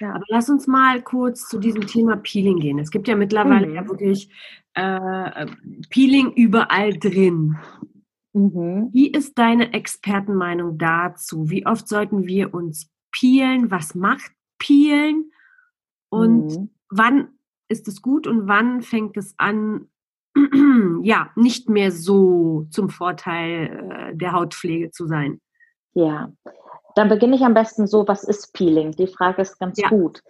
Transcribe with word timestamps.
Ja. 0.00 0.14
Aber 0.14 0.24
lass 0.28 0.48
uns 0.48 0.66
mal 0.66 1.02
kurz 1.02 1.48
zu 1.48 1.58
diesem 1.58 1.86
Thema 1.86 2.16
Peeling 2.16 2.58
gehen. 2.58 2.78
Es 2.78 2.90
gibt 2.90 3.08
ja 3.08 3.16
mittlerweile 3.16 3.66
mhm. 3.66 3.74
ja 3.74 3.88
wirklich 3.88 4.30
äh, 4.74 5.46
Peeling 5.90 6.32
überall 6.32 6.92
drin. 6.92 7.56
Mhm. 8.32 8.90
Wie 8.92 9.10
ist 9.10 9.38
deine 9.38 9.72
Expertenmeinung 9.72 10.76
dazu? 10.78 11.48
Wie 11.48 11.66
oft 11.66 11.88
sollten 11.88 12.26
wir 12.26 12.52
uns 12.52 12.90
peelen? 13.10 13.70
Was 13.70 13.94
macht 13.94 14.32
Peelen? 14.58 15.30
Und 16.10 16.48
mhm. 16.48 16.70
wann 16.90 17.28
ist 17.68 17.88
es 17.88 18.02
gut 18.02 18.26
und 18.26 18.46
wann 18.46 18.82
fängt 18.82 19.16
es 19.16 19.34
an, 19.38 19.88
ja, 21.02 21.30
nicht 21.34 21.70
mehr 21.70 21.90
so 21.90 22.66
zum 22.70 22.90
Vorteil 22.90 24.10
äh, 24.12 24.16
der 24.16 24.32
Hautpflege 24.32 24.90
zu 24.90 25.06
sein? 25.06 25.40
Ja, 25.94 26.30
dann 26.96 27.10
beginne 27.10 27.36
ich 27.36 27.42
am 27.42 27.54
besten 27.54 27.86
so, 27.86 28.08
was 28.08 28.24
ist 28.24 28.54
Peeling? 28.54 28.92
Die 28.92 29.06
Frage 29.06 29.42
ist 29.42 29.58
ganz 29.58 29.78
ja. 29.78 29.88
gut. 29.88 30.22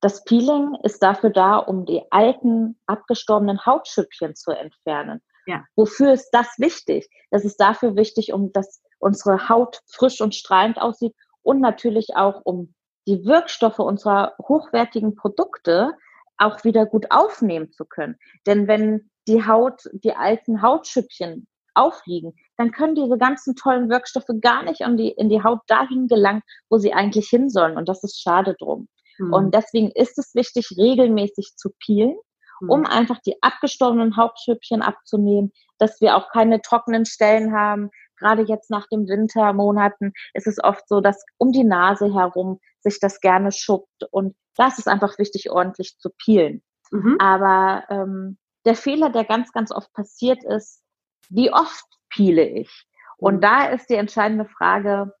Das 0.00 0.22
Peeling 0.24 0.76
ist 0.84 1.02
dafür 1.02 1.30
da, 1.30 1.56
um 1.56 1.86
die 1.86 2.02
alten, 2.10 2.78
abgestorbenen 2.86 3.66
Hautschüppchen 3.66 4.36
zu 4.36 4.52
entfernen. 4.52 5.20
Ja. 5.46 5.64
Wofür 5.74 6.12
ist 6.12 6.30
das 6.30 6.46
wichtig? 6.58 7.08
Das 7.30 7.44
ist 7.44 7.56
dafür 7.56 7.96
wichtig, 7.96 8.32
um 8.32 8.52
dass 8.52 8.80
unsere 9.00 9.48
Haut 9.48 9.80
frisch 9.88 10.20
und 10.20 10.36
strahlend 10.36 10.80
aussieht 10.80 11.14
und 11.42 11.60
natürlich 11.60 12.14
auch, 12.14 12.42
um 12.44 12.74
die 13.08 13.24
Wirkstoffe 13.24 13.80
unserer 13.80 14.34
hochwertigen 14.40 15.16
Produkte 15.16 15.92
auch 16.38 16.62
wieder 16.62 16.86
gut 16.86 17.10
aufnehmen 17.10 17.72
zu 17.72 17.84
können. 17.84 18.16
Denn 18.46 18.68
wenn 18.68 19.10
die 19.26 19.46
Haut, 19.46 19.82
die 19.92 20.14
alten 20.14 20.62
Hautschüppchen 20.62 21.48
aufliegen, 21.74 22.34
dann 22.56 22.70
können 22.70 22.94
diese 22.94 23.18
ganzen 23.18 23.56
tollen 23.56 23.88
Wirkstoffe 23.90 24.30
gar 24.40 24.62
nicht 24.62 24.80
in 24.80 24.96
die, 24.96 25.10
in 25.10 25.28
die 25.28 25.42
Haut 25.42 25.60
dahin 25.66 26.06
gelangen, 26.06 26.42
wo 26.68 26.78
sie 26.78 26.92
eigentlich 26.92 27.28
hin 27.28 27.50
sollen. 27.50 27.76
Und 27.76 27.88
das 27.88 28.02
ist 28.04 28.20
schade 28.20 28.54
drum. 28.58 28.88
Mhm. 29.18 29.32
Und 29.32 29.54
deswegen 29.54 29.90
ist 29.90 30.18
es 30.18 30.34
wichtig, 30.34 30.70
regelmäßig 30.76 31.54
zu 31.56 31.70
peelen, 31.84 32.16
mhm. 32.60 32.70
um 32.70 32.86
einfach 32.86 33.18
die 33.26 33.36
abgestorbenen 33.42 34.16
Hautschüppchen 34.16 34.82
abzunehmen, 34.82 35.52
dass 35.78 36.00
wir 36.00 36.16
auch 36.16 36.30
keine 36.30 36.60
trockenen 36.62 37.06
Stellen 37.06 37.52
haben. 37.52 37.90
Gerade 38.18 38.42
jetzt 38.42 38.70
nach 38.70 38.86
den 38.86 39.08
Wintermonaten 39.08 40.12
ist 40.34 40.46
es 40.46 40.62
oft 40.62 40.88
so, 40.88 41.00
dass 41.00 41.24
um 41.38 41.52
die 41.52 41.64
Nase 41.64 42.12
herum 42.14 42.60
sich 42.80 43.00
das 43.00 43.20
gerne 43.20 43.50
schuppt. 43.50 44.04
Und 44.10 44.36
da 44.56 44.68
ist 44.68 44.78
es 44.78 44.86
einfach 44.86 45.18
wichtig, 45.18 45.50
ordentlich 45.50 45.96
zu 45.98 46.10
peelen. 46.24 46.62
Mhm. 46.92 47.16
Aber 47.18 47.84
ähm, 47.88 48.38
der 48.64 48.76
Fehler, 48.76 49.10
der 49.10 49.24
ganz, 49.24 49.52
ganz 49.52 49.72
oft 49.72 49.92
passiert 49.92 50.44
ist, 50.44 50.82
wie 51.28 51.52
oft 51.52 51.84
piele 52.14 52.44
ich? 52.44 52.86
Und 53.16 53.42
da 53.42 53.66
ist 53.66 53.88
die 53.90 53.94
entscheidende 53.94 54.44
Frage, 54.44 55.12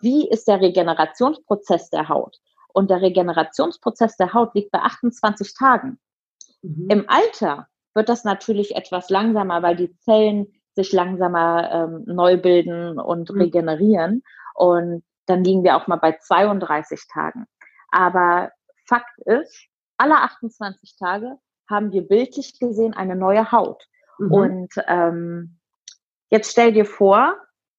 wie 0.00 0.28
ist 0.28 0.46
der 0.46 0.60
Regenerationsprozess 0.60 1.90
der 1.90 2.08
Haut? 2.08 2.38
Und 2.72 2.90
der 2.90 3.02
Regenerationsprozess 3.02 4.16
der 4.16 4.32
Haut 4.34 4.54
liegt 4.54 4.72
bei 4.72 4.80
28 4.80 5.54
Tagen. 5.54 5.98
Mhm. 6.62 6.88
Im 6.90 7.04
Alter 7.08 7.68
wird 7.94 8.08
das 8.08 8.24
natürlich 8.24 8.74
etwas 8.74 9.10
langsamer, 9.10 9.62
weil 9.62 9.76
die 9.76 9.96
Zellen 9.98 10.52
sich 10.74 10.92
langsamer 10.92 11.70
ähm, 11.72 12.02
neu 12.06 12.36
bilden 12.36 12.98
und 12.98 13.30
mhm. 13.30 13.40
regenerieren. 13.40 14.22
Und 14.54 15.04
dann 15.26 15.44
liegen 15.44 15.62
wir 15.62 15.76
auch 15.76 15.86
mal 15.86 15.96
bei 15.96 16.16
32 16.20 17.06
Tagen. 17.12 17.46
Aber 17.90 18.50
Fakt 18.86 19.18
ist, 19.24 19.68
alle 19.96 20.16
28 20.16 20.96
Tage 20.98 21.38
haben 21.70 21.92
wir 21.92 22.06
bildlich 22.06 22.58
gesehen 22.58 22.94
eine 22.94 23.16
neue 23.16 23.52
Haut. 23.52 23.84
Mhm. 24.18 24.32
Und 24.32 24.74
ähm, 24.86 25.58
jetzt 26.34 26.50
stell 26.50 26.72
dir 26.72 26.84
vor, 26.84 27.36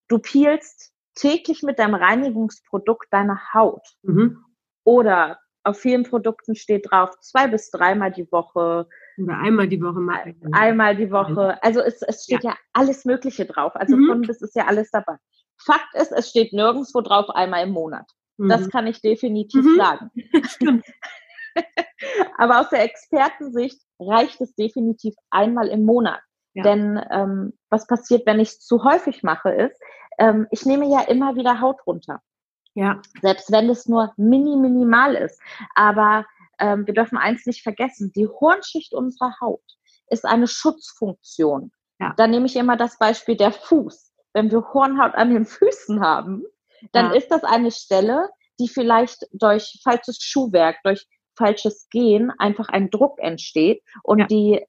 du 0.08 0.18
peelst 0.20 0.94
täglich 1.14 1.62
mit 1.62 1.78
deinem 1.78 1.96
Reinigungsprodukt 1.96 3.08
deine 3.12 3.54
Haut. 3.54 3.86
Mhm. 4.04 4.44
Oder 4.86 5.40
auf 5.64 5.78
vielen 5.80 6.04
Produkten 6.04 6.56
steht 6.56 6.90
drauf, 6.90 7.10
zwei 7.20 7.48
bis 7.48 7.70
dreimal 7.70 8.12
die 8.12 8.32
Woche. 8.32 8.88
Oder 9.18 9.38
einmal 9.40 9.68
die 9.68 9.82
Woche 9.82 10.00
mal. 10.00 10.34
Einmal 10.54 10.96
die 10.96 11.12
Woche. 11.12 11.62
Also 11.62 11.82
es, 11.82 12.02
es 12.02 12.24
steht 12.24 12.44
ja. 12.44 12.52
ja 12.52 12.58
alles 12.72 13.04
Mögliche 13.04 13.46
drauf. 13.46 13.76
Also 13.76 13.98
mhm. 13.98 14.08
von 14.08 14.22
bis 14.22 14.42
ist 14.42 14.56
ja 14.56 14.68
alles 14.68 14.90
dabei. 14.92 15.18
Fakt 15.58 15.94
ist, 15.94 16.12
es 16.12 16.30
steht 16.30 16.54
nirgendwo 16.54 17.02
drauf 17.02 17.30
einmal 17.30 17.64
im 17.64 17.72
Monat. 17.72 18.10
Mhm. 18.38 18.50
Das 18.50 18.70
kann 18.70 18.88
ich 18.88 19.02
definitiv 19.02 19.66
mhm. 19.66 19.78
sagen. 19.78 20.12
Stimmt. 20.48 20.86
Aber 22.38 22.62
aus 22.62 22.70
der 22.70 22.84
Expertensicht 22.84 23.82
reicht 24.00 24.40
es 24.40 24.54
definitiv 24.56 25.16
einmal 25.30 25.68
im 25.68 25.84
Monat. 25.84 26.22
Ja. 26.56 26.64
Denn 26.64 27.00
ähm, 27.12 27.54
was 27.70 27.86
passiert, 27.86 28.26
wenn 28.26 28.40
ich 28.40 28.50
es 28.50 28.60
zu 28.60 28.84
häufig 28.84 29.24
mache, 29.24 29.52
ist, 29.52 29.80
ähm, 30.18 30.48
ich 30.52 30.66
nehme 30.66 30.90
ja 30.90 31.02
immer 31.02 31.36
wieder 31.36 31.62
Haut 31.62 31.86
runter. 31.86 32.22
Ja. 32.74 33.02
Selbst 33.22 33.52
wenn 33.52 33.70
es 33.70 33.88
nur 33.88 34.14
mini 34.18 34.56
minimal 34.56 35.16
ist. 35.16 35.40
Aber 35.76 36.26
ähm, 36.60 36.88
wir 36.88 36.94
dürfen 36.94 37.18
eins 37.18 37.46
nicht 37.46 37.62
vergessen, 37.62 38.12
die 38.16 38.28
Hornschicht 38.28 38.94
unserer 38.94 39.36
Haut 39.42 39.64
ist 40.10 40.26
eine 40.26 40.48
Schutzfunktion. 40.48 41.72
Ja. 42.00 42.14
Da 42.18 42.28
nehme 42.28 42.46
ich 42.46 42.56
immer 42.56 42.78
das 42.78 42.98
Beispiel 42.98 43.36
der 43.36 43.52
Fuß. 43.52 44.14
Wenn 44.34 44.52
wir 44.52 44.74
Hornhaut 44.74 45.16
an 45.16 45.34
den 45.34 45.46
Füßen 45.46 46.02
haben, 46.02 46.44
dann 46.92 47.08
ja. 47.08 47.14
ist 47.14 47.30
das 47.32 47.44
eine 47.44 47.72
Stelle, 47.72 48.30
die 48.60 48.68
vielleicht 48.68 49.28
durch 49.32 49.80
falsches 49.84 50.18
Schuhwerk, 50.22 50.78
durch 50.84 51.08
falsches 51.38 51.90
Gehen 51.90 52.32
einfach 52.38 52.70
ein 52.70 52.90
Druck 52.90 53.20
entsteht 53.20 53.82
und 54.04 54.20
ja. 54.20 54.28
die 54.28 54.66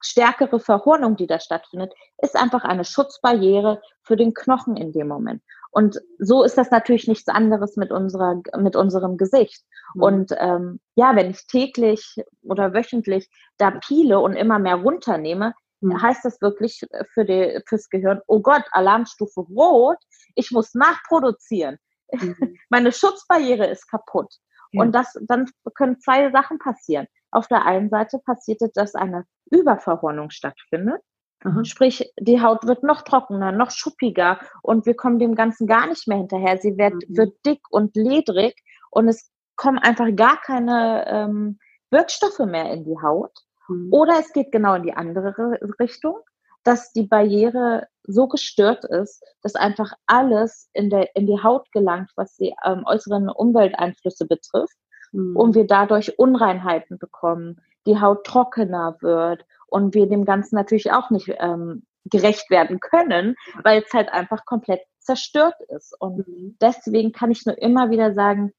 stärkere 0.00 0.60
Verhornung, 0.60 1.16
die 1.16 1.26
da 1.26 1.40
stattfindet, 1.40 1.92
ist 2.18 2.36
einfach 2.36 2.64
eine 2.64 2.84
Schutzbarriere 2.84 3.80
für 4.02 4.16
den 4.16 4.34
Knochen 4.34 4.76
in 4.76 4.92
dem 4.92 5.08
Moment. 5.08 5.42
Und 5.70 6.00
so 6.18 6.42
ist 6.42 6.58
das 6.58 6.70
natürlich 6.70 7.06
nichts 7.06 7.28
anderes 7.28 7.76
mit 7.76 7.92
unserer, 7.92 8.40
mit 8.58 8.74
unserem 8.74 9.16
Gesicht. 9.16 9.64
Mhm. 9.94 10.02
Und 10.02 10.34
ähm, 10.38 10.80
ja, 10.96 11.14
wenn 11.14 11.30
ich 11.30 11.46
täglich 11.46 12.16
oder 12.42 12.74
wöchentlich 12.74 13.28
da 13.56 13.70
piele 13.70 14.18
und 14.18 14.34
immer 14.34 14.58
mehr 14.58 14.76
runternehme, 14.76 15.54
mhm. 15.80 16.02
heißt 16.02 16.24
das 16.24 16.40
wirklich 16.40 16.84
für 17.12 17.24
die, 17.24 17.60
fürs 17.68 17.88
Gehirn, 17.88 18.20
oh 18.26 18.40
Gott, 18.40 18.64
Alarmstufe 18.72 19.40
rot, 19.40 19.98
ich 20.34 20.50
muss 20.50 20.74
nachproduzieren. 20.74 21.78
Mhm. 22.12 22.36
Meine 22.68 22.92
Schutzbarriere 22.92 23.66
ist 23.66 23.88
kaputt. 23.88 24.34
Und 24.72 24.92
das, 24.92 25.18
dann 25.22 25.50
können 25.74 25.98
zwei 25.98 26.30
Sachen 26.30 26.58
passieren. 26.58 27.08
Auf 27.30 27.46
der 27.48 27.66
einen 27.66 27.90
Seite 27.90 28.18
passiert 28.18 28.62
es, 28.62 28.72
dass 28.72 28.94
eine 28.94 29.24
Überverhornung 29.50 30.30
stattfindet. 30.30 31.00
Mhm. 31.42 31.64
Sprich, 31.64 32.12
die 32.18 32.42
Haut 32.42 32.66
wird 32.66 32.82
noch 32.82 33.02
trockener, 33.02 33.52
noch 33.52 33.70
schuppiger 33.70 34.40
und 34.62 34.86
wir 34.86 34.94
kommen 34.94 35.18
dem 35.18 35.34
Ganzen 35.34 35.66
gar 35.66 35.86
nicht 35.86 36.06
mehr 36.06 36.18
hinterher. 36.18 36.58
Sie 36.58 36.76
wird, 36.76 36.94
mhm. 36.94 37.16
wird 37.16 37.34
dick 37.46 37.60
und 37.70 37.96
ledrig 37.96 38.54
und 38.90 39.08
es 39.08 39.30
kommen 39.56 39.78
einfach 39.78 40.14
gar 40.14 40.40
keine 40.40 41.04
ähm, 41.06 41.58
Wirkstoffe 41.90 42.40
mehr 42.40 42.72
in 42.72 42.84
die 42.84 43.00
Haut. 43.02 43.32
Mhm. 43.68 43.88
Oder 43.92 44.18
es 44.20 44.32
geht 44.32 44.52
genau 44.52 44.74
in 44.74 44.82
die 44.82 44.94
andere 44.94 45.58
Richtung 45.78 46.16
dass 46.64 46.92
die 46.92 47.06
Barriere 47.06 47.86
so 48.04 48.28
gestört 48.28 48.84
ist, 48.84 49.22
dass 49.42 49.54
einfach 49.54 49.92
alles 50.06 50.68
in, 50.72 50.90
der, 50.90 51.14
in 51.14 51.26
die 51.26 51.42
Haut 51.42 51.70
gelangt, 51.72 52.10
was 52.16 52.36
die 52.36 52.54
ähm, 52.64 52.82
äußeren 52.84 53.28
Umwelteinflüsse 53.28 54.26
betrifft 54.26 54.76
mhm. 55.12 55.36
und 55.36 55.54
wir 55.54 55.66
dadurch 55.66 56.18
Unreinheiten 56.18 56.98
bekommen, 56.98 57.60
die 57.86 58.00
Haut 58.00 58.24
trockener 58.24 58.96
wird 59.00 59.44
und 59.66 59.94
wir 59.94 60.08
dem 60.08 60.24
Ganzen 60.24 60.56
natürlich 60.56 60.92
auch 60.92 61.10
nicht 61.10 61.32
ähm, 61.38 61.84
gerecht 62.04 62.50
werden 62.50 62.80
können, 62.80 63.36
weil 63.62 63.82
es 63.82 63.92
halt 63.92 64.10
einfach 64.10 64.44
komplett 64.44 64.80
zerstört 64.98 65.54
ist. 65.68 65.94
Und 65.98 66.26
mhm. 66.26 66.56
deswegen 66.60 67.12
kann 67.12 67.30
ich 67.30 67.46
nur 67.46 67.58
immer 67.58 67.90
wieder 67.90 68.12
sagen, 68.14 68.52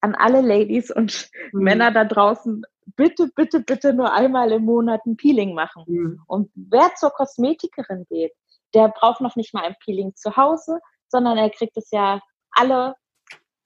an 0.00 0.14
alle 0.14 0.40
Ladies 0.40 0.90
und 0.90 1.28
mhm. 1.52 1.62
Männer 1.62 1.90
da 1.90 2.04
draußen, 2.04 2.62
bitte, 2.96 3.28
bitte, 3.34 3.60
bitte 3.60 3.92
nur 3.92 4.12
einmal 4.12 4.52
im 4.52 4.64
Monat 4.64 5.04
ein 5.06 5.16
Peeling 5.16 5.54
machen. 5.54 5.84
Mhm. 5.86 6.22
Und 6.26 6.50
wer 6.54 6.94
zur 6.94 7.10
Kosmetikerin 7.10 8.06
geht, 8.08 8.32
der 8.74 8.88
braucht 8.88 9.20
noch 9.20 9.36
nicht 9.36 9.54
mal 9.54 9.64
ein 9.64 9.76
Peeling 9.84 10.14
zu 10.14 10.36
Hause, 10.36 10.80
sondern 11.08 11.38
er 11.38 11.50
kriegt 11.50 11.76
es 11.76 11.90
ja 11.90 12.20
alle 12.50 12.94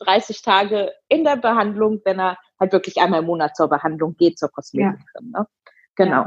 30 0.00 0.43
Tage 0.43 0.93
in 1.08 1.25
der 1.25 1.37
Behandlung, 1.37 2.00
wenn 2.05 2.19
er 2.19 2.38
halt 2.58 2.73
wirklich 2.73 2.99
einmal 2.99 3.20
im 3.20 3.26
Monat 3.26 3.56
zur 3.56 3.69
Behandlung 3.69 4.17
geht, 4.17 4.38
zur 4.38 4.50
Kosmetikerin. 4.50 5.32
Ja. 5.32 5.41
Ne? 5.41 5.47
Genau. 5.97 6.26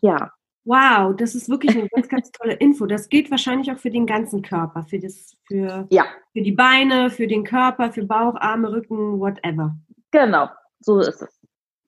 Ja. 0.00 0.18
ja. 0.18 0.32
Wow, 0.64 1.16
das 1.16 1.34
ist 1.34 1.48
wirklich 1.48 1.76
eine 1.76 1.88
ganz, 1.88 2.08
ganz 2.08 2.30
tolle 2.30 2.54
Info. 2.54 2.86
Das 2.86 3.08
geht 3.08 3.30
wahrscheinlich 3.32 3.72
auch 3.72 3.78
für 3.78 3.90
den 3.90 4.06
ganzen 4.06 4.42
Körper, 4.42 4.84
für 4.84 5.00
das, 5.00 5.36
für, 5.48 5.88
ja. 5.90 6.06
für 6.32 6.42
die 6.42 6.52
Beine, 6.52 7.10
für 7.10 7.26
den 7.26 7.42
Körper, 7.42 7.92
für 7.92 8.04
Bauch, 8.04 8.36
Arme, 8.36 8.70
Rücken, 8.70 9.18
whatever. 9.18 9.76
Genau, 10.12 10.48
so 10.78 11.00
ist 11.00 11.20
es. 11.20 11.40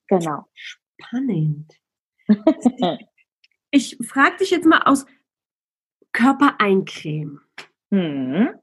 Genau. 0.07 0.45
Spannend. 0.53 1.73
ich 3.71 3.97
frage 4.05 4.37
dich 4.37 4.51
jetzt 4.51 4.65
mal 4.65 4.81
aus 4.83 5.05
Körpereincreme. 6.11 7.39
Hm. 7.91 8.59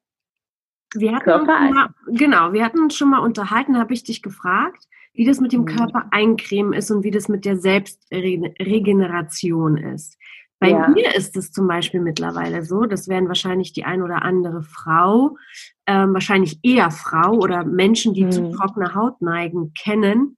Wir 0.94 1.14
hatten 1.14 1.46
mal, 1.46 1.94
genau, 2.08 2.52
wir 2.52 2.64
hatten 2.64 2.80
uns 2.80 2.96
schon 2.96 3.10
mal 3.10 3.20
unterhalten, 3.20 3.78
habe 3.78 3.94
ich 3.94 4.02
dich 4.04 4.22
gefragt, 4.22 4.86
wie 5.14 5.24
das 5.24 5.40
mit 5.40 5.52
dem 5.52 5.62
mhm. 5.62 5.66
Körper 5.66 6.06
eincremen 6.10 6.72
ist 6.72 6.90
und 6.90 7.04
wie 7.04 7.10
das 7.10 7.28
mit 7.28 7.44
der 7.44 7.56
Selbstregeneration 7.56 9.76
ist. 9.76 10.18
Bei 10.58 10.70
ja. 10.70 10.88
mir 10.88 11.14
ist 11.16 11.36
es 11.36 11.50
zum 11.50 11.66
Beispiel 11.66 12.00
mittlerweile 12.00 12.64
so, 12.64 12.84
das 12.84 13.08
werden 13.08 13.26
wahrscheinlich 13.26 13.72
die 13.72 13.84
ein 13.84 14.00
oder 14.00 14.22
andere 14.22 14.62
Frau, 14.62 15.36
ähm, 15.88 16.14
wahrscheinlich 16.14 16.60
eher 16.62 16.92
Frau 16.92 17.32
oder 17.32 17.64
Menschen, 17.64 18.14
die 18.14 18.26
mhm. 18.26 18.30
zu 18.30 18.52
trockener 18.52 18.94
Haut 18.94 19.20
neigen, 19.20 19.74
kennen. 19.74 20.36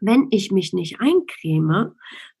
Wenn 0.00 0.26
ich 0.30 0.50
mich 0.50 0.72
nicht 0.72 1.00
eincreme, 1.00 1.92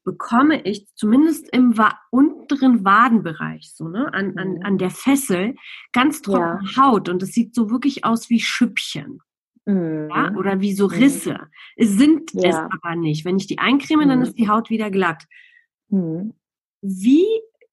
bekomme 0.08 0.62
ich 0.64 0.86
zumindest 0.94 1.54
im 1.54 1.76
wa 1.76 1.92
unteren 2.10 2.82
Wadenbereich, 2.82 3.74
so 3.74 3.88
ne, 3.88 4.10
an, 4.14 4.38
an, 4.38 4.54
mhm. 4.54 4.62
an 4.62 4.78
der 4.78 4.88
Fessel, 4.88 5.54
ganz 5.92 6.22
trockene 6.22 6.60
ja. 6.64 6.82
Haut 6.82 7.10
und 7.10 7.22
es 7.22 7.32
sieht 7.32 7.54
so 7.54 7.68
wirklich 7.70 8.06
aus 8.06 8.30
wie 8.30 8.40
Schüppchen. 8.40 9.20
Mhm. 9.66 10.08
Ja, 10.08 10.34
oder 10.34 10.62
wie 10.62 10.72
so 10.72 10.86
mhm. 10.88 10.94
Risse. 10.94 11.38
Es 11.76 11.90
sind 11.90 12.32
ja. 12.32 12.48
es 12.48 12.56
aber 12.56 12.96
nicht. 12.96 13.26
Wenn 13.26 13.36
ich 13.36 13.48
die 13.48 13.58
eincreme, 13.58 14.04
mhm. 14.04 14.08
dann 14.08 14.22
ist 14.22 14.38
die 14.38 14.48
Haut 14.48 14.70
wieder 14.70 14.90
glatt. 14.90 15.24
Mhm. 15.90 16.32
Wie 16.80 17.26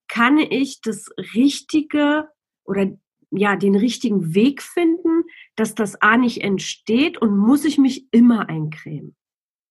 kann 0.10 0.38
ich 0.38 0.82
das 0.82 1.10
richtige 1.36 2.28
oder 2.66 2.88
ja, 3.32 3.56
den 3.56 3.76
richtigen 3.76 4.36
Weg 4.36 4.62
finden, 4.62 5.24
dass 5.56 5.74
das 5.74 6.02
A 6.02 6.18
nicht 6.18 6.44
entsteht 6.44 7.18
und 7.18 7.38
muss 7.38 7.64
ich 7.64 7.78
mich 7.78 8.10
immer 8.12 8.50
eincremen? 8.50 9.16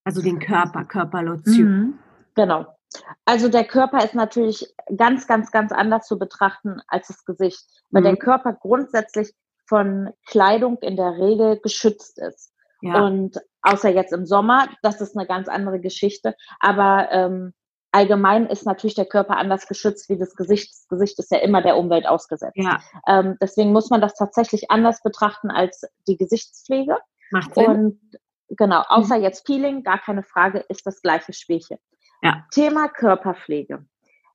Also 0.05 0.23
den 0.23 0.39
Körper, 0.39 0.87
Körperlotion. 0.87 1.99
Genau. 2.35 2.67
Also 3.25 3.49
der 3.49 3.65
Körper 3.65 4.05
ist 4.05 4.15
natürlich 4.15 4.73
ganz, 4.97 5.27
ganz, 5.27 5.51
ganz 5.51 5.73
anders 5.73 6.07
zu 6.07 6.19
betrachten 6.19 6.81
als 6.87 7.09
das 7.09 7.25
Gesicht, 7.25 7.65
weil 7.91 8.03
mhm. 8.03 8.07
der 8.07 8.17
Körper 8.17 8.53
grundsätzlich 8.53 9.33
von 9.67 10.11
Kleidung 10.27 10.79
in 10.79 10.97
der 10.97 11.13
Regel 11.19 11.59
geschützt 11.61 12.19
ist. 12.19 12.53
Ja. 12.83 13.03
Und 13.05 13.41
außer 13.63 13.89
jetzt 13.89 14.13
im 14.13 14.27
Sommer, 14.27 14.69
das 14.83 15.01
ist 15.01 15.17
eine 15.17 15.27
ganz 15.27 15.49
andere 15.49 15.81
Geschichte. 15.81 16.37
Aber 16.61 17.09
ähm, 17.11 17.55
allgemein 17.93 18.47
ist 18.47 18.67
natürlich 18.67 18.95
der 18.95 19.07
Körper 19.07 19.37
anders 19.37 19.67
geschützt 19.67 20.09
wie 20.11 20.19
das 20.19 20.37
Gesicht. 20.37 20.71
Das 20.71 20.89
Gesicht 20.89 21.19
ist 21.19 21.31
ja 21.31 21.39
immer 21.39 21.63
der 21.63 21.79
Umwelt 21.79 22.07
ausgesetzt. 22.07 22.57
Ja. 22.57 22.81
Ähm, 23.09 23.37
deswegen 23.41 23.73
muss 23.73 23.89
man 23.89 24.03
das 24.03 24.15
tatsächlich 24.15 24.71
anders 24.71 25.03
betrachten 25.03 25.51
als 25.51 25.87
die 26.07 26.19
Gesichtspflege. 26.19 26.99
Macht 27.31 27.55
Sinn. 27.55 27.67
Und 27.67 28.01
genau, 28.49 28.83
außer 28.87 29.17
mhm. 29.17 29.23
jetzt 29.23 29.47
Peeling, 29.47 29.83
gar 29.83 29.99
keine 29.99 30.23
Frage, 30.23 30.59
ist 30.69 30.87
das 30.87 31.01
gleiche 31.01 31.33
Spielchen. 31.33 31.79
Ja. 32.23 32.47
Thema 32.53 32.89
Körperpflege. 32.89 33.85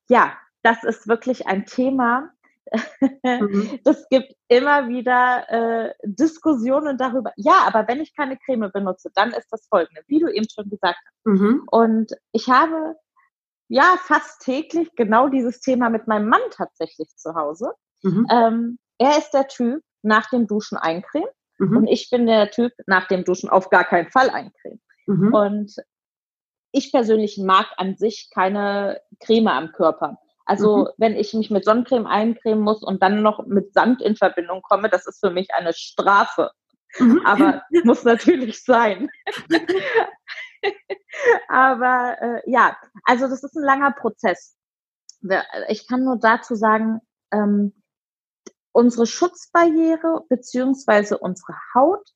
Ja, 0.09 0.37
das 0.61 0.83
ist 0.83 1.07
wirklich 1.07 1.47
ein 1.47 1.65
Thema, 1.65 2.31
Mhm. 3.23 3.79
Das 3.83 4.07
gibt 4.09 4.33
immer 4.47 4.87
wieder 4.87 5.45
äh, 5.49 5.93
Diskussionen 6.03 6.97
darüber. 6.97 7.31
Ja, 7.35 7.63
aber 7.65 7.87
wenn 7.87 8.01
ich 8.01 8.15
keine 8.15 8.37
Creme 8.37 8.71
benutze, 8.71 9.09
dann 9.13 9.31
ist 9.31 9.47
das 9.51 9.67
folgende, 9.67 10.01
wie 10.07 10.19
du 10.19 10.27
eben 10.27 10.47
schon 10.49 10.69
gesagt 10.69 10.99
hast. 11.05 11.25
Mhm. 11.25 11.63
Und 11.71 12.11
ich 12.31 12.49
habe 12.49 12.95
ja 13.67 13.95
fast 13.99 14.41
täglich 14.41 14.95
genau 14.95 15.29
dieses 15.29 15.61
Thema 15.61 15.89
mit 15.89 16.07
meinem 16.07 16.29
Mann 16.29 16.41
tatsächlich 16.51 17.09
zu 17.15 17.35
Hause. 17.35 17.73
Mhm. 18.01 18.27
Ähm, 18.31 18.79
er 18.97 19.17
ist 19.17 19.31
der 19.31 19.47
Typ 19.47 19.83
nach 20.01 20.29
dem 20.29 20.47
Duschen 20.47 20.77
eincremen 20.77 21.29
mhm. 21.57 21.77
und 21.77 21.87
ich 21.87 22.09
bin 22.09 22.25
der 22.25 22.49
Typ 22.49 22.71
nach 22.87 23.07
dem 23.07 23.23
Duschen 23.23 23.49
auf 23.49 23.69
gar 23.69 23.83
keinen 23.83 24.09
Fall 24.09 24.29
eincremen. 24.29 24.81
Mhm. 25.05 25.33
Und 25.33 25.75
ich 26.71 26.91
persönlich 26.91 27.37
mag 27.37 27.67
an 27.77 27.95
sich 27.95 28.29
keine 28.33 29.01
Creme 29.19 29.47
am 29.47 29.71
Körper. 29.71 30.19
Also 30.45 30.77
mhm. 30.77 30.87
wenn 30.97 31.15
ich 31.15 31.33
mich 31.33 31.51
mit 31.51 31.65
Sonnencreme 31.65 32.07
eincremen 32.07 32.63
muss 32.63 32.81
und 32.81 33.03
dann 33.03 33.21
noch 33.21 33.45
mit 33.45 33.73
Sand 33.73 34.01
in 34.01 34.15
Verbindung 34.15 34.61
komme, 34.61 34.89
das 34.89 35.05
ist 35.05 35.19
für 35.19 35.29
mich 35.29 35.53
eine 35.53 35.73
Strafe. 35.73 36.51
Mhm. 36.97 37.21
Aber 37.25 37.63
muss 37.83 38.03
natürlich 38.03 38.63
sein. 38.63 39.09
Aber 41.47 42.17
äh, 42.19 42.51
ja, 42.51 42.77
also 43.03 43.27
das 43.27 43.43
ist 43.43 43.55
ein 43.55 43.63
langer 43.63 43.91
Prozess. 43.91 44.55
Ich 45.67 45.87
kann 45.87 46.03
nur 46.03 46.17
dazu 46.17 46.55
sagen, 46.55 47.01
ähm, 47.31 47.73
unsere 48.71 49.05
Schutzbarriere 49.05 50.23
beziehungsweise 50.29 51.17
unsere 51.17 51.55
Haut, 51.75 52.09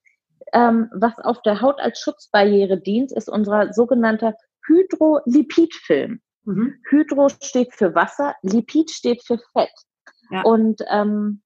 ähm, 0.53 0.89
was 0.93 1.17
auf 1.19 1.41
der 1.41 1.61
Haut 1.61 1.79
als 1.79 1.99
Schutzbarriere 1.99 2.79
dient, 2.79 3.11
ist 3.11 3.29
unser 3.29 3.73
sogenannter 3.73 4.35
Hydrolipidfilm. 4.67 6.21
Mhm. 6.45 6.75
Hydro 6.89 7.29
steht 7.29 7.73
für 7.73 7.95
Wasser, 7.95 8.35
Lipid 8.41 8.91
steht 8.91 9.23
für 9.23 9.39
Fett. 9.53 9.73
Ja. 10.29 10.41
Und 10.43 10.81
ähm, 10.89 11.41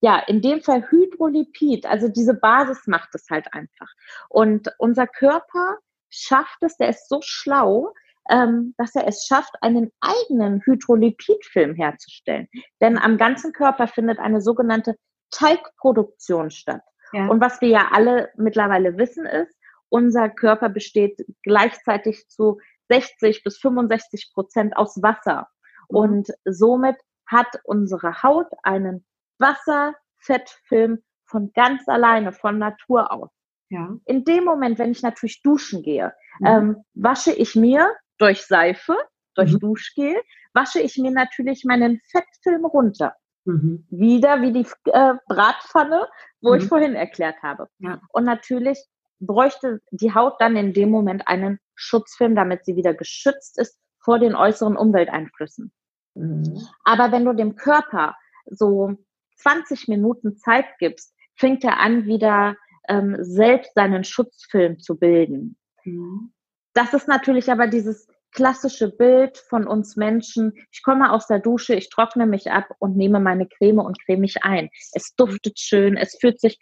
ja, 0.00 0.18
in 0.18 0.40
dem 0.40 0.62
Fall 0.62 0.88
Hydrolipid, 0.90 1.86
also 1.86 2.08
diese 2.08 2.34
Basis 2.34 2.86
macht 2.86 3.14
es 3.14 3.26
halt 3.30 3.52
einfach. 3.52 3.88
Und 4.28 4.68
unser 4.78 5.06
Körper 5.06 5.78
schafft 6.08 6.62
es, 6.62 6.76
der 6.76 6.90
ist 6.90 7.08
so 7.08 7.20
schlau, 7.22 7.92
ähm, 8.30 8.74
dass 8.76 8.94
er 8.94 9.06
es 9.06 9.24
schafft, 9.26 9.54
einen 9.60 9.90
eigenen 10.00 10.62
Hydrolipidfilm 10.64 11.74
herzustellen. 11.74 12.48
Denn 12.80 12.98
am 12.98 13.18
ganzen 13.18 13.52
Körper 13.52 13.88
findet 13.88 14.18
eine 14.18 14.40
sogenannte 14.40 14.96
Teigproduktion 15.30 16.50
statt. 16.50 16.82
Ja. 17.12 17.26
Und 17.28 17.40
was 17.40 17.60
wir 17.60 17.68
ja 17.68 17.88
alle 17.92 18.30
mittlerweile 18.36 18.96
wissen 18.98 19.26
ist, 19.26 19.54
unser 19.88 20.28
Körper 20.28 20.68
besteht 20.68 21.24
gleichzeitig 21.42 22.28
zu 22.28 22.60
60 22.88 23.42
bis 23.42 23.58
65 23.58 24.32
Prozent 24.34 24.76
aus 24.76 25.02
Wasser. 25.02 25.48
Mhm. 25.88 25.96
Und 25.96 26.28
somit 26.44 26.96
hat 27.26 27.60
unsere 27.64 28.22
Haut 28.22 28.48
einen 28.62 29.06
Wasserfettfilm 29.38 31.02
von 31.26 31.52
ganz 31.52 31.86
alleine, 31.88 32.32
von 32.32 32.58
Natur 32.58 33.12
aus. 33.12 33.30
Ja. 33.70 33.94
In 34.06 34.24
dem 34.24 34.44
Moment, 34.44 34.78
wenn 34.78 34.92
ich 34.92 35.02
natürlich 35.02 35.42
duschen 35.42 35.82
gehe, 35.82 36.14
mhm. 36.40 36.46
ähm, 36.46 36.84
wasche 36.94 37.32
ich 37.32 37.54
mir 37.54 37.94
durch 38.18 38.46
Seife, 38.46 38.96
durch 39.34 39.52
mhm. 39.52 39.58
Duschgel, 39.60 40.16
wasche 40.54 40.80
ich 40.80 40.96
mir 40.96 41.10
natürlich 41.10 41.64
meinen 41.64 42.00
Fettfilm 42.10 42.64
runter. 42.64 43.14
Mhm. 43.48 43.86
Wieder 43.88 44.42
wie 44.42 44.52
die 44.52 44.66
äh, 44.92 45.14
Bratpfanne, 45.26 46.06
wo 46.42 46.52
ich 46.52 46.64
mhm. 46.64 46.68
vorhin 46.68 46.94
erklärt 46.94 47.42
habe. 47.42 47.68
Ja. 47.78 48.00
Und 48.12 48.24
natürlich 48.24 48.78
bräuchte 49.20 49.80
die 49.90 50.14
Haut 50.14 50.34
dann 50.38 50.54
in 50.56 50.74
dem 50.74 50.90
Moment 50.90 51.26
einen 51.26 51.58
Schutzfilm, 51.74 52.36
damit 52.36 52.66
sie 52.66 52.76
wieder 52.76 52.92
geschützt 52.92 53.58
ist 53.58 53.78
vor 54.00 54.18
den 54.18 54.34
äußeren 54.34 54.76
Umwelteinflüssen. 54.76 55.72
Mhm. 56.14 56.60
Aber 56.84 57.10
wenn 57.10 57.24
du 57.24 57.32
dem 57.32 57.56
Körper 57.56 58.16
so 58.44 58.92
20 59.38 59.88
Minuten 59.88 60.36
Zeit 60.36 60.66
gibst, 60.78 61.14
fängt 61.34 61.64
er 61.64 61.78
an, 61.78 62.04
wieder 62.04 62.54
ähm, 62.86 63.16
selbst 63.20 63.72
seinen 63.74 64.04
Schutzfilm 64.04 64.78
zu 64.78 64.98
bilden. 64.98 65.56
Mhm. 65.84 66.32
Das 66.74 66.92
ist 66.92 67.08
natürlich 67.08 67.50
aber 67.50 67.66
dieses 67.66 68.08
klassische 68.32 68.88
Bild 68.88 69.38
von 69.38 69.66
uns 69.66 69.96
Menschen. 69.96 70.52
Ich 70.70 70.82
komme 70.82 71.12
aus 71.12 71.26
der 71.26 71.38
Dusche, 71.38 71.74
ich 71.74 71.90
trockne 71.90 72.26
mich 72.26 72.50
ab 72.50 72.66
und 72.78 72.96
nehme 72.96 73.20
meine 73.20 73.46
Creme 73.46 73.80
und 73.80 73.98
creme 74.04 74.20
mich 74.20 74.42
ein. 74.44 74.68
Es 74.92 75.14
duftet 75.14 75.58
schön, 75.58 75.96
es 75.96 76.16
fühlt 76.20 76.40
sich 76.40 76.58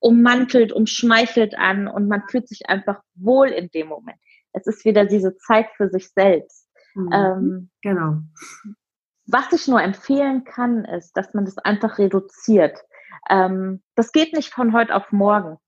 ummantelt, 0.00 0.72
umschmeichelt 0.72 1.56
an 1.58 1.88
und 1.88 2.08
man 2.08 2.22
fühlt 2.28 2.48
sich 2.48 2.68
einfach 2.68 3.00
wohl 3.14 3.48
in 3.48 3.68
dem 3.70 3.88
Moment. 3.88 4.18
Es 4.52 4.66
ist 4.66 4.84
wieder 4.84 5.04
diese 5.04 5.36
Zeit 5.36 5.68
für 5.76 5.88
sich 5.88 6.10
selbst. 6.10 6.68
Mhm. 6.94 7.10
Ähm, 7.12 7.70
genau. 7.82 8.18
Was 9.26 9.52
ich 9.52 9.68
nur 9.68 9.82
empfehlen 9.82 10.44
kann, 10.44 10.84
ist, 10.84 11.12
dass 11.16 11.34
man 11.34 11.44
das 11.44 11.58
einfach 11.58 11.98
reduziert. 11.98 12.78
Ähm, 13.28 13.82
das 13.94 14.12
geht 14.12 14.32
nicht 14.32 14.54
von 14.54 14.72
heute 14.72 14.94
auf 14.94 15.12
morgen. 15.12 15.58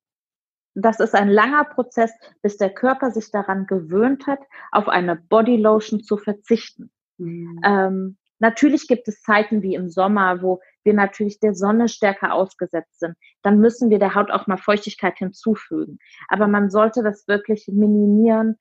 Das 0.74 1.00
ist 1.00 1.14
ein 1.14 1.28
langer 1.28 1.64
Prozess, 1.64 2.12
bis 2.42 2.56
der 2.56 2.70
Körper 2.70 3.10
sich 3.10 3.30
daran 3.30 3.66
gewöhnt 3.66 4.26
hat, 4.26 4.40
auf 4.70 4.88
eine 4.88 5.16
Bodylotion 5.16 6.02
zu 6.02 6.16
verzichten. 6.16 6.90
Mhm. 7.18 7.60
Ähm, 7.64 8.16
natürlich 8.38 8.86
gibt 8.86 9.08
es 9.08 9.22
Zeiten 9.22 9.62
wie 9.62 9.74
im 9.74 9.88
Sommer, 9.88 10.42
wo 10.42 10.60
wir 10.84 10.94
natürlich 10.94 11.40
der 11.40 11.54
Sonne 11.54 11.88
stärker 11.88 12.32
ausgesetzt 12.32 13.00
sind, 13.00 13.14
dann 13.42 13.58
müssen 13.58 13.90
wir 13.90 13.98
der 13.98 14.14
Haut 14.14 14.30
auch 14.30 14.46
mal 14.46 14.56
Feuchtigkeit 14.56 15.18
hinzufügen. 15.18 15.98
Aber 16.28 16.46
man 16.46 16.70
sollte 16.70 17.02
das 17.02 17.28
wirklich 17.28 17.68
minimieren, 17.68 18.56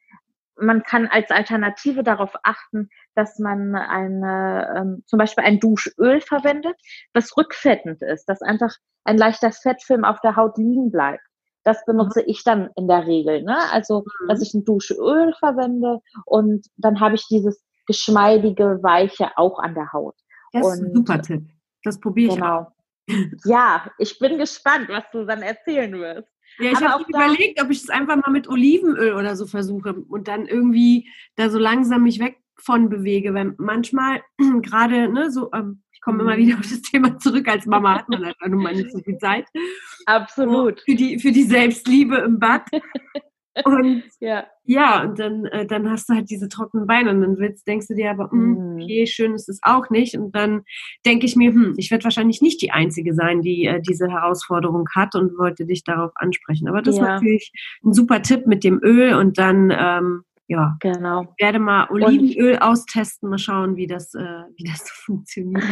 man 0.62 0.84
kann 0.84 1.08
als 1.08 1.32
Alternative 1.32 2.04
darauf 2.04 2.34
achten, 2.44 2.89
dass 3.16 3.39
man 3.39 3.75
eine, 3.75 4.75
ähm, 4.75 5.04
zum 5.06 5.18
Beispiel 5.18 5.44
ein 5.44 5.60
Duschöl 5.60 6.22
verwendet, 6.22 6.75
was 7.13 7.36
rückfettend 7.38 8.01
ist, 8.01 8.25
dass 8.25 8.42
einfach 8.42 8.75
ein 9.04 9.18
leichter 9.18 9.51
Fettfilm 9.51 10.04
auf 10.04 10.20
der 10.22 10.36
Haut 10.36 10.58
liegen 10.58 10.92
bleibt. 10.92 11.24
Das 11.70 11.86
benutze 11.86 12.24
ich 12.24 12.44
dann 12.44 12.72
in 12.76 12.88
der 12.88 13.06
Regel. 13.06 13.44
Ne? 13.44 13.56
Also, 13.72 14.00
mhm. 14.00 14.28
dass 14.28 14.42
ich 14.42 14.56
ein 14.56 14.66
Duschöl 14.66 15.36
verwende 15.38 16.00
und 16.26 16.66
dann 16.78 17.00
habe 17.00 17.14
ich 17.14 17.28
dieses 17.28 17.64
geschmeidige, 17.86 18.80
weiche 18.82 19.38
auch 19.38 19.60
an 19.60 19.76
der 19.76 19.94
Haut. 19.94 20.16
Das 20.52 20.66
ist 20.66 20.82
ein 20.82 20.96
super 20.96 21.22
Tipp. 21.22 21.44
Das 21.84 22.00
probiere 22.00 22.30
ich 22.30 22.40
genau. 22.40 22.58
auch. 22.58 22.72
Ja, 23.46 23.92
ich 24.00 24.18
bin 24.18 24.40
gespannt, 24.40 24.90
was 24.90 25.04
du 25.12 25.26
dann 25.26 25.44
erzählen 25.44 25.92
wirst. 25.94 26.28
Ja, 26.58 26.72
ich 26.72 26.82
habe 26.82 27.06
überlegt, 27.08 27.62
ob 27.62 27.70
ich 27.70 27.84
es 27.84 27.90
einfach 27.90 28.16
mal 28.16 28.32
mit 28.32 28.48
Olivenöl 28.48 29.14
oder 29.14 29.36
so 29.36 29.46
versuche 29.46 29.94
und 29.94 30.28
dann 30.28 30.48
irgendwie 30.48 31.08
da 31.36 31.52
so 31.52 31.60
langsam 31.60 32.02
mich 32.02 32.20
weg 32.20 32.40
von 32.58 32.90
bewege, 32.90 33.36
weil 33.36 33.54
manchmal 33.58 34.22
gerade, 34.64 35.08
ne, 35.08 35.30
so, 35.30 35.52
ähm, 35.54 35.84
ich 36.00 36.01
komme 36.01 36.24
immer 36.24 36.38
wieder 36.38 36.58
auf 36.58 36.62
das 36.62 36.82
Thema 36.82 37.20
zurück, 37.20 37.46
als 37.50 37.65
Mama 37.65 37.96
hat 38.00 38.08
man 38.08 38.24
einfach 38.24 38.48
nur 38.48 38.62
mal 38.62 38.74
nicht 38.74 38.89
so 38.89 39.00
viel 39.00 39.18
Zeit. 39.18 39.46
Absolut. 40.06 40.79
für 40.86 40.96
die, 40.96 41.20
für 41.20 41.34
die 41.34 41.44
Selbstliebe 41.44 42.15
im 42.15 42.39
Bad. 42.39 42.63
Und 43.65 44.03
ja, 44.22 44.46
ja 44.63 45.01
und 45.01 45.20
dann, 45.20 45.46
äh, 45.48 45.65
dann 45.65 45.89
hast 45.89 46.08
du 46.08 46.13
halt 46.13 46.29
diese 46.29 46.48
trockenen 46.48 46.88
Beine 46.88 47.10
und 47.10 47.22
dann 47.22 47.38
willst, 47.39 47.68
denkst 47.68 47.88
du 47.88 47.96
dir 47.96 48.12
aber, 48.12 48.34
mm, 48.34 48.75
okay, 48.75 49.06
schön 49.06 49.34
ist 49.34 49.50
es 49.50 49.60
auch 49.63 49.89
nicht. 49.89 50.15
Und 50.15 50.34
dann 50.34 50.62
denke 51.06 51.25
ich 51.25 51.36
mir, 51.36 51.51
hm, 51.51 51.74
ich 51.75 51.91
werde 51.91 52.06
wahrscheinlich 52.06 52.41
nicht 52.41 52.62
die 52.62 52.72
Einzige 52.72 53.13
sein, 53.13 53.41
die 53.41 53.65
äh, 53.65 53.82
diese 53.82 54.08
Herausforderung 54.08 54.88
hat 54.96 55.15
und 55.15 55.38
wollte 55.38 55.65
dich 55.65 55.84
darauf 55.84 56.12
ansprechen. 56.15 56.70
Aber 56.70 56.82
das 56.82 56.96
ja. 56.96 57.01
ist 57.01 57.10
natürlich 57.10 57.51
ein 57.84 57.91
super 57.91 58.22
Tipp 58.22 58.48
mit 58.48 58.63
dem 58.63 58.79
Öl 58.82 59.15
und 59.15 59.38
dann, 59.38 59.74
ähm, 59.77 60.24
ja, 60.50 60.75
genau. 60.79 61.22
Ich 61.38 61.46
werde 61.46 61.60
mal 61.60 61.88
Olivenöl 61.91 62.56
und 62.56 62.62
austesten, 62.63 63.29
mal 63.29 63.38
schauen, 63.38 63.75
wie 63.75 63.86
das, 63.86 64.15
äh, 64.15 64.44
wie 64.56 64.63
das 64.63 64.79
so 64.79 64.94
funktioniert. 65.06 65.63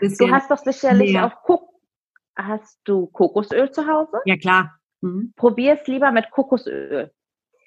du 0.00 0.30
hast 0.30 0.50
doch 0.50 0.58
sicherlich 0.58 1.12
mehr. 1.12 1.26
auch 1.26 1.42
Kok 1.42 1.68
Hast 2.36 2.80
du 2.84 3.08
Kokosöl 3.08 3.70
zu 3.72 3.86
Hause? 3.86 4.18
Ja, 4.24 4.36
klar. 4.36 4.78
Mhm. 5.00 5.34
Probier 5.36 5.74
es 5.80 5.86
lieber 5.88 6.12
mit 6.12 6.30
Kokosöl. 6.30 7.10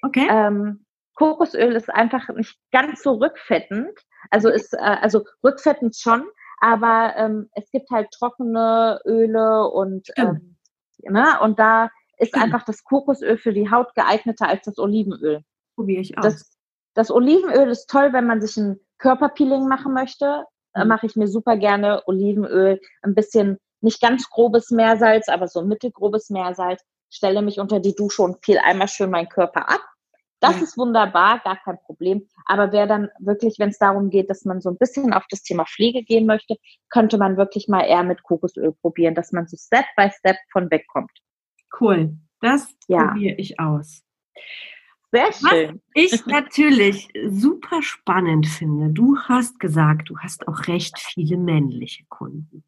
Okay. 0.02 0.26
Ähm, 0.28 0.86
Kokosöl 1.14 1.76
ist 1.76 1.90
einfach 1.90 2.28
nicht 2.30 2.58
ganz 2.72 3.02
so 3.02 3.12
rückfettend. 3.12 3.98
Also 4.30 4.48
ist, 4.48 4.72
äh, 4.72 4.78
also 4.78 5.24
rückfettend 5.44 5.96
schon, 5.96 6.24
aber 6.60 7.14
ähm, 7.16 7.50
es 7.52 7.70
gibt 7.70 7.90
halt 7.90 8.10
trockene 8.10 9.00
Öle 9.04 9.68
und, 9.68 10.08
ähm, 10.16 10.56
ne, 11.02 11.38
und 11.40 11.58
da 11.58 11.90
ist 12.16 12.28
Stimmt. 12.28 12.44
einfach 12.44 12.64
das 12.64 12.82
Kokosöl 12.84 13.36
für 13.36 13.52
die 13.52 13.70
Haut 13.70 13.94
geeigneter 13.94 14.48
als 14.48 14.64
das 14.64 14.78
Olivenöl. 14.78 15.44
Probiere 15.74 16.00
ich 16.00 16.16
auch. 16.16 16.22
Das, 16.22 16.53
das 16.94 17.10
Olivenöl 17.10 17.68
ist 17.68 17.88
toll, 17.88 18.12
wenn 18.12 18.26
man 18.26 18.40
sich 18.40 18.56
ein 18.56 18.80
Körperpeeling 18.98 19.66
machen 19.68 19.94
möchte. 19.94 20.44
Mhm. 20.74 20.88
mache 20.88 21.06
ich 21.06 21.16
mir 21.16 21.28
super 21.28 21.56
gerne 21.56 22.02
Olivenöl, 22.06 22.80
ein 23.02 23.14
bisschen 23.14 23.58
nicht 23.80 24.00
ganz 24.00 24.28
grobes 24.30 24.70
Meersalz, 24.70 25.28
aber 25.28 25.46
so 25.46 25.62
mittelgrobes 25.62 26.30
Meersalz. 26.30 26.82
Stelle 27.10 27.42
mich 27.42 27.60
unter 27.60 27.78
die 27.78 27.94
Dusche 27.94 28.22
und 28.22 28.40
peel 28.40 28.58
einmal 28.58 28.88
schön 28.88 29.10
meinen 29.10 29.28
Körper 29.28 29.68
ab 29.68 29.82
das 30.44 30.60
ist 30.60 30.76
wunderbar, 30.76 31.40
gar 31.40 31.56
kein 31.56 31.78
Problem. 31.86 32.28
Aber 32.44 32.72
wer 32.72 32.86
dann 32.86 33.08
wirklich, 33.18 33.58
wenn 33.58 33.70
es 33.70 33.78
darum 33.78 34.10
geht, 34.10 34.28
dass 34.28 34.44
man 34.44 34.60
so 34.60 34.70
ein 34.70 34.76
bisschen 34.76 35.12
auf 35.12 35.24
das 35.30 35.42
Thema 35.42 35.64
Pflege 35.64 36.02
gehen 36.02 36.26
möchte, 36.26 36.56
könnte 36.90 37.18
man 37.18 37.36
wirklich 37.36 37.68
mal 37.68 37.82
eher 37.82 38.02
mit 38.02 38.22
Kokosöl 38.22 38.72
probieren, 38.72 39.14
dass 39.14 39.32
man 39.32 39.46
so 39.46 39.56
Step 39.56 39.86
by 39.96 40.10
Step 40.10 40.36
von 40.52 40.70
wegkommt. 40.70 41.12
Cool. 41.80 42.16
Das 42.40 42.68
ja. 42.88 43.08
probiere 43.08 43.36
ich 43.36 43.58
aus. 43.58 44.02
Sehr 45.14 45.32
schön. 45.32 45.80
Was 45.94 46.12
ich 46.12 46.26
natürlich 46.26 47.08
super 47.28 47.82
spannend 47.82 48.48
finde, 48.48 48.90
du 48.90 49.16
hast 49.16 49.60
gesagt, 49.60 50.10
du 50.10 50.18
hast 50.18 50.48
auch 50.48 50.66
recht 50.66 50.98
viele 50.98 51.36
männliche 51.36 52.04
Kunden. 52.08 52.64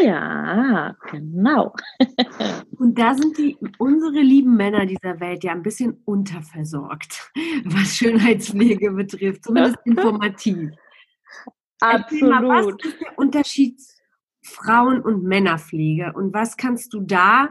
Ja, 0.00 0.94
genau. 1.10 1.74
Und 2.76 2.96
da 2.96 3.14
sind 3.14 3.36
die, 3.36 3.56
unsere 3.78 4.20
lieben 4.20 4.56
Männer 4.56 4.86
dieser 4.86 5.18
Welt 5.18 5.42
ja 5.42 5.50
ein 5.50 5.64
bisschen 5.64 6.00
unterversorgt, 6.04 7.32
was 7.64 7.96
Schönheitspflege 7.96 8.92
betrifft, 8.92 9.44
zumindest 9.44 9.78
informativ. 9.84 10.70
Absolut. 11.80 12.30
Mal, 12.30 12.48
was 12.48 12.66
ist 12.84 13.00
der 13.00 13.18
Unterschied 13.18 13.80
Frauen- 14.44 15.02
und 15.02 15.24
Männerpflege 15.24 16.12
und 16.14 16.32
was 16.32 16.56
kannst 16.56 16.94
du 16.94 17.00
da 17.00 17.48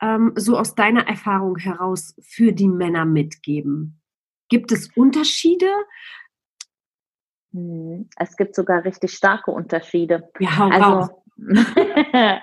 ähm, 0.00 0.32
so 0.36 0.58
aus 0.58 0.74
deiner 0.74 1.06
Erfahrung 1.06 1.56
heraus 1.56 2.14
für 2.20 2.52
die 2.52 2.68
Männer 2.68 3.04
mitgeben? 3.04 4.00
Gibt 4.48 4.72
es 4.72 4.90
Unterschiede? 4.96 5.70
Hm, 7.52 8.08
es 8.16 8.36
gibt 8.36 8.54
sogar 8.54 8.84
richtig 8.84 9.12
starke 9.12 9.50
Unterschiede. 9.50 10.30
Ja, 10.38 10.68
also, 10.68 11.22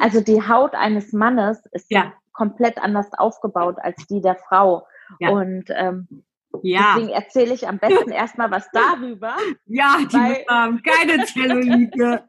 also 0.00 0.20
die 0.20 0.46
Haut 0.46 0.74
eines 0.74 1.12
Mannes 1.12 1.64
ist 1.72 1.90
ja. 1.90 2.12
komplett 2.32 2.78
anders 2.78 3.08
aufgebaut 3.16 3.76
als 3.80 4.06
die 4.06 4.20
der 4.20 4.36
Frau. 4.36 4.86
Ja. 5.18 5.30
Und 5.30 5.64
ähm, 5.70 6.24
ja. 6.62 6.94
deswegen 6.94 7.12
erzähle 7.12 7.54
ich 7.54 7.66
am 7.66 7.78
besten 7.78 8.10
erstmal 8.10 8.50
was 8.50 8.68
darüber. 8.72 9.36
Ja, 9.66 9.98
die 9.98 10.14
weil, 10.14 10.44
haben 10.48 10.82
keine 10.82 11.24
Zellulite. 11.26 12.24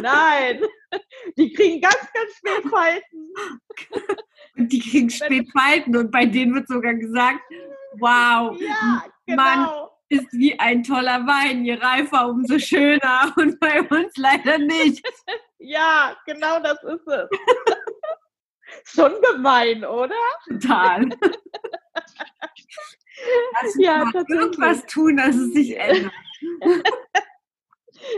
Nein, 0.00 0.60
die 1.36 1.52
kriegen 1.52 1.80
ganz, 1.80 1.96
ganz 2.12 2.36
spät 2.36 2.70
Falten. 2.70 3.32
Die 4.68 4.80
kriegen 4.80 5.08
spät 5.08 5.48
Falten 5.50 5.96
und 5.96 6.10
bei 6.10 6.26
denen 6.26 6.54
wird 6.54 6.68
sogar 6.68 6.92
gesagt, 6.94 7.40
wow, 7.98 8.54
ja, 8.60 9.02
genau. 9.26 9.42
Mann, 9.42 9.88
ist 10.10 10.30
wie 10.32 10.58
ein 10.58 10.82
toller 10.82 11.26
Wein, 11.26 11.64
je 11.64 11.74
reifer, 11.74 12.28
umso 12.28 12.58
schöner 12.58 13.32
und 13.36 13.58
bei 13.60 13.80
uns 13.82 14.14
leider 14.16 14.58
nicht. 14.58 15.02
Ja, 15.58 16.16
genau 16.26 16.60
das 16.60 16.82
ist 16.82 17.06
es. 17.06 17.28
Schon 18.84 19.12
gemein, 19.22 19.84
oder? 19.84 20.14
Total. 20.48 21.08
Lass 23.62 23.76
ja, 23.78 24.04
irgendwas 24.28 24.84
tun, 24.86 25.16
dass 25.16 25.36
es 25.36 25.52
sich 25.52 25.78
ändert. 25.78 26.12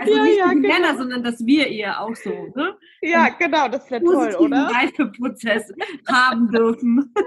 Also 0.01 0.15
ja, 0.15 0.23
nicht 0.23 0.39
ja, 0.39 0.49
die 0.49 0.61
genau. 0.61 0.75
Männer, 0.75 0.97
sondern 0.97 1.23
dass 1.23 1.45
wir 1.45 1.69
ihr 1.69 2.01
auch 2.01 2.15
so, 2.15 2.31
ne? 2.55 2.77
Ja, 3.03 3.27
Und 3.27 3.39
genau, 3.39 3.69
das 3.69 3.91
wäre 3.91 4.03
toll, 4.03 4.35
oder? 4.39 4.71
Reifeprozess 4.75 5.73
haben 6.09 6.51
dürfen. 6.51 7.15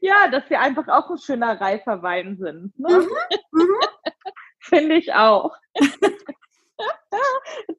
Ja, 0.00 0.28
dass 0.28 0.48
wir 0.48 0.60
einfach 0.60 0.88
auch 0.88 1.10
ein 1.10 1.18
schöner 1.18 1.60
reifer 1.60 2.02
Wein 2.02 2.38
sind. 2.38 2.78
Ne? 2.78 3.00
Mhm. 3.00 3.08
Mhm. 3.52 3.80
Finde 4.60 4.96
ich 4.96 5.12
auch. 5.12 5.54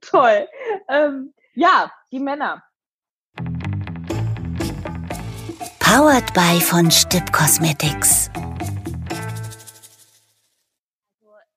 toll. 0.02 0.48
Ähm, 0.88 1.34
ja, 1.56 1.92
die 2.12 2.20
Männer. 2.20 2.64
Powered 5.80 6.32
by 6.34 6.62
von 6.62 6.92
Stipp 6.92 7.32
Cosmetics. 7.32 8.30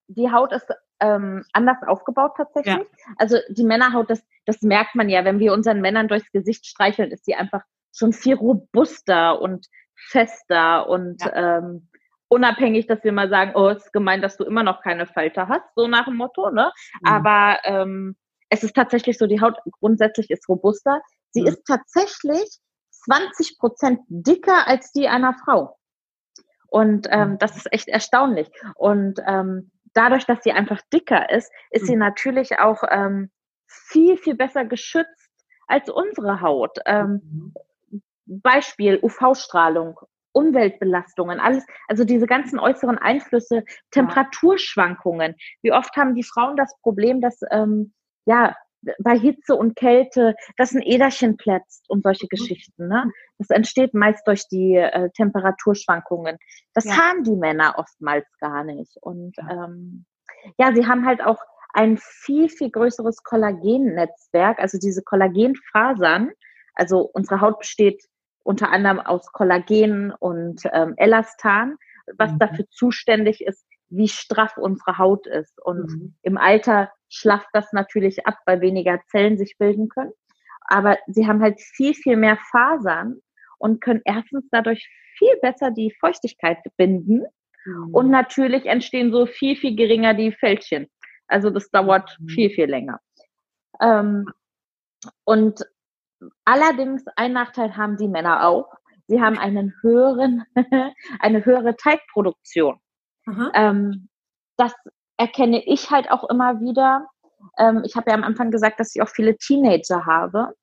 Die 0.08 0.30
Haut 0.30 0.52
ist 0.52 0.68
ähm, 1.02 1.44
anders 1.52 1.78
aufgebaut 1.87 2.32
tatsächlich. 2.37 2.76
Ja. 2.76 3.14
Also 3.16 3.38
die 3.49 3.64
Männerhaut, 3.64 4.09
das, 4.09 4.23
das 4.47 4.62
merkt 4.62 4.94
man 4.94 5.09
ja, 5.09 5.25
wenn 5.25 5.40
wir 5.40 5.52
unseren 5.52 5.80
Männern 5.80 6.09
durchs 6.09 6.30
Gesicht 6.32 6.66
streicheln, 6.66 7.11
ist 7.11 7.25
sie 7.25 7.35
einfach 7.35 7.62
schon 7.94 8.12
viel 8.12 8.37
robuster 8.37 9.40
und 9.40 9.66
fester 9.94 10.88
und 10.88 11.23
ja. 11.23 11.59
ähm, 11.59 11.88
unabhängig, 12.28 12.87
dass 12.87 13.04
wir 13.04 13.12
mal 13.12 13.28
sagen, 13.28 13.52
oh, 13.54 13.68
es 13.68 13.85
ist 13.85 13.92
gemein, 13.92 14.23
dass 14.23 14.37
du 14.37 14.44
immer 14.44 14.62
noch 14.62 14.80
keine 14.80 15.06
Falte 15.06 15.49
hast, 15.49 15.66
so 15.75 15.87
nach 15.87 16.06
dem 16.06 16.16
Motto, 16.16 16.50
ne? 16.50 16.73
Mhm. 17.00 17.09
Aber 17.09 17.59
ähm, 17.64 18.16
es 18.49 18.62
ist 18.62 18.75
tatsächlich 18.75 19.18
so, 19.18 19.26
die 19.26 19.40
Haut 19.40 19.59
grundsätzlich 19.80 20.30
ist 20.30 20.49
robuster. 20.49 21.02
Sie 21.30 21.42
mhm. 21.42 21.49
ist 21.49 21.64
tatsächlich 21.66 22.59
20 23.04 23.59
Prozent 23.59 24.00
dicker 24.09 24.66
als 24.66 24.92
die 24.92 25.09
einer 25.09 25.35
Frau. 25.44 25.76
Und 26.68 27.06
ähm, 27.11 27.32
mhm. 27.32 27.38
das 27.38 27.56
ist 27.56 27.73
echt 27.73 27.88
erstaunlich. 27.88 28.50
Und 28.76 29.21
ähm, 29.26 29.71
dadurch, 29.94 30.25
dass 30.26 30.42
sie 30.42 30.52
einfach 30.52 30.80
dicker 30.92 31.30
ist, 31.30 31.52
ist 31.70 31.87
sie 31.87 31.94
mhm. 31.94 32.00
natürlich 32.00 32.58
auch 32.58 32.82
ähm, 32.90 33.30
viel, 33.66 34.16
viel 34.16 34.34
besser 34.34 34.64
geschützt 34.64 35.30
als 35.66 35.88
unsere 35.88 36.40
Haut. 36.40 36.78
Ähm. 36.87 37.54
Beispiel 38.26 38.99
UV-Strahlung, 39.02 39.99
Umweltbelastungen, 40.32 41.40
alles, 41.40 41.66
also 41.88 42.04
diese 42.04 42.26
ganzen 42.26 42.58
äußeren 42.58 42.99
Einflüsse, 42.99 43.64
Temperaturschwankungen. 43.90 45.34
Wie 45.61 45.72
oft 45.72 45.94
haben 45.96 46.14
die 46.14 46.22
Frauen 46.22 46.56
das 46.56 46.75
Problem, 46.80 47.20
dass 47.20 47.40
ähm, 47.50 47.92
ja 48.25 48.54
bei 48.98 49.18
Hitze 49.18 49.54
und 49.54 49.76
Kälte, 49.76 50.34
dass 50.56 50.74
ein 50.74 50.82
Äderchen 50.82 51.36
plätzt 51.36 51.88
und 51.88 52.02
solche 52.02 52.26
mhm. 52.26 52.36
Geschichten. 52.36 52.88
Ne? 52.88 53.10
Das 53.38 53.50
entsteht 53.50 53.94
meist 53.94 54.26
durch 54.26 54.48
die 54.48 54.76
äh, 54.76 55.10
Temperaturschwankungen. 55.10 56.38
Das 56.74 56.84
ja. 56.84 56.96
haben 56.96 57.24
die 57.24 57.36
Männer 57.36 57.74
oftmals 57.76 58.26
gar 58.40 58.64
nicht. 58.64 58.96
Und 59.00 59.36
ja. 59.36 59.66
Ähm, 59.66 60.04
ja, 60.58 60.74
sie 60.74 60.86
haben 60.86 61.06
halt 61.06 61.22
auch 61.22 61.38
ein 61.72 61.98
viel, 61.98 62.48
viel 62.48 62.70
größeres 62.70 63.22
Kollagennetzwerk, 63.22 64.58
also 64.58 64.78
diese 64.78 65.02
Kollagenfasern. 65.02 66.32
Also 66.74 67.00
unsere 67.12 67.40
Haut 67.40 67.60
besteht 67.60 68.02
unter 68.42 68.70
anderem 68.70 68.98
aus 68.98 69.30
Kollagen 69.32 70.12
und 70.12 70.62
ähm, 70.72 70.94
Elastan. 70.96 71.76
was 72.16 72.32
mhm. 72.32 72.38
dafür 72.38 72.66
zuständig 72.70 73.42
ist, 73.44 73.64
wie 73.88 74.08
straff 74.08 74.56
unsere 74.56 74.98
Haut 74.98 75.26
ist. 75.26 75.60
Und 75.64 75.90
mhm. 75.90 76.14
im 76.22 76.36
Alter 76.36 76.90
schlafft 77.12 77.49
das 77.52 77.73
natürlich 77.73 78.26
ab, 78.26 78.38
weil 78.47 78.61
weniger 78.61 79.00
Zellen 79.09 79.37
sich 79.37 79.57
bilden 79.59 79.88
können. 79.88 80.12
Aber 80.62 80.99
sie 81.07 81.26
haben 81.26 81.42
halt 81.42 81.61
viel, 81.61 81.95
viel 81.95 82.16
mehr 82.16 82.38
Fasern 82.50 83.21
und 83.59 83.81
können 83.81 84.00
erstens 84.04 84.49
dadurch 84.50 84.88
viel 85.19 85.37
besser 85.42 85.71
die 85.71 85.95
Feuchtigkeit 86.00 86.59
binden. 86.76 87.25
Mhm. 87.64 87.95
Und 87.95 88.11
natürlich 88.11 88.66
entstehen 88.66 89.12
so 89.12 89.26
viel, 89.26 89.57
viel 89.57 89.76
geringer 89.76 90.14
die 90.14 90.33
Fältchen. 90.33 90.88
Also 91.28 91.50
das 91.50 91.71
dauert 91.71 92.16
mhm. 92.19 92.28
viel, 92.28 92.50
viel 92.50 92.66
länger. 92.66 93.00
Ähm, 93.81 94.26
und 95.25 95.61
allerdings 96.45 97.04
ein 97.16 97.33
Nachteil 97.33 97.76
haben 97.76 97.97
die 97.97 98.09
Männer 98.09 98.47
auch. 98.47 98.73
Sie 99.07 99.21
haben 99.21 99.38
einen 99.38 99.75
höheren, 99.83 100.45
eine 101.19 101.45
höhere 101.45 101.76
Teigproduktion. 101.76 102.78
Ähm, 103.54 104.09
das 104.57 104.75
erkenne 105.16 105.64
ich 105.64 105.90
halt 105.90 106.11
auch 106.11 106.28
immer 106.28 106.61
wieder. 106.61 107.07
Ähm, 107.59 107.83
ich 107.85 107.97
habe 107.97 108.11
ja 108.11 108.16
am 108.16 108.25
Anfang 108.25 108.50
gesagt, 108.50 108.81
dass 108.81 108.95
ich 108.95 109.02
auch 109.02 109.09
viele 109.09 109.37
Teenager 109.37 110.07
habe. 110.07 110.54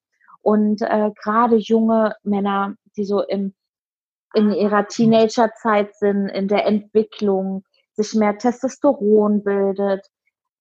Und 0.41 0.82
äh, 0.82 1.12
gerade 1.22 1.58
junge 1.58 2.15
Männer, 2.24 2.75
die 2.96 3.03
so 3.03 3.22
im, 3.24 3.53
in 4.34 4.53
ihrer 4.53 4.88
Teenagerzeit 4.88 5.96
sind, 5.96 6.29
in 6.29 6.48
der 6.48 6.65
Entwicklung, 6.65 7.63
sich 7.94 8.13
mehr 8.13 8.38
Testosteron 8.38 9.44
bildet, 9.44 10.08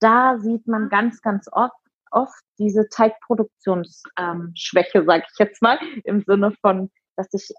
da 0.00 0.38
sieht 0.38 0.66
man 0.66 0.88
ganz, 0.88 1.23
ganz 1.23 1.49
oft, 1.52 1.75
oft 2.11 2.42
diese 2.59 2.88
Teigproduktionsschwäche, 2.88 4.99
ähm, 4.99 5.07
sage 5.07 5.25
ich 5.30 5.38
jetzt 5.38 5.62
mal, 5.62 5.78
im 6.04 6.23
Sinne 6.23 6.52
von, 6.61 6.90
dass 7.16 7.30
sich 7.30 7.52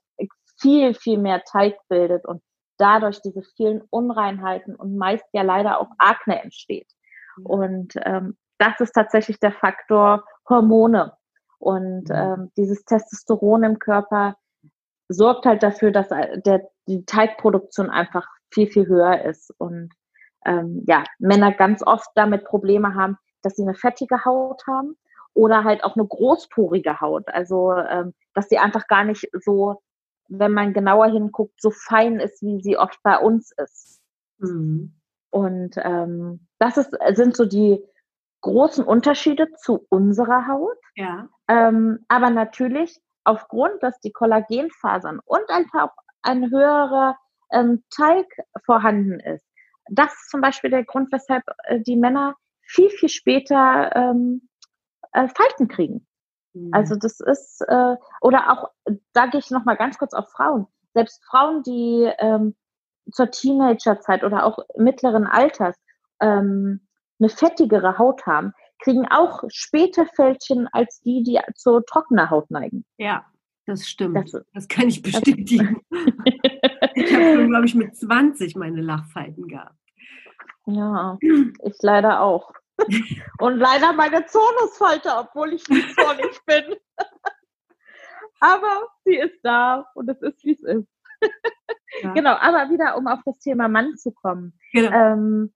viel, 0.59 0.93
viel 0.93 1.17
mehr 1.17 1.43
Teig 1.43 1.75
bildet 1.87 2.25
und 2.25 2.41
dadurch 2.79 3.21
diese 3.21 3.43
vielen 3.55 3.81
Unreinheiten 3.89 4.75
und 4.75 4.97
meist 4.97 5.25
ja 5.33 5.43
leider 5.43 5.79
auch 5.79 5.89
Akne 5.97 6.41
entsteht. 6.41 6.87
Und 7.43 7.93
ähm, 8.03 8.37
das 8.57 8.79
ist 8.79 8.93
tatsächlich 8.93 9.39
der 9.39 9.51
Faktor 9.51 10.23
Hormone. 10.47 11.13
Und 11.59 12.09
ähm, 12.11 12.51
dieses 12.57 12.83
Testosteron 12.85 13.63
im 13.63 13.79
Körper 13.79 14.35
sorgt 15.09 15.45
halt 15.45 15.63
dafür, 15.63 15.91
dass 15.91 16.09
äh, 16.11 16.39
der, 16.41 16.69
die 16.87 17.05
Teigproduktion 17.05 17.89
einfach 17.89 18.27
viel, 18.51 18.67
viel 18.67 18.87
höher 18.87 19.23
ist. 19.23 19.53
Und 19.57 19.89
ähm, 20.45 20.83
ja, 20.87 21.03
Männer 21.19 21.51
ganz 21.51 21.85
oft 21.85 22.07
damit 22.15 22.45
Probleme 22.45 22.95
haben, 22.95 23.17
dass 23.41 23.55
sie 23.55 23.63
eine 23.63 23.73
fettige 23.73 24.23
Haut 24.25 24.65
haben 24.67 24.95
oder 25.33 25.63
halt 25.63 25.83
auch 25.83 25.95
eine 25.95 26.07
großporige 26.07 27.01
Haut. 27.01 27.27
Also, 27.27 27.73
ähm, 27.73 28.13
dass 28.33 28.49
sie 28.49 28.57
einfach 28.57 28.87
gar 28.87 29.03
nicht 29.03 29.29
so 29.33 29.81
wenn 30.29 30.53
man 30.53 30.73
genauer 30.73 31.07
hinguckt, 31.07 31.61
so 31.61 31.71
fein 31.71 32.19
ist, 32.19 32.41
wie 32.41 32.61
sie 32.61 32.77
oft 32.77 33.01
bei 33.03 33.17
uns 33.17 33.51
ist. 33.51 33.99
Mhm. 34.37 34.93
Und 35.31 35.75
ähm, 35.77 36.47
das 36.59 36.77
ist, 36.77 36.95
sind 37.13 37.35
so 37.35 37.45
die 37.45 37.83
großen 38.41 38.83
Unterschiede 38.83 39.51
zu 39.57 39.85
unserer 39.89 40.47
Haut. 40.47 40.77
Ja. 40.95 41.27
Ähm, 41.47 42.05
aber 42.07 42.29
natürlich 42.29 42.99
aufgrund, 43.23 43.83
dass 43.83 43.99
die 43.99 44.11
Kollagenfasern 44.11 45.19
und 45.25 45.49
einfach 45.49 45.89
auch 45.89 45.95
ein 46.21 46.49
höherer 46.49 47.17
ähm, 47.51 47.83
Teig 47.89 48.25
vorhanden 48.65 49.19
ist. 49.19 49.45
Das 49.89 50.13
ist 50.13 50.29
zum 50.29 50.41
Beispiel 50.41 50.69
der 50.69 50.85
Grund, 50.85 51.11
weshalb 51.11 51.43
äh, 51.65 51.79
die 51.81 51.95
Männer 51.95 52.35
viel, 52.61 52.89
viel 52.89 53.09
später 53.09 53.95
ähm, 53.95 54.47
äh, 55.13 55.27
Falten 55.27 55.67
kriegen. 55.67 56.07
Also 56.71 56.95
mhm. 56.95 56.99
das 56.99 57.19
ist, 57.19 57.61
äh, 57.67 57.95
oder 58.21 58.51
auch, 58.51 58.69
da 59.13 59.27
gehe 59.27 59.39
ich 59.39 59.51
nochmal 59.51 59.77
ganz 59.77 59.97
kurz 59.97 60.13
auf 60.13 60.29
Frauen. 60.29 60.67
Selbst 60.93 61.23
Frauen, 61.25 61.63
die 61.63 62.11
ähm, 62.17 62.55
zur 63.11 63.31
Teenagerzeit 63.31 64.23
oder 64.23 64.45
auch 64.45 64.59
mittleren 64.75 65.27
Alters 65.27 65.75
ähm, 66.21 66.81
eine 67.19 67.29
fettigere 67.29 67.97
Haut 67.97 68.25
haben, 68.25 68.53
kriegen 68.81 69.07
auch 69.07 69.43
später 69.49 70.05
Fältchen 70.05 70.67
als 70.71 71.01
die, 71.01 71.23
die 71.23 71.39
zur 71.55 71.85
trockener 71.85 72.29
Haut 72.29 72.49
neigen. 72.49 72.85
Ja, 72.97 73.25
das 73.65 73.87
stimmt. 73.87 74.15
Das, 74.17 74.43
das 74.53 74.67
kann 74.67 74.87
ich 74.87 75.01
bestätigen. 75.01 75.81
ich 76.95 77.13
habe 77.13 77.35
schon, 77.35 77.49
glaube 77.49 77.65
ich, 77.65 77.75
mit 77.75 77.95
20 77.95 78.55
meine 78.55 78.81
Lachfalten 78.81 79.47
gehabt. 79.47 79.75
Ja, 80.65 81.17
ich 81.63 81.77
leider 81.81 82.21
auch. 82.21 82.53
Und 83.39 83.57
leider 83.57 83.93
meine 83.93 84.25
Zonusfalte, 84.25 85.09
obwohl 85.15 85.53
ich 85.53 85.67
nicht 85.69 85.95
zornig 85.99 86.39
bin. 86.45 86.75
aber 88.39 88.87
sie 89.03 89.15
ist 89.15 89.39
da 89.43 89.85
und 89.95 90.09
es 90.09 90.21
ist, 90.21 90.43
wie 90.43 90.53
es 90.53 90.63
ist. 90.63 90.87
Ja. 92.01 92.13
Genau, 92.13 92.35
aber 92.35 92.69
wieder, 92.69 92.97
um 92.97 93.07
auf 93.07 93.19
das 93.25 93.39
Thema 93.39 93.67
Mann 93.67 93.97
zu 93.97 94.11
kommen. 94.11 94.53
Genau. 94.73 94.91
Ähm, 94.91 95.53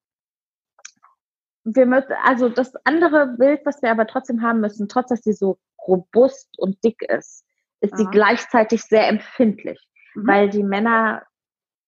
wir 1.63 1.85
müssen, 1.85 2.13
also 2.23 2.49
das 2.49 2.75
andere 2.85 3.27
Bild, 3.27 3.61
was 3.65 3.81
wir 3.81 3.91
aber 3.91 4.07
trotzdem 4.07 4.41
haben 4.41 4.59
müssen, 4.59 4.89
trotz 4.89 5.09
dass 5.09 5.21
sie 5.21 5.33
so 5.33 5.59
robust 5.87 6.49
und 6.59 6.83
dick 6.83 7.01
ist, 7.03 7.45
ist 7.79 7.93
Aha. 7.93 7.97
sie 7.97 8.05
gleichzeitig 8.07 8.83
sehr 8.83 9.07
empfindlich. 9.07 9.79
Mhm. 10.15 10.27
Weil 10.27 10.49
die 10.49 10.63
Männer, 10.63 11.23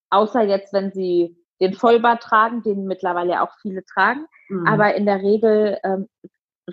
außer 0.09 0.43
jetzt, 0.43 0.73
wenn 0.73 0.91
sie 0.91 1.35
den 1.61 1.73
Vollbart 1.73 2.21
tragen, 2.21 2.63
den 2.63 2.85
mittlerweile 2.85 3.41
auch 3.41 3.51
viele 3.61 3.83
tragen, 3.85 4.25
Mhm. 4.49 4.67
Aber 4.67 4.95
in 4.95 5.05
der 5.05 5.21
Regel 5.21 5.77
ähm, 5.83 6.07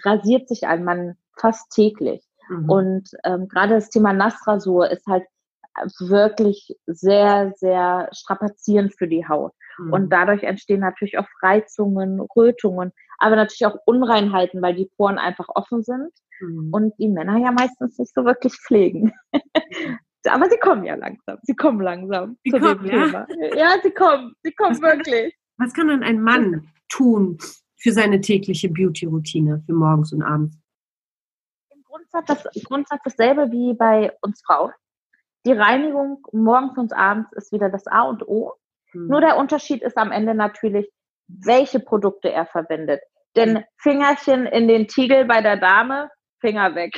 rasiert 0.04 0.48
sich 0.48 0.66
ein 0.66 0.84
Mann 0.84 1.16
fast 1.36 1.70
täglich. 1.72 2.24
Mhm. 2.48 2.70
Und 2.70 3.10
ähm, 3.24 3.48
gerade 3.48 3.74
das 3.74 3.90
Thema 3.90 4.12
Nassrasur 4.12 4.90
ist 4.90 5.06
halt 5.06 5.24
wirklich 6.00 6.76
sehr, 6.86 7.52
sehr 7.56 8.08
strapazierend 8.12 8.94
für 8.94 9.08
die 9.08 9.26
Haut. 9.26 9.52
Mhm. 9.78 9.92
Und 9.92 10.10
dadurch 10.10 10.42
entstehen 10.42 10.80
natürlich 10.80 11.18
auch 11.18 11.26
Reizungen, 11.40 12.20
Rötungen, 12.20 12.92
aber 13.18 13.36
natürlich 13.36 13.66
auch 13.66 13.78
Unreinheiten, 13.86 14.60
weil 14.60 14.74
die 14.74 14.90
Poren 14.96 15.18
einfach 15.18 15.48
offen 15.48 15.82
sind 15.82 16.10
mhm. 16.40 16.68
und 16.72 16.92
die 16.98 17.08
Männer 17.08 17.38
ja 17.38 17.52
meistens 17.52 17.98
nicht 17.98 18.12
so 18.12 18.24
wirklich 18.24 18.54
pflegen. 18.54 19.14
aber 20.26 20.48
sie 20.48 20.58
kommen 20.58 20.84
ja 20.84 20.94
langsam. 20.94 21.38
Sie 21.42 21.54
kommen 21.54 21.80
langsam 21.80 22.36
sie 22.44 22.50
zu 22.50 22.60
kommen, 22.60 22.84
dem 22.84 22.92
ja? 22.92 23.06
Thema. 23.06 23.26
Ja, 23.56 23.74
sie 23.82 23.90
kommen. 23.90 24.34
Sie 24.42 24.52
kommen 24.52 24.72
was 24.72 24.82
wirklich. 24.82 25.32
Kann, 25.32 25.66
was 25.66 25.74
kann 25.74 25.88
denn 25.88 26.02
ein 26.02 26.20
Mann 26.20 26.68
tun, 26.88 27.38
für 27.76 27.92
seine 27.92 28.20
tägliche 28.20 28.68
Beauty-Routine, 28.68 29.62
für 29.66 29.72
morgens 29.72 30.12
und 30.12 30.22
abends? 30.22 30.56
Im 31.70 31.82
Grundsatz, 31.82 32.26
das, 32.26 32.64
Grundsatz 32.64 33.00
dasselbe 33.04 33.50
wie 33.50 33.74
bei 33.74 34.12
uns 34.20 34.42
Frauen. 34.44 34.72
Die 35.44 35.52
Reinigung 35.52 36.24
morgens 36.32 36.78
und 36.78 36.92
abends 36.92 37.32
ist 37.32 37.52
wieder 37.52 37.68
das 37.68 37.86
A 37.88 38.02
und 38.02 38.26
O. 38.28 38.52
Hm. 38.92 39.08
Nur 39.08 39.20
der 39.20 39.36
Unterschied 39.36 39.82
ist 39.82 39.96
am 39.96 40.12
Ende 40.12 40.34
natürlich, 40.34 40.88
welche 41.26 41.80
Produkte 41.80 42.30
er 42.30 42.46
verwendet. 42.46 43.00
Denn 43.34 43.56
hm. 43.56 43.64
Fingerchen 43.78 44.46
in 44.46 44.68
den 44.68 44.86
Tiegel 44.86 45.24
bei 45.24 45.40
der 45.40 45.56
Dame, 45.56 46.10
Finger 46.40 46.74
weg. 46.74 46.92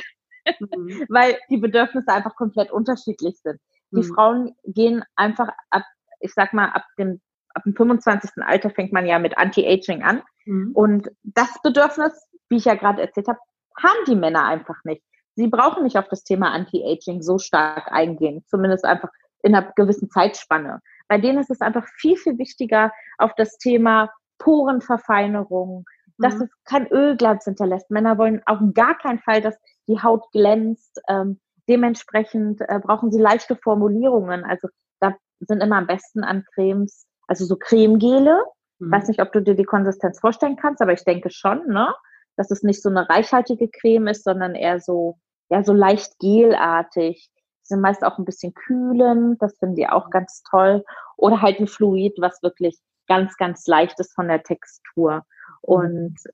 Mhm. 0.59 1.05
Weil 1.09 1.37
die 1.49 1.57
Bedürfnisse 1.57 2.11
einfach 2.11 2.35
komplett 2.35 2.71
unterschiedlich 2.71 3.37
sind. 3.41 3.59
Die 3.91 3.97
mhm. 3.97 4.13
Frauen 4.13 4.55
gehen 4.65 5.03
einfach 5.15 5.49
ab, 5.69 5.83
ich 6.19 6.33
sag 6.33 6.53
mal, 6.53 6.69
ab 6.69 6.85
dem, 6.97 7.21
ab 7.53 7.63
dem 7.63 7.75
25. 7.75 8.31
Alter 8.43 8.69
fängt 8.69 8.93
man 8.93 9.05
ja 9.05 9.19
mit 9.19 9.37
Anti-Aging 9.37 10.03
an. 10.03 10.21
Mhm. 10.45 10.71
Und 10.73 11.09
das 11.23 11.49
Bedürfnis, 11.63 12.27
wie 12.49 12.57
ich 12.57 12.65
ja 12.65 12.75
gerade 12.75 13.01
erzählt 13.01 13.27
habe, 13.27 13.39
haben 13.81 14.05
die 14.07 14.15
Männer 14.15 14.45
einfach 14.45 14.77
nicht. 14.83 15.03
Sie 15.35 15.47
brauchen 15.47 15.83
nicht 15.83 15.97
auf 15.97 16.07
das 16.07 16.23
Thema 16.23 16.51
Anti-Aging 16.51 17.21
so 17.21 17.37
stark 17.37 17.91
eingehen, 17.91 18.43
zumindest 18.47 18.85
einfach 18.85 19.09
in 19.43 19.53
einer 19.53 19.71
gewissen 19.75 20.09
Zeitspanne. 20.09 20.79
Bei 21.07 21.17
denen 21.17 21.39
ist 21.39 21.51
es 21.51 21.61
einfach 21.61 21.87
viel, 21.99 22.17
viel 22.17 22.37
wichtiger 22.37 22.91
auf 23.17 23.31
das 23.35 23.57
Thema 23.57 24.09
Porenverfeinerung, 24.39 25.85
dass 26.17 26.35
mhm. 26.35 26.43
es 26.43 26.49
kein 26.63 26.87
Ölglanz 26.87 27.45
hinterlässt. 27.45 27.91
Männer 27.91 28.17
wollen 28.17 28.41
auf 28.45 28.59
gar 28.73 28.97
keinen 28.97 29.19
Fall, 29.19 29.41
dass 29.41 29.57
die 29.87 30.01
Haut 30.01 30.31
glänzt. 30.31 31.01
Ähm, 31.07 31.39
dementsprechend 31.67 32.61
äh, 32.61 32.79
brauchen 32.81 33.11
sie 33.11 33.21
leichte 33.21 33.55
Formulierungen. 33.55 34.43
Also 34.43 34.67
da 34.99 35.15
sind 35.39 35.61
immer 35.61 35.77
am 35.77 35.87
besten 35.87 36.23
an 36.23 36.43
Cremes, 36.53 37.05
also 37.27 37.45
so 37.45 37.55
Cremegele, 37.55 38.43
Mhm. 38.79 38.91
Weiß 38.91 39.07
nicht, 39.07 39.21
ob 39.21 39.31
du 39.31 39.41
dir 39.41 39.55
die 39.55 39.63
Konsistenz 39.63 40.19
vorstellen 40.19 40.57
kannst, 40.57 40.81
aber 40.81 40.93
ich 40.93 41.03
denke 41.03 41.29
schon, 41.29 41.67
ne? 41.67 41.93
Dass 42.37 42.51
es 42.51 42.63
nicht 42.63 42.81
so 42.81 42.89
eine 42.89 43.09
reichhaltige 43.09 43.69
Creme 43.69 44.07
ist, 44.07 44.23
sondern 44.23 44.55
eher 44.55 44.79
so, 44.79 45.17
ja, 45.49 45.63
so 45.63 45.73
leicht 45.73 46.19
gelartig. 46.19 47.29
Die 47.33 47.67
sind 47.67 47.81
meist 47.81 48.03
auch 48.03 48.17
ein 48.17 48.25
bisschen 48.25 48.53
kühlen, 48.53 49.37
das 49.39 49.57
finden 49.57 49.75
die 49.75 49.87
auch 49.87 50.09
ganz 50.09 50.43
toll. 50.49 50.83
Oder 51.17 51.41
halt 51.41 51.59
ein 51.59 51.67
Fluid, 51.67 52.15
was 52.19 52.43
wirklich 52.43 52.77
ganz, 53.07 53.37
ganz 53.37 53.65
leicht 53.67 53.99
ist 53.99 54.13
von 54.13 54.27
der 54.27 54.43
Textur. 54.43 55.23
Und 55.61 56.11
mhm. 56.11 56.31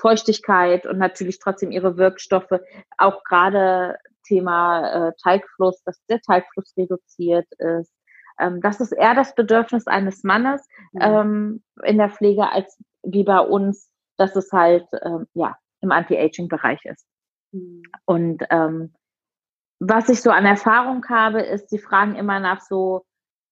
Feuchtigkeit 0.00 0.86
und 0.86 0.98
natürlich 0.98 1.38
trotzdem 1.38 1.70
ihre 1.70 1.96
Wirkstoffe, 1.96 2.60
auch 2.98 3.22
gerade 3.24 3.98
Thema 4.26 5.08
äh, 5.08 5.12
Teigfluss, 5.22 5.82
dass 5.84 6.02
der 6.06 6.20
Teigfluss 6.20 6.72
reduziert 6.76 7.46
ist, 7.58 7.92
ähm, 8.38 8.60
das 8.60 8.80
ist 8.80 8.92
eher 8.92 9.14
das 9.14 9.34
Bedürfnis 9.34 9.86
eines 9.86 10.24
Mannes 10.24 10.66
mhm. 10.92 11.00
ähm, 11.00 11.64
in 11.84 11.98
der 11.98 12.10
Pflege 12.10 12.50
als 12.50 12.78
wie 13.02 13.24
bei 13.24 13.38
uns, 13.38 13.90
dass 14.16 14.34
es 14.36 14.52
halt 14.52 14.86
ähm, 15.02 15.26
ja 15.34 15.56
im 15.80 15.92
Anti-Aging-Bereich 15.92 16.84
ist. 16.84 17.06
Mhm. 17.52 17.82
Und 18.04 18.44
ähm, 18.50 18.94
was 19.78 20.08
ich 20.08 20.22
so 20.22 20.30
an 20.30 20.46
Erfahrung 20.46 21.04
habe, 21.08 21.42
ist, 21.42 21.68
sie 21.70 21.78
fragen 21.78 22.14
immer 22.14 22.40
nach 22.40 22.60
so 22.60 23.04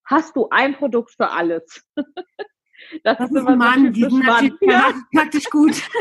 hast 0.04 0.36
du 0.36 0.48
ein 0.50 0.74
Produkt 0.74 1.12
für 1.12 1.30
alles. 1.30 1.84
das, 1.96 3.18
das 3.18 3.30
ist 3.30 3.36
immer 3.36 3.56
Mann, 3.56 3.86
so 3.86 3.90
die 3.90 4.02
sind 4.02 4.24
ja. 4.62 4.92
praktisch 5.12 5.48
gut. 5.50 5.82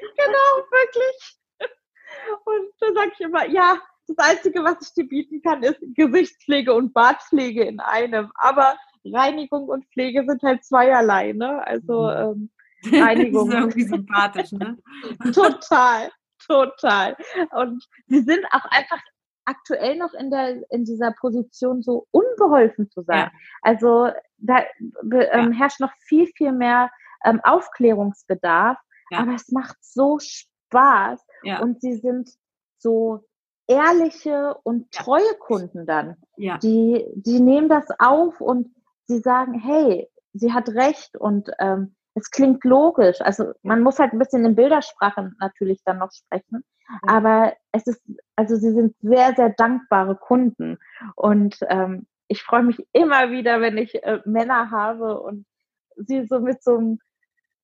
genau, 0.16 0.66
wirklich. 0.70 1.38
Und 2.44 2.72
da 2.80 2.86
sage 2.94 3.12
ich 3.14 3.20
immer, 3.20 3.46
ja, 3.48 3.78
das 4.06 4.18
Einzige, 4.18 4.62
was 4.64 4.76
ich 4.82 4.94
dir 4.94 5.08
bieten 5.08 5.42
kann, 5.42 5.62
ist 5.62 5.78
Gesichtspflege 5.94 6.74
und 6.74 6.92
Bartpflege 6.92 7.64
in 7.64 7.80
einem. 7.80 8.30
Aber 8.34 8.76
Reinigung 9.04 9.68
und 9.68 9.86
Pflege 9.86 10.24
sind 10.26 10.42
halt 10.42 10.64
zweierlei, 10.64 11.32
ne? 11.32 11.66
Also 11.66 12.02
mhm. 12.02 12.50
ähm, 12.90 13.00
Reinigung. 13.00 13.50
das 13.50 13.58
ist 13.58 13.62
irgendwie 13.62 13.84
sympathisch, 13.84 14.52
ne? 14.52 14.78
total, 15.34 16.10
total. 16.46 17.16
Und 17.52 17.86
sie 18.06 18.20
sind 18.20 18.44
auch 18.50 18.64
einfach 18.66 19.00
aktuell 19.44 19.96
noch 19.96 20.14
in 20.14 20.30
der 20.30 20.62
in 20.70 20.84
dieser 20.84 21.12
Position 21.12 21.82
so 21.82 22.06
unbeholfen 22.10 22.90
zu 22.90 23.02
sein. 23.02 23.18
Ja. 23.18 23.32
Also 23.62 24.10
da 24.38 24.62
ähm, 25.32 25.52
herrscht 25.52 25.80
noch 25.80 25.92
viel 26.06 26.26
viel 26.36 26.52
mehr 26.52 26.90
ähm, 27.24 27.40
Aufklärungsbedarf, 27.42 28.78
ja. 29.12 29.18
aber 29.18 29.34
es 29.34 29.50
macht 29.50 29.76
so 29.80 30.18
Spaß 30.18 31.24
und 31.60 31.80
sie 31.80 31.94
sind 31.94 32.30
so 32.78 33.24
ehrliche 33.66 34.56
und 34.64 34.90
treue 34.90 35.34
Kunden 35.38 35.86
dann. 35.86 36.16
Die 36.58 37.06
die 37.14 37.40
nehmen 37.40 37.68
das 37.68 37.86
auf 37.98 38.40
und 38.40 38.74
sie 39.06 39.20
sagen, 39.20 39.54
hey, 39.54 40.08
sie 40.32 40.52
hat 40.52 40.68
recht 40.70 41.16
und 41.16 41.50
ähm, 41.58 41.94
es 42.14 42.30
klingt 42.30 42.64
logisch. 42.64 43.20
Also 43.20 43.52
man 43.62 43.82
muss 43.82 43.98
halt 43.98 44.12
ein 44.12 44.18
bisschen 44.18 44.44
in 44.44 44.54
Bildersprache 44.54 45.32
natürlich 45.40 45.82
dann 45.84 45.98
noch 45.98 46.12
sprechen. 46.12 46.64
Aber 47.06 47.54
es 47.72 47.86
ist, 47.86 48.02
also 48.36 48.56
sie 48.56 48.72
sind 48.72 48.94
sehr, 49.00 49.34
sehr 49.34 49.50
dankbare 49.50 50.16
Kunden. 50.16 50.78
Und 51.14 51.58
ähm, 51.68 52.06
ich 52.28 52.42
freue 52.42 52.64
mich 52.64 52.86
immer 52.92 53.30
wieder, 53.30 53.60
wenn 53.60 53.78
ich 53.78 54.02
äh, 54.02 54.20
Männer 54.24 54.70
habe 54.70 55.20
und 55.20 55.46
sie 55.96 56.26
so 56.26 56.40
mit 56.40 56.62
so 56.62 56.76
einem 56.76 56.98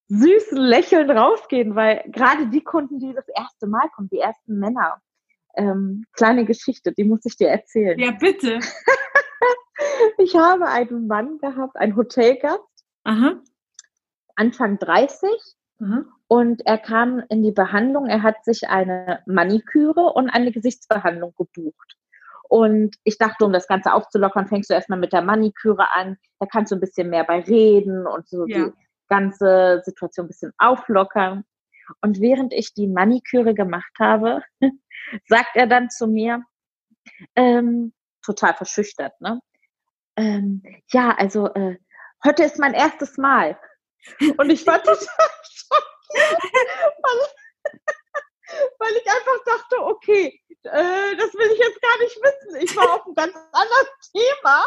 süßen 0.08 0.58
Lächeln 0.58 1.10
rausgehen, 1.10 1.74
weil 1.74 2.02
gerade 2.06 2.48
die 2.48 2.64
Kunden, 2.64 2.98
die 2.98 3.12
das 3.12 3.28
erste 3.28 3.66
Mal 3.66 3.88
kommen, 3.94 4.08
die 4.10 4.18
ersten 4.18 4.58
Männer, 4.58 5.00
ähm, 5.54 6.04
kleine 6.12 6.44
Geschichte, 6.44 6.92
die 6.92 7.04
muss 7.04 7.24
ich 7.24 7.36
dir 7.36 7.48
erzählen. 7.48 7.98
Ja, 7.98 8.12
bitte. 8.12 8.58
ich 10.18 10.34
habe 10.36 10.66
einen 10.66 11.06
Mann 11.06 11.38
gehabt, 11.38 11.76
einen 11.76 11.96
Hotelgast, 11.96 12.62
Aha. 13.04 13.40
Anfang 14.36 14.78
30. 14.78 15.28
Aha. 15.80 16.04
Und 16.26 16.66
er 16.66 16.78
kam 16.78 17.22
in 17.28 17.42
die 17.42 17.52
Behandlung, 17.52 18.06
er 18.06 18.22
hat 18.22 18.44
sich 18.44 18.68
eine 18.68 19.22
Maniküre 19.26 20.12
und 20.12 20.28
eine 20.28 20.52
Gesichtsbehandlung 20.52 21.34
gebucht. 21.36 21.96
Und 22.48 22.96
ich 23.04 23.18
dachte, 23.18 23.44
um 23.44 23.52
das 23.52 23.66
Ganze 23.66 23.92
aufzulockern, 23.92 24.48
fängst 24.48 24.70
du 24.70 24.74
erstmal 24.74 24.98
mit 24.98 25.12
der 25.12 25.22
Maniküre 25.22 25.92
an. 25.92 26.16
Da 26.38 26.46
kannst 26.46 26.72
du 26.72 26.76
ein 26.76 26.80
bisschen 26.80 27.10
mehr 27.10 27.24
bei 27.24 27.40
reden 27.40 28.06
und 28.06 28.28
so 28.28 28.46
ja. 28.46 28.66
die 28.66 28.72
ganze 29.08 29.82
Situation 29.84 30.26
ein 30.26 30.28
bisschen 30.28 30.52
auflockern. 30.58 31.44
Und 32.02 32.20
während 32.20 32.52
ich 32.52 32.74
die 32.74 32.86
Maniküre 32.86 33.54
gemacht 33.54 33.92
habe, 33.98 34.42
sagt 35.26 35.54
er 35.54 35.66
dann 35.66 35.90
zu 35.90 36.06
mir, 36.06 36.42
ähm, 37.34 37.94
total 38.22 38.54
verschüchtert, 38.54 39.18
ne? 39.20 39.40
Ähm, 40.16 40.62
ja, 40.92 41.14
also 41.16 41.46
äh, 41.54 41.78
heute 42.24 42.42
ist 42.42 42.58
mein 42.58 42.74
erstes 42.74 43.16
Mal. 43.16 43.58
Und 44.36 44.50
ich 44.50 44.66
war 44.66 44.82
total 44.82 45.30
weil, 47.02 47.20
weil 48.78 48.92
ich 48.96 49.06
einfach 49.06 49.44
dachte, 49.44 49.84
okay, 49.84 50.40
äh, 50.64 51.16
das 51.16 51.34
will 51.34 51.50
ich 51.52 51.58
jetzt 51.58 51.80
gar 51.80 51.98
nicht 51.98 52.16
wissen. 52.16 52.62
Ich 52.62 52.76
war 52.76 52.94
auf 52.94 53.06
einem 53.06 53.14
ganz 53.14 53.34
anderen 53.52 53.86
Thema. 54.12 54.66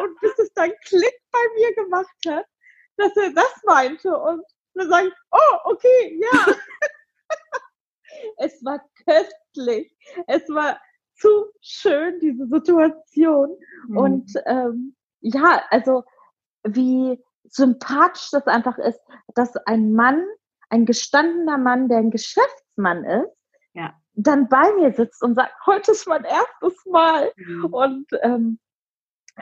Und 0.00 0.20
bis 0.20 0.38
es 0.38 0.52
dann 0.54 0.72
Klick 0.84 1.20
bei 1.30 1.38
mir 1.54 1.74
gemacht 1.74 2.16
hat, 2.26 2.46
dass 2.98 3.16
er 3.16 3.32
das 3.32 3.62
meinte. 3.64 4.16
Und 4.16 4.44
dann 4.74 4.88
sage 4.88 5.08
ich, 5.08 5.14
oh, 5.30 5.56
okay, 5.64 6.20
ja. 6.20 6.54
es 8.38 8.64
war 8.64 8.80
köstlich. 9.06 9.96
Es 10.26 10.48
war 10.48 10.80
zu 11.14 11.46
schön, 11.60 12.20
diese 12.20 12.46
Situation. 12.46 13.56
Mhm. 13.88 13.96
Und 13.96 14.32
ähm, 14.46 14.96
ja, 15.20 15.62
also 15.70 16.04
wie 16.64 17.22
sympathisch 17.44 18.30
das 18.30 18.46
einfach 18.46 18.78
ist, 18.78 19.00
dass 19.34 19.56
ein 19.66 19.92
Mann 19.92 20.24
ein 20.70 20.86
gestandener 20.86 21.58
Mann, 21.58 21.88
der 21.88 21.98
ein 21.98 22.10
Geschäftsmann 22.10 23.04
ist, 23.04 23.36
ja. 23.74 23.94
dann 24.14 24.48
bei 24.48 24.72
mir 24.74 24.92
sitzt 24.92 25.22
und 25.22 25.34
sagt, 25.34 25.54
heute 25.66 25.92
ist 25.92 26.06
mein 26.06 26.24
erstes 26.24 26.84
Mal. 26.86 27.32
Mhm. 27.36 27.64
Und 27.66 28.06
ähm, 28.22 28.58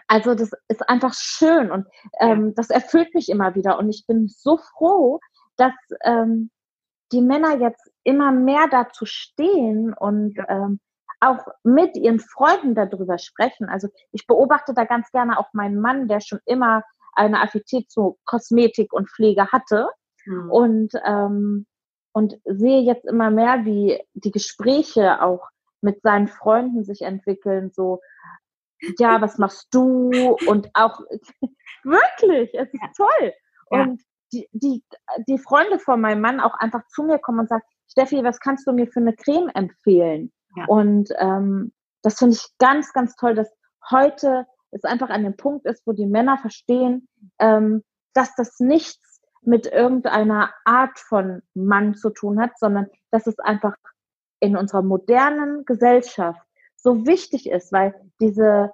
also 0.07 0.35
das 0.35 0.53
ist 0.69 0.89
einfach 0.89 1.15
schön 1.15 1.71
und 1.71 1.87
ähm, 2.21 2.55
das 2.55 2.71
erfüllt 2.71 3.15
mich 3.15 3.29
immer 3.29 3.55
wieder. 3.55 3.79
Und 3.79 3.89
ich 3.89 4.05
bin 4.07 4.29
so 4.29 4.59
froh, 4.59 5.21
dass 5.57 5.75
ähm, 6.05 6.51
die 7.13 7.23
Männer 7.23 7.59
jetzt 7.59 7.91
immer 8.05 8.33
mehr 8.33 8.67
dazu 8.71 9.07
stehen 9.07 9.95
und 9.95 10.37
ähm, 10.49 10.81
auch 11.21 11.47
mit 11.63 11.97
ihren 11.97 12.21
Freunden 12.21 12.75
darüber 12.75 13.19
sprechen. 13.19 13.69
Also 13.69 13.89
ich 14.13 14.27
beobachte 14.27 14.75
da 14.75 14.85
ganz 14.85 15.11
gerne 15.13 15.39
auch 15.39 15.53
meinen 15.53 15.81
Mann, 15.81 16.09
der 16.09 16.21
schon 16.21 16.41
immer 16.45 16.83
eine 17.15 17.41
Affinität 17.41 17.91
zu 17.91 18.19
Kosmetik 18.27 18.93
und 18.93 19.09
Pflege 19.11 19.51
hatte 19.51 19.89
Mhm. 20.27 20.51
Und, 20.51 20.93
ähm, 21.05 21.67
und 22.13 22.35
sehe 22.45 22.81
jetzt 22.81 23.07
immer 23.07 23.31
mehr, 23.31 23.65
wie 23.65 24.01
die 24.15 24.31
Gespräche 24.31 25.23
auch 25.23 25.49
mit 25.81 26.03
seinen 26.03 26.29
Freunden 26.29 26.85
sich 26.85 27.03
entwickeln, 27.03 27.71
so, 27.73 28.01
ja, 28.99 29.21
was 29.21 29.39
machst 29.39 29.69
du? 29.71 30.37
Und 30.47 30.69
auch, 30.75 31.01
wirklich, 31.85 32.51
es 32.55 32.73
ist 32.73 32.83
ja. 32.83 32.91
toll. 32.97 33.33
Und 33.67 34.03
die, 34.33 34.49
die, 34.53 34.85
die 35.29 35.39
Freunde 35.39 35.79
von 35.79 36.01
meinem 36.01 36.21
Mann 36.21 36.41
auch 36.41 36.55
einfach 36.55 36.87
zu 36.89 37.03
mir 37.03 37.19
kommen 37.19 37.41
und 37.41 37.49
sagen, 37.49 37.63
Steffi, 37.89 38.23
was 38.25 38.41
kannst 38.41 38.67
du 38.67 38.73
mir 38.73 38.87
für 38.87 39.01
eine 39.01 39.15
Creme 39.15 39.49
empfehlen? 39.55 40.33
Ja. 40.57 40.67
Und 40.67 41.11
ähm, 41.19 41.73
das 42.03 42.19
finde 42.19 42.37
ich 42.37 42.47
ganz, 42.59 42.93
ganz 42.93 43.15
toll, 43.17 43.35
dass 43.35 43.51
heute 43.91 44.47
es 44.71 44.85
einfach 44.85 45.11
an 45.11 45.23
dem 45.23 45.37
Punkt 45.37 45.67
ist, 45.67 45.87
wo 45.87 45.93
die 45.93 46.07
Männer 46.07 46.39
verstehen, 46.39 47.09
ähm, 47.39 47.83
dass 48.15 48.35
das 48.35 48.59
nichts 48.59 49.21
mit 49.43 49.67
irgendeiner 49.67 50.53
Art 50.65 50.99
von 50.99 51.43
Mann 51.55 51.95
zu 51.95 52.11
tun 52.11 52.41
hat, 52.41 52.59
sondern 52.59 52.89
dass 53.11 53.27
es 53.27 53.39
einfach 53.39 53.75
in 54.41 54.57
unserer 54.57 54.83
modernen 54.83 55.65
Gesellschaft 55.65 56.46
so 56.87 57.05
wichtig 57.05 57.51
ist, 57.51 57.73
weil 57.73 57.95
diese, 58.21 58.71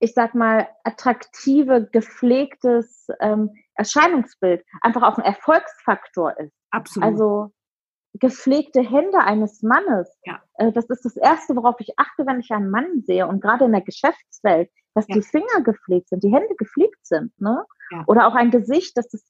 ich 0.00 0.12
sag 0.12 0.34
mal, 0.34 0.68
attraktive, 0.84 1.88
gepflegtes 1.90 3.08
ähm, 3.20 3.54
Erscheinungsbild 3.74 4.62
einfach 4.82 5.02
auch 5.02 5.16
ein 5.16 5.24
Erfolgsfaktor 5.24 6.38
ist. 6.38 6.52
Absolut. 6.70 7.08
Also 7.08 7.52
gepflegte 8.12 8.82
Hände 8.82 9.20
eines 9.20 9.62
Mannes, 9.62 10.14
ja. 10.24 10.42
äh, 10.54 10.72
das 10.72 10.90
ist 10.90 11.06
das 11.06 11.16
Erste, 11.16 11.56
worauf 11.56 11.76
ich 11.78 11.98
achte, 11.98 12.26
wenn 12.26 12.40
ich 12.40 12.50
einen 12.50 12.70
Mann 12.70 13.02
sehe. 13.06 13.26
Und 13.26 13.40
gerade 13.40 13.64
in 13.64 13.72
der 13.72 13.80
Geschäftswelt, 13.80 14.70
dass 14.92 15.08
ja. 15.08 15.14
die 15.14 15.22
Finger 15.22 15.62
gepflegt 15.64 16.10
sind, 16.10 16.22
die 16.22 16.32
Hände 16.32 16.54
gepflegt 16.58 17.06
sind, 17.06 17.32
ne? 17.40 17.64
Ja. 17.90 18.04
Oder 18.06 18.26
auch 18.26 18.34
ein 18.34 18.50
Gesicht, 18.50 18.94
dass 18.98 19.08
das 19.08 19.24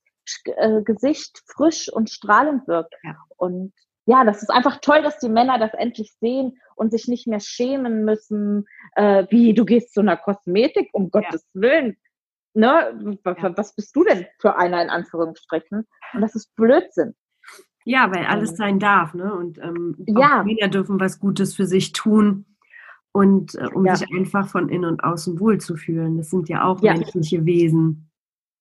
äh, 0.56 0.82
Gesicht 0.82 1.40
frisch 1.46 1.88
und 1.92 2.10
strahlend 2.10 2.66
wirkt. 2.66 2.96
Und 3.36 3.72
ja, 4.08 4.24
das 4.24 4.42
ist 4.42 4.48
einfach 4.48 4.78
toll, 4.80 5.02
dass 5.02 5.18
die 5.18 5.28
Männer 5.28 5.58
das 5.58 5.74
endlich 5.74 6.14
sehen 6.18 6.58
und 6.76 6.92
sich 6.92 7.08
nicht 7.08 7.26
mehr 7.26 7.40
schämen 7.40 8.06
müssen, 8.06 8.64
äh, 8.96 9.26
wie 9.28 9.52
du 9.52 9.66
gehst 9.66 9.92
zu 9.92 10.00
einer 10.00 10.16
Kosmetik, 10.16 10.88
um 10.92 11.10
Gottes 11.10 11.46
ja. 11.52 11.60
Willen. 11.60 11.96
Ne? 12.54 13.18
Was, 13.22 13.36
ja. 13.42 13.54
was 13.54 13.76
bist 13.76 13.94
du 13.94 14.04
denn 14.04 14.24
für 14.40 14.56
einer 14.56 14.82
in 14.82 14.88
Anführungsstrichen? 14.88 15.86
Und 16.14 16.20
das 16.22 16.34
ist 16.34 16.56
Blödsinn. 16.56 17.14
Ja, 17.84 18.10
weil 18.10 18.24
alles 18.24 18.52
ähm. 18.52 18.56
sein 18.56 18.78
darf, 18.78 19.12
ne? 19.12 19.34
Und 19.34 19.58
ähm, 19.58 19.94
ja. 20.06 20.42
Männer 20.42 20.68
dürfen 20.68 20.98
was 20.98 21.20
Gutes 21.20 21.54
für 21.54 21.66
sich 21.66 21.92
tun 21.92 22.46
und 23.12 23.56
äh, 23.56 23.66
um 23.74 23.84
ja. 23.84 23.94
sich 23.94 24.08
einfach 24.16 24.48
von 24.48 24.70
innen 24.70 24.86
und 24.86 25.04
außen 25.04 25.38
wohlzufühlen. 25.38 26.16
Das 26.16 26.30
sind 26.30 26.48
ja 26.48 26.64
auch 26.64 26.80
menschliche 26.80 27.44
Wesen. 27.44 28.07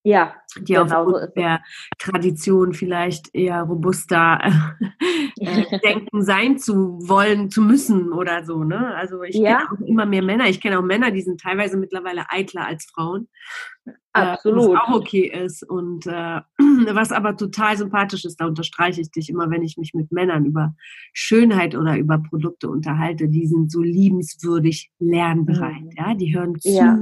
Ja, 0.08 0.36
die 0.58 0.74
genau 0.74 0.84
aufgrund 0.84 1.18
so 1.18 1.32
der 1.36 1.62
Tradition 2.00 2.72
vielleicht 2.72 3.36
eher 3.36 3.64
robuster 3.64 4.40
äh, 5.36 5.80
denken, 5.80 6.24
sein 6.24 6.58
zu 6.58 6.98
wollen, 7.02 7.50
zu 7.50 7.62
müssen 7.62 8.14
oder 8.14 8.46
so. 8.46 8.64
Ne? 8.64 8.96
Also 8.96 9.24
ich 9.24 9.36
ja. 9.36 9.58
kenne 9.58 9.70
auch 9.70 9.86
immer 9.86 10.06
mehr 10.06 10.22
Männer. 10.22 10.48
Ich 10.48 10.62
kenne 10.62 10.80
auch 10.80 10.84
Männer, 10.84 11.12
die 11.12 11.24
sind 11.24 11.42
teilweise 11.42 11.76
mittlerweile 11.76 12.24
eitler 12.30 12.66
als 12.66 12.86
Frauen. 12.86 13.28
Absolut. 14.14 14.72
Was 14.72 14.82
auch 14.82 14.96
okay 14.96 15.32
ist. 15.32 15.64
Und 15.64 16.08
äh, 16.08 16.42
was 16.94 17.12
aber 17.12 17.38
total 17.38 17.78
sympathisch 17.78 18.26
ist, 18.26 18.38
da 18.38 18.46
unterstreiche 18.46 19.02
ich 19.02 19.12
dich 19.12 19.30
immer, 19.30 19.50
wenn 19.50 19.64
ich 19.64 19.78
mich 19.78 19.94
mit 19.94 20.12
Männern 20.12 20.46
über 20.46 20.76
Schönheit 21.14 21.76
oder 21.76 21.98
über 21.98 22.18
Produkte 22.18 22.70
unterhalte, 22.70 23.28
die 23.28 23.48
sind 23.48 23.72
so 23.72 23.82
liebenswürdig 23.82 24.92
lernbereit. 25.00 25.82
Mhm. 25.82 25.92
Ja, 25.98 26.14
die 26.16 26.36
hören 26.36 26.60
zu. 26.60 26.70
Ja. 26.70 26.96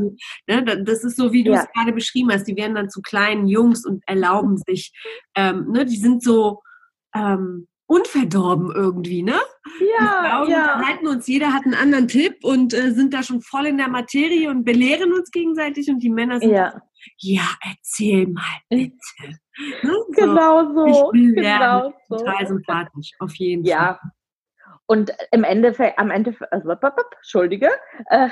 Ne? 0.48 0.84
Das 0.84 1.04
ist 1.04 1.18
so, 1.18 1.32
wie 1.32 1.44
du 1.44 1.52
ja. 1.52 1.62
es 1.62 1.68
gerade 1.74 1.94
beschrieben 1.94 2.32
hast. 2.32 2.46
Die 2.46 2.58
werden 2.58 2.76
dann 2.76 2.90
zu 2.90 3.02
kleinen 3.02 3.48
Jungs 3.48 3.86
und 3.86 4.04
erlauben 4.08 4.58
sich, 4.68 4.94
ähm, 5.36 5.72
ne? 5.72 5.86
die 5.86 5.98
sind 5.98 6.24
so, 6.24 6.62
ähm, 7.16 7.68
unverdorben 7.88 8.72
irgendwie, 8.74 9.24
ne? 9.24 9.40
Ja, 9.80 10.30
Frauen 10.30 10.50
ja. 10.50 10.76
unterhalten 10.76 11.08
uns, 11.08 11.28
jeder 11.28 11.54
hat 11.54 11.66
einen 11.66 11.76
anderen 11.76 12.08
Tipp 12.08 12.44
und 12.44 12.74
äh, 12.74 12.92
sind 12.92 13.14
da 13.14 13.24
schon 13.24 13.42
voll 13.42 13.68
in 13.68 13.78
der 13.78 13.90
Materie 13.90 14.50
und 14.50 14.64
belehren 14.64 15.14
uns 15.14 15.32
gegenseitig 15.32 15.90
und 15.90 16.00
die 16.00 16.10
Männer 16.10 16.40
sind 16.40 16.52
ja, 16.52 16.82
ja 17.18 17.48
erzähl 17.62 18.28
mal 18.28 18.44
bitte. 18.70 18.96
Ne? 19.84 19.92
So. 19.92 20.06
Genau 20.12 20.74
so. 20.74 21.14
Ich 21.14 21.36
genau 21.36 21.94
so. 22.10 22.18
Total 22.18 22.48
sympathisch, 22.48 23.12
auf 23.20 23.36
jeden 23.36 23.66
ja. 23.66 24.00
Fall. 24.00 24.12
Und 24.88 25.12
im 25.32 25.44
Endeffekt, 25.44 25.98
am 25.98 26.12
Ende, 26.12 26.36
also, 26.52 26.70
Entschuldige, 26.70 27.70
äh, 28.10 28.30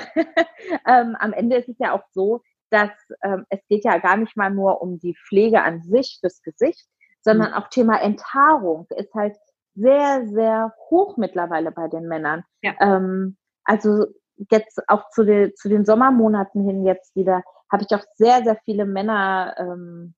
ähm, 0.86 1.16
am 1.18 1.32
Ende 1.32 1.56
ist 1.56 1.68
es 1.68 1.78
ja 1.78 1.92
auch 1.92 2.04
so, 2.12 2.42
dass 2.70 2.90
ähm, 3.22 3.44
es 3.50 3.60
geht 3.68 3.84
ja 3.84 3.98
gar 3.98 4.16
nicht 4.16 4.36
mal 4.36 4.50
nur 4.50 4.80
um 4.82 4.98
die 4.98 5.16
Pflege 5.28 5.62
an 5.62 5.82
sich 5.82 6.18
fürs 6.20 6.42
Gesicht, 6.42 6.86
sondern 7.24 7.50
mhm. 7.50 7.54
auch 7.54 7.68
Thema 7.68 8.00
Enthaarung 8.00 8.86
ist 8.90 9.12
halt 9.14 9.36
sehr, 9.74 10.26
sehr 10.28 10.72
hoch 10.90 11.16
mittlerweile 11.16 11.72
bei 11.72 11.88
den 11.88 12.06
Männern. 12.06 12.44
Ja. 12.62 12.74
Ähm, 12.80 13.36
also 13.64 14.06
jetzt 14.50 14.80
auch 14.88 15.08
zu, 15.10 15.24
den 15.24 15.52
zu 15.56 15.68
den 15.68 15.84
Sommermonaten 15.84 16.64
hin 16.64 16.84
jetzt 16.84 17.16
wieder 17.16 17.42
habe 17.72 17.84
ich 17.88 17.96
auch 17.96 18.04
sehr, 18.14 18.44
sehr 18.44 18.56
viele 18.64 18.84
Männer 18.84 19.54
ähm, 19.58 20.14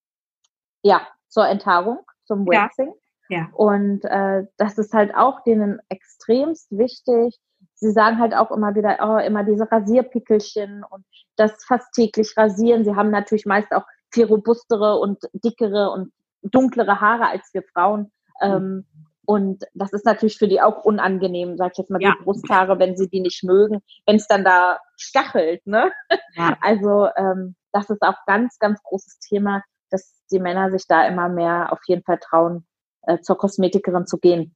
ja, 0.83 1.07
zur 1.29 1.49
Enthaarung, 1.49 2.01
zum 2.25 2.47
Waxing. 2.47 2.93
Ja. 3.29 3.39
ja. 3.39 3.49
Und 3.55 4.05
äh, 4.05 4.47
das 4.59 4.79
ist 4.79 4.93
halt 4.93 5.15
auch 5.15 5.43
denen 5.45 5.81
extremst 5.89 6.71
wichtig. 6.71 7.39
Sie 7.75 7.91
sagen 7.91 8.19
halt 8.19 8.35
auch 8.35 8.51
immer 8.51 8.75
wieder, 8.75 8.99
oh, 9.03 9.19
immer 9.19 9.45
diese 9.45 9.71
Rasierpickelchen 9.71 10.85
und 10.89 11.05
das 11.37 11.65
fast 11.65 11.93
täglich 11.95 12.37
rasieren. 12.37 12.85
Sie 12.85 12.95
haben 12.95 13.11
natürlich 13.11 13.47
meist 13.47 13.73
auch 13.73 13.85
viel 14.13 14.27
robustere 14.27 14.99
und 14.99 15.19
dickere 15.33 15.91
und 15.91 16.13
dunklere 16.51 17.01
Haare 17.01 17.29
als 17.29 17.51
wir 17.53 17.63
Frauen. 17.63 18.13
Mhm. 18.41 18.53
Ähm, 18.53 18.87
und 19.27 19.65
das 19.75 19.93
ist 19.93 20.07
natürlich 20.07 20.39
für 20.39 20.47
die 20.47 20.61
auch 20.61 20.85
unangenehm, 20.85 21.57
sag 21.57 21.73
ich 21.73 21.79
jetzt 21.79 21.91
mal, 21.91 22.01
ja. 22.01 22.15
die 22.17 22.25
Brusthaare, 22.25 22.79
wenn 22.79 22.97
sie 22.97 23.09
die 23.09 23.21
nicht 23.21 23.43
mögen, 23.43 23.81
wenn 24.07 24.17
es 24.17 24.29
dann 24.29 24.45
da 24.45 24.79
stachelt. 24.97 25.67
Ne? 25.67 25.93
Ja. 26.35 26.57
Also 26.63 27.09
ähm, 27.17 27.57
das 27.73 27.91
ist 27.91 28.03
auch 28.03 28.17
ganz, 28.27 28.59
ganz 28.59 28.81
großes 28.83 29.19
Thema, 29.19 29.63
dass 29.91 30.23
die 30.31 30.39
Männer 30.39 30.71
sich 30.71 30.87
da 30.87 31.07
immer 31.07 31.29
mehr 31.29 31.73
auf 31.73 31.81
jeden 31.87 32.05
Fall 32.05 32.19
trauen, 32.19 32.67
äh, 33.03 33.19
zur 33.21 33.37
Kosmetikerin 33.37 34.07
zu 34.07 34.19
gehen. 34.19 34.55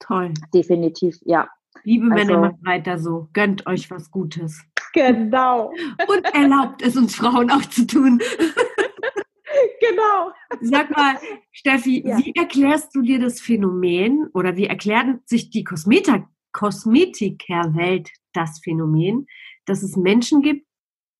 Toll. 0.00 0.34
Definitiv, 0.52 1.18
ja. 1.22 1.48
Liebe 1.84 2.12
also, 2.12 2.16
Männer, 2.16 2.40
macht 2.40 2.66
weiter 2.66 2.98
so. 2.98 3.28
Gönnt 3.32 3.66
euch 3.66 3.90
was 3.90 4.10
Gutes. 4.10 4.64
Genau. 4.92 5.68
Und 6.08 6.34
erlaubt 6.34 6.82
es 6.82 6.96
uns 6.96 7.14
Frauen 7.14 7.50
auch 7.50 7.64
zu 7.66 7.86
tun. 7.86 8.20
genau. 9.90 10.32
Sag 10.60 10.90
mal, 10.90 11.16
Steffi, 11.52 12.06
ja. 12.06 12.18
wie 12.18 12.32
erklärst 12.34 12.94
du 12.94 13.02
dir 13.02 13.18
das 13.18 13.40
Phänomen 13.40 14.28
oder 14.32 14.56
wie 14.56 14.66
erklärt 14.66 15.28
sich 15.28 15.50
die 15.50 15.64
Kosmetik 15.64 16.24
Kosmetikerwelt 16.52 18.10
das 18.32 18.60
Phänomen, 18.60 19.26
dass 19.66 19.82
es 19.82 19.96
Menschen 19.96 20.42
gibt, 20.42 20.66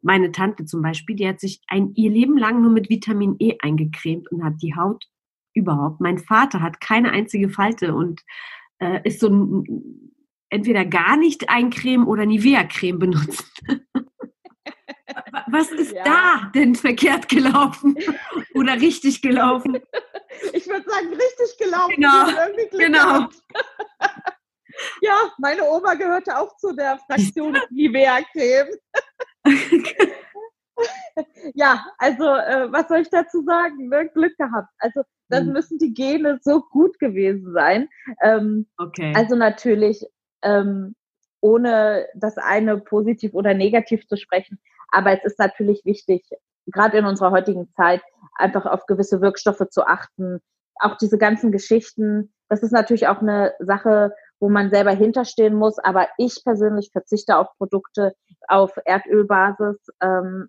meine 0.03 0.33
Tante 0.33 0.65
zum 0.65 0.83
Beispiel, 0.83 1.17
die 1.17 1.29
hat 1.29 1.41
sich 1.41 1.61
ein, 1.69 1.93
ihr 1.95 2.11
Leben 2.11 2.39
lang 2.39 2.63
nur 2.63 2.71
mit 2.71 2.89
Vitamin 2.89 3.37
E 3.39 3.57
eingecremt 3.61 4.31
und 4.33 4.43
hat 4.43 4.55
die 4.63 4.75
Haut 4.75 5.07
überhaupt. 5.55 6.01
Mein 6.01 6.19
Vater 6.19 6.63
hat 6.63 6.81
keine 6.81 7.11
einzige 7.11 7.51
Falte 7.51 7.95
und 7.95 8.23
äh, 8.79 9.01
ist 9.05 9.21
so 9.21 9.29
ein, 9.29 10.15
entweder 10.49 10.85
gar 10.85 11.17
nicht 11.17 11.51
eincremen 11.51 12.07
oder 12.07 12.25
Nivea-Creme 12.25 12.99
benutzt. 12.99 13.63
Was 15.51 15.71
ist 15.73 15.93
ja. 15.93 16.05
da 16.05 16.51
denn 16.55 16.75
verkehrt 16.75 17.29
gelaufen 17.29 17.97
oder 18.55 18.75
richtig 18.75 19.23
gelaufen? 19.23 19.79
Ich 20.53 20.67
würde 20.67 20.89
sagen, 20.89 21.09
richtig 21.09 21.59
gelaufen. 21.59 21.95
Genau. 21.97 22.27
genau. 22.79 23.29
ja, 25.03 25.17
meine 25.39 25.65
Oma 25.65 25.95
gehörte 25.95 26.39
auch 26.39 26.57
zu 26.57 26.73
der 26.73 26.99
Fraktion 27.07 27.59
Nivea-Creme. 27.71 28.69
ja, 31.55 31.85
also 31.99 32.25
äh, 32.25 32.73
was 32.73 32.89
soll 32.89 33.01
ich 33.01 33.11
dazu 33.11 33.43
sagen? 33.45 33.89
Ne? 33.89 34.09
Glück 34.15 34.37
gehabt. 34.37 34.69
Also 34.79 35.03
dann 35.29 35.47
hm. 35.47 35.53
müssen 35.53 35.79
die 35.79 35.95
Gene 35.95 36.39
so 36.43 36.63
gut 36.63 36.99
gewesen 36.99 37.53
sein. 37.53 37.89
Ähm, 38.23 38.67
okay. 38.79 39.13
Also 39.15 39.37
natürlich 39.37 40.05
ähm, 40.43 40.95
ohne 41.41 42.07
das 42.15 42.37
eine 42.37 42.79
positiv 42.79 43.35
oder 43.35 43.55
negativ 43.55 44.07
zu 44.07 44.17
sprechen. 44.17 44.61
Aber 44.91 45.13
es 45.13 45.25
ist 45.25 45.39
natürlich 45.39 45.85
wichtig, 45.85 46.25
gerade 46.67 46.99
in 46.99 47.05
unserer 47.05 47.31
heutigen 47.31 47.69
Zeit, 47.75 48.03
einfach 48.35 48.67
auf 48.67 48.87
gewisse 48.87 49.21
Wirkstoffe 49.21 49.69
zu 49.71 49.87
achten. 49.87 50.41
Auch 50.77 50.97
diese 50.97 51.19
ganzen 51.19 51.53
Geschichten, 51.53 52.33
das 52.49 52.63
ist 52.63 52.73
natürlich 52.73 53.09
auch 53.09 53.21
eine 53.21 53.55
Sache, 53.61 54.13
wo 54.41 54.49
man 54.49 54.71
selber 54.71 54.93
hinterstehen 54.93 55.55
muss. 55.55 55.79
Aber 55.79 56.09
ich 56.17 56.43
persönlich 56.45 56.91
verzichte 56.93 57.37
auf 57.37 57.49
Produkte 57.59 58.15
auf 58.49 58.73
Erdölbasis. 58.85 59.79
Ähm, 60.01 60.49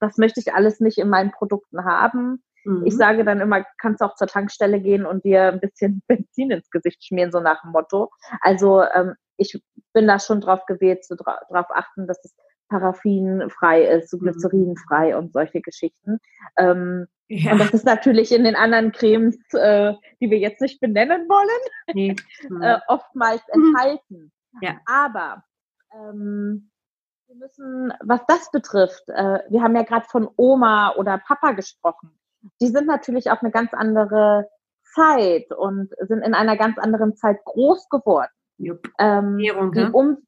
das 0.00 0.18
möchte 0.18 0.40
ich 0.40 0.52
alles 0.54 0.80
nicht 0.80 0.98
in 0.98 1.08
meinen 1.08 1.30
Produkten 1.30 1.84
haben. 1.84 2.42
Mhm. 2.64 2.84
Ich 2.84 2.96
sage 2.96 3.24
dann 3.24 3.40
immer, 3.40 3.64
kannst 3.78 4.02
auch 4.02 4.14
zur 4.16 4.26
Tankstelle 4.26 4.80
gehen 4.80 5.06
und 5.06 5.24
dir 5.24 5.44
ein 5.44 5.60
bisschen 5.60 6.02
Benzin 6.08 6.50
ins 6.50 6.70
Gesicht 6.70 7.04
schmieren, 7.04 7.32
so 7.32 7.40
nach 7.40 7.62
dem 7.62 7.72
Motto. 7.72 8.10
Also 8.40 8.82
ähm, 8.82 9.14
ich 9.36 9.62
bin 9.92 10.06
da 10.06 10.18
schon 10.18 10.40
drauf 10.40 10.66
gewählt, 10.66 11.04
zu 11.04 11.16
dra 11.16 11.40
drauf 11.50 11.66
achten, 11.70 12.06
dass 12.06 12.22
es 12.24 12.34
paraffinfrei 12.68 13.84
ist, 13.84 14.10
so 14.10 14.16
mhm. 14.16 14.22
glycerinfrei 14.22 15.16
und 15.16 15.32
solche 15.32 15.60
Geschichten. 15.60 16.18
Ähm, 16.56 17.06
ja. 17.28 17.52
Und 17.52 17.58
das 17.60 17.70
ist 17.70 17.84
natürlich 17.84 18.32
in 18.32 18.44
den 18.44 18.54
anderen 18.54 18.92
Cremes, 18.92 19.36
äh, 19.52 19.94
die 20.20 20.30
wir 20.30 20.38
jetzt 20.38 20.60
nicht 20.60 20.80
benennen 20.80 21.28
wollen, 21.28 21.94
nee. 21.94 22.14
äh, 22.62 22.78
oftmals 22.88 23.42
mhm. 23.52 23.74
enthalten. 23.74 24.32
Ja. 24.62 24.76
Aber 24.86 25.42
ähm, 25.92 26.70
wir 27.26 27.36
müssen, 27.36 27.92
was 28.00 28.20
das 28.28 28.50
betrifft, 28.50 29.08
äh, 29.08 29.40
wir 29.48 29.62
haben 29.62 29.74
ja 29.74 29.82
gerade 29.82 30.06
von 30.08 30.28
Oma 30.36 30.94
oder 30.96 31.18
Papa 31.18 31.52
gesprochen. 31.52 32.10
Die 32.60 32.68
sind 32.68 32.86
natürlich 32.86 33.30
auch 33.30 33.42
eine 33.42 33.50
ganz 33.50 33.74
andere 33.74 34.48
Zeit 34.94 35.52
und 35.52 35.92
sind 36.00 36.22
in 36.22 36.34
einer 36.34 36.56
ganz 36.56 36.78
anderen 36.78 37.16
Zeit 37.16 37.44
groß 37.44 37.88
geworden. 37.88 38.30
Jupp. 38.58 38.88
Ähm, 38.98 39.38
Ernährung, 39.38 39.72
die 39.72 39.84
um 39.92 40.18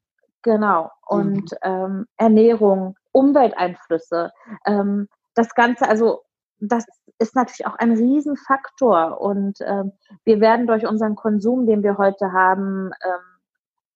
genau 0.43 0.91
und 1.07 1.53
mhm. 1.53 1.59
ähm, 1.63 2.07
Ernährung, 2.17 2.97
Umwelteinflüsse, 3.13 4.31
ähm, 4.67 5.09
das 5.35 5.55
Ganze, 5.55 5.89
also 5.89 6.23
das 6.61 6.85
ist 7.19 7.35
natürlich 7.35 7.67
auch 7.67 7.77
ein 7.77 7.93
Riesenfaktor 7.93 9.21
und 9.21 9.59
ähm, 9.61 9.93
wir 10.25 10.41
werden 10.41 10.67
durch 10.67 10.87
unseren 10.87 11.15
Konsum, 11.15 11.67
den 11.67 11.83
wir 11.83 11.99
heute 11.99 12.33
haben, 12.33 12.91
ähm, 13.05 13.39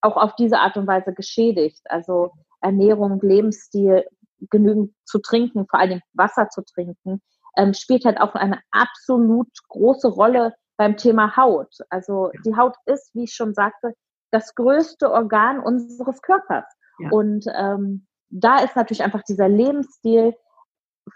auch 0.00 0.16
auf 0.16 0.35
diese 0.37 0.59
Art 0.59 0.76
und 0.76 0.87
Weise 0.87 1.12
geschädigt. 1.12 1.81
Also 1.87 2.33
Ernährung, 2.61 3.20
Lebensstil, 3.20 4.05
genügend 4.50 4.92
zu 5.05 5.20
trinken, 5.20 5.66
vor 5.68 5.78
allem 5.78 6.00
Wasser 6.14 6.48
zu 6.48 6.62
trinken, 6.62 7.22
ähm, 7.57 7.74
spielt 7.74 8.05
halt 8.05 8.20
auch 8.20 8.35
eine 8.35 8.61
absolut 8.70 9.48
große 9.68 10.09
Rolle 10.09 10.55
beim 10.76 10.96
Thema 10.96 11.37
Haut. 11.37 11.76
Also 11.90 12.31
die 12.44 12.57
Haut 12.57 12.74
ist, 12.87 13.14
wie 13.14 13.24
ich 13.24 13.35
schon 13.35 13.55
sagte, 13.55 13.94
das 14.33 14.55
größte 14.55 15.11
Organ 15.11 15.61
unseres 15.61 16.21
Körpers. 16.23 16.64
Ja. 16.99 17.11
Und 17.11 17.47
ähm, 17.55 18.07
da 18.31 18.59
ist 18.59 18.75
natürlich 18.75 19.03
einfach 19.03 19.23
dieser 19.23 19.49
Lebensstil 19.49 20.35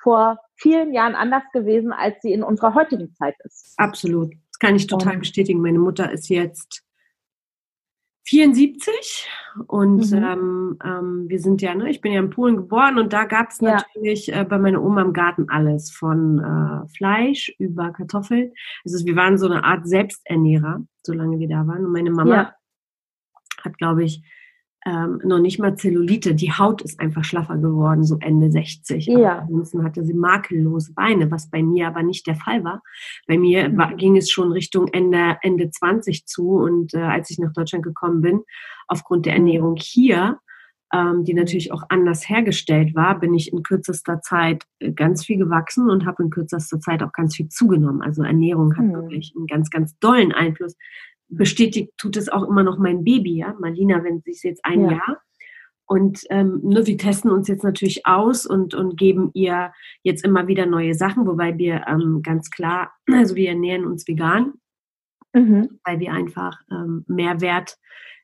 vor 0.02 0.38
vielen 0.56 0.92
Jahren 0.92 1.14
anders 1.14 1.44
gewesen, 1.52 1.92
als 1.92 2.16
sie 2.22 2.32
in 2.32 2.42
unserer 2.42 2.74
heutigen 2.74 3.14
Zeit 3.14 3.34
ist. 3.44 3.74
Absolut. 3.76 4.34
Das 4.50 4.58
kann 4.58 4.76
ich 4.76 4.86
total 4.86 5.14
und, 5.14 5.20
bestätigen. 5.20 5.60
Meine 5.60 5.78
Mutter 5.78 6.10
ist 6.10 6.28
jetzt 6.28 6.82
74 8.24 9.28
und 9.68 10.10
mhm. 10.10 10.24
ähm, 10.24 10.78
ähm, 10.84 11.24
wir 11.28 11.38
sind 11.38 11.62
ja, 11.62 11.74
ne, 11.74 11.88
ich 11.88 12.00
bin 12.00 12.12
ja 12.12 12.18
in 12.18 12.30
Polen 12.30 12.56
geboren 12.56 12.98
und 12.98 13.12
da 13.12 13.24
gab 13.24 13.50
es 13.50 13.60
ja. 13.60 13.76
natürlich 13.76 14.32
äh, 14.32 14.44
bei 14.44 14.58
meiner 14.58 14.82
Oma 14.82 15.02
im 15.02 15.12
Garten 15.12 15.48
alles, 15.48 15.92
von 15.92 16.40
äh, 16.40 16.88
Fleisch 16.88 17.54
über 17.58 17.92
Kartoffeln. 17.92 18.52
Also 18.84 19.06
wir 19.06 19.14
waren 19.14 19.38
so 19.38 19.46
eine 19.46 19.62
Art 19.62 19.86
Selbsternährer, 19.86 20.84
solange 21.04 21.38
wir 21.38 21.48
da 21.48 21.66
waren. 21.68 21.86
Und 21.86 21.92
meine 21.92 22.10
Mama 22.10 22.34
ja. 22.34 22.54
Hat, 23.66 23.76
glaube 23.76 24.04
ich, 24.04 24.22
ähm, 24.86 25.20
noch 25.24 25.40
nicht 25.40 25.58
mal 25.58 25.74
Zellulite. 25.74 26.34
Die 26.34 26.52
Haut 26.52 26.80
ist 26.80 27.00
einfach 27.00 27.24
schlaffer 27.24 27.56
geworden, 27.56 28.04
so 28.04 28.18
Ende 28.20 28.50
60. 28.50 29.06
Ja. 29.06 29.40
Ansonsten 29.40 29.82
hatte 29.82 30.04
sie 30.04 30.14
makellose 30.14 30.94
Beine, 30.94 31.30
was 31.30 31.50
bei 31.50 31.62
mir 31.62 31.88
aber 31.88 32.04
nicht 32.04 32.26
der 32.26 32.36
Fall 32.36 32.62
war. 32.62 32.82
Bei 33.26 33.36
mir 33.36 33.68
mhm. 33.68 33.78
war, 33.78 33.94
ging 33.94 34.16
es 34.16 34.30
schon 34.30 34.52
Richtung 34.52 34.86
Ende, 34.88 35.38
Ende 35.42 35.70
20 35.70 36.26
zu 36.26 36.50
und 36.50 36.94
äh, 36.94 36.98
als 36.98 37.30
ich 37.30 37.38
nach 37.38 37.52
Deutschland 37.52 37.84
gekommen 37.84 38.20
bin, 38.20 38.42
aufgrund 38.86 39.26
der 39.26 39.32
mhm. 39.32 39.46
Ernährung 39.46 39.74
hier, 39.76 40.38
ähm, 40.94 41.24
die 41.24 41.34
natürlich 41.34 41.72
auch 41.72 41.82
anders 41.88 42.28
hergestellt 42.28 42.94
war, 42.94 43.18
bin 43.18 43.34
ich 43.34 43.52
in 43.52 43.64
kürzester 43.64 44.20
Zeit 44.20 44.62
äh, 44.78 44.92
ganz 44.92 45.24
viel 45.24 45.36
gewachsen 45.36 45.90
und 45.90 46.06
habe 46.06 46.22
in 46.22 46.30
kürzester 46.30 46.78
Zeit 46.78 47.02
auch 47.02 47.12
ganz 47.12 47.34
viel 47.34 47.48
zugenommen. 47.48 48.02
Also 48.02 48.22
Ernährung 48.22 48.76
hat 48.76 48.84
mhm. 48.84 48.94
wirklich 48.94 49.34
einen 49.36 49.48
ganz, 49.48 49.70
ganz 49.70 49.98
dollen 49.98 50.30
Einfluss 50.30 50.76
bestätigt 51.28 51.92
tut 51.98 52.16
es 52.16 52.28
auch 52.28 52.42
immer 52.48 52.62
noch 52.62 52.78
mein 52.78 53.04
Baby, 53.04 53.36
ja. 53.36 53.54
Marlina, 53.60 54.02
wenn 54.04 54.20
sie 54.20 54.30
ist 54.30 54.44
jetzt 54.44 54.64
ein 54.64 54.82
ja. 54.82 54.92
Jahr. 54.92 55.22
Und 55.88 56.24
ähm, 56.30 56.60
ne, 56.64 56.84
wir 56.86 56.98
testen 56.98 57.30
uns 57.30 57.46
jetzt 57.46 57.62
natürlich 57.62 58.06
aus 58.06 58.44
und, 58.44 58.74
und 58.74 58.96
geben 58.96 59.30
ihr 59.34 59.72
jetzt 60.02 60.24
immer 60.24 60.48
wieder 60.48 60.66
neue 60.66 60.94
Sachen, 60.94 61.26
wobei 61.26 61.56
wir 61.58 61.84
ähm, 61.86 62.22
ganz 62.22 62.50
klar, 62.50 62.92
also 63.12 63.36
wir 63.36 63.50
ernähren 63.50 63.86
uns 63.86 64.06
vegan. 64.08 64.54
mhm. 65.36 65.78
weil 65.84 66.00
wir 66.00 66.12
einfach 66.12 66.58
ähm, 66.70 67.04
Mehrwert, 67.06 67.76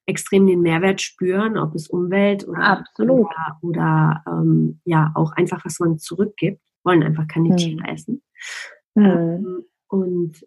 extrem 0.06 0.46
den 0.46 0.62
Mehrwert 0.62 1.00
spüren, 1.00 1.56
ob 1.56 1.74
es 1.74 1.88
Umwelt 1.88 2.46
oder, 2.48 2.62
Absolut. 2.62 3.26
oder, 3.26 3.58
oder 3.60 4.24
ähm, 4.26 4.80
ja 4.84 5.12
auch 5.14 5.32
einfach, 5.32 5.64
was 5.64 5.78
man 5.78 5.98
zurückgibt, 5.98 6.60
wollen 6.82 7.04
einfach 7.04 7.28
keine 7.28 7.50
mhm. 7.50 7.56
Tiere 7.56 7.88
essen. 7.88 8.22
Mhm. 8.94 9.04
Ähm, 9.04 9.64
und 9.88 10.46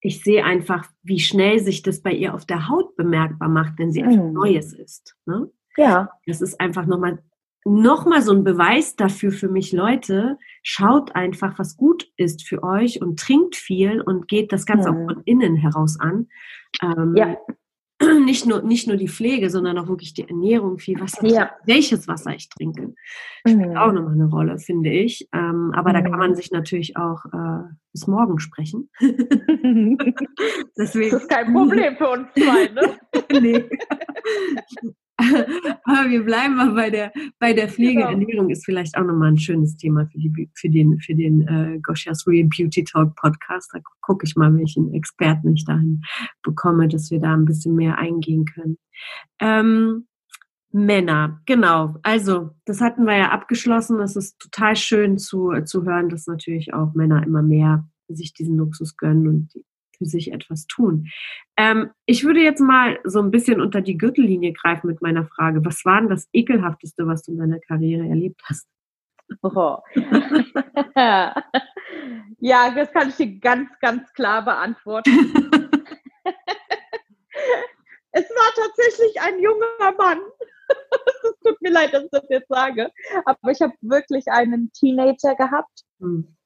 ich 0.00 0.22
sehe 0.22 0.44
einfach, 0.44 0.86
wie 1.02 1.20
schnell 1.20 1.58
sich 1.58 1.82
das 1.82 2.02
bei 2.02 2.12
ihr 2.12 2.34
auf 2.34 2.46
der 2.46 2.68
Haut 2.68 2.96
bemerkbar 2.96 3.48
macht, 3.48 3.78
wenn 3.78 3.92
sie 3.92 4.00
etwas 4.00 4.16
mhm. 4.16 4.32
Neues 4.32 4.72
isst. 4.72 5.16
Ne? 5.26 5.50
Ja. 5.76 6.10
Das 6.26 6.40
ist 6.40 6.60
einfach 6.60 6.86
nochmal 6.86 7.18
nochmal 7.64 8.22
so 8.22 8.32
ein 8.32 8.44
Beweis 8.44 8.96
dafür 8.96 9.30
für 9.30 9.48
mich, 9.48 9.72
Leute, 9.72 10.38
schaut 10.62 11.14
einfach, 11.14 11.58
was 11.58 11.76
gut 11.76 12.10
ist 12.16 12.46
für 12.46 12.62
euch 12.62 13.02
und 13.02 13.18
trinkt 13.18 13.56
viel 13.56 14.00
und 14.00 14.28
geht 14.28 14.52
das 14.52 14.64
Ganze 14.64 14.90
mhm. 14.90 14.96
auch 14.96 15.12
von 15.12 15.22
innen 15.24 15.56
heraus 15.56 15.98
an. 16.00 16.28
Ähm, 16.82 17.14
ja. 17.16 17.36
Nicht 18.24 18.46
nur, 18.46 18.62
nicht 18.62 18.86
nur 18.86 18.96
die 18.96 19.08
Pflege, 19.08 19.50
sondern 19.50 19.76
auch 19.78 19.88
wirklich 19.88 20.14
die 20.14 20.28
Ernährung, 20.28 20.78
viel 20.78 21.00
Wasser, 21.00 21.26
ja. 21.26 21.50
welches 21.64 22.06
Wasser 22.06 22.32
ich 22.32 22.48
trinke, 22.48 22.94
spielt 23.40 23.70
mhm. 23.70 23.76
auch 23.76 23.92
nochmal 23.92 24.12
eine 24.12 24.28
Rolle, 24.28 24.58
finde 24.58 24.90
ich. 24.90 25.28
Ähm, 25.32 25.72
aber 25.74 25.90
mhm. 25.90 25.94
da 25.94 26.00
kann 26.02 26.18
man 26.18 26.30
mhm. 26.30 26.34
sich 26.36 26.52
natürlich 26.52 26.96
auch 26.96 27.24
äh, 27.26 27.64
bis 27.92 28.06
morgen 28.06 28.38
sprechen. 28.38 28.88
Deswegen. 30.78 31.10
Das 31.10 31.22
ist 31.22 31.28
kein 31.28 31.52
Problem 31.52 31.96
für 31.96 32.08
uns 32.08 32.28
zwei, 32.34 32.68
ne? 32.68 32.98
nee. 33.40 33.68
Aber 35.84 36.08
wir 36.08 36.22
bleiben 36.22 36.56
mal 36.56 36.72
bei 36.72 36.90
der, 36.90 37.12
bei 37.40 37.52
der 37.52 37.68
Pflegeernährung, 37.68 38.26
genau. 38.26 38.48
ist 38.48 38.64
vielleicht 38.64 38.96
auch 38.96 39.04
nochmal 39.04 39.32
ein 39.32 39.38
schönes 39.38 39.76
Thema 39.76 40.06
für, 40.06 40.18
die, 40.18 40.50
für 40.54 40.68
den, 40.68 41.00
für 41.00 41.14
den 41.14 41.42
äh, 41.48 41.80
Goshias 41.82 42.26
Real 42.26 42.48
Beauty 42.48 42.84
Talk 42.84 43.16
Podcast. 43.16 43.70
Da 43.72 43.80
gucke 44.00 44.26
ich 44.26 44.36
mal, 44.36 44.54
welchen 44.56 44.94
Experten 44.94 45.54
ich 45.54 45.64
dahin 45.64 46.02
bekomme, 46.42 46.86
dass 46.86 47.10
wir 47.10 47.20
da 47.20 47.34
ein 47.34 47.46
bisschen 47.46 47.74
mehr 47.74 47.98
eingehen 47.98 48.44
können. 48.44 48.78
Ähm, 49.40 50.06
Männer, 50.70 51.40
genau. 51.46 51.96
Also, 52.02 52.50
das 52.64 52.80
hatten 52.80 53.04
wir 53.04 53.16
ja 53.16 53.30
abgeschlossen. 53.30 53.98
Das 53.98 54.14
ist 54.14 54.38
total 54.38 54.76
schön 54.76 55.18
zu, 55.18 55.52
zu 55.64 55.84
hören, 55.84 56.10
dass 56.10 56.26
natürlich 56.26 56.74
auch 56.74 56.94
Männer 56.94 57.24
immer 57.24 57.42
mehr 57.42 57.88
sich 58.08 58.32
diesen 58.34 58.56
Luxus 58.56 58.96
gönnen 58.96 59.26
und 59.26 59.54
die 59.54 59.64
für 59.98 60.06
sich 60.06 60.32
etwas 60.32 60.66
tun. 60.66 61.08
Ähm, 61.56 61.90
ich 62.06 62.24
würde 62.24 62.40
jetzt 62.40 62.60
mal 62.60 62.98
so 63.04 63.20
ein 63.20 63.30
bisschen 63.30 63.60
unter 63.60 63.80
die 63.80 63.98
Gürtellinie 63.98 64.52
greifen 64.52 64.86
mit 64.86 65.02
meiner 65.02 65.26
Frage. 65.26 65.64
Was 65.64 65.84
war 65.84 66.00
denn 66.00 66.08
das 66.08 66.28
Ekelhafteste, 66.32 67.06
was 67.06 67.22
du 67.22 67.32
in 67.32 67.38
deiner 67.38 67.60
Karriere 67.60 68.08
erlebt 68.08 68.40
hast? 68.44 68.66
Oh. 69.42 69.78
ja, 72.38 72.70
das 72.70 72.90
kann 72.92 73.10
ich 73.10 73.16
dir 73.16 73.38
ganz, 73.38 73.68
ganz 73.80 74.12
klar 74.14 74.44
beantworten. 74.44 75.10
es 78.12 78.30
war 78.30 78.52
tatsächlich 78.56 79.20
ein 79.20 79.40
junger 79.40 79.92
Mann. 79.98 80.20
es 80.68 81.40
tut 81.44 81.60
mir 81.60 81.72
leid, 81.72 81.92
dass 81.92 82.04
ich 82.04 82.10
das 82.10 82.24
jetzt 82.28 82.48
sage. 82.48 82.90
Aber 83.24 83.50
ich 83.50 83.60
habe 83.60 83.74
wirklich 83.80 84.28
einen 84.28 84.72
Teenager 84.72 85.34
gehabt. 85.34 85.84
Hm. 86.00 86.36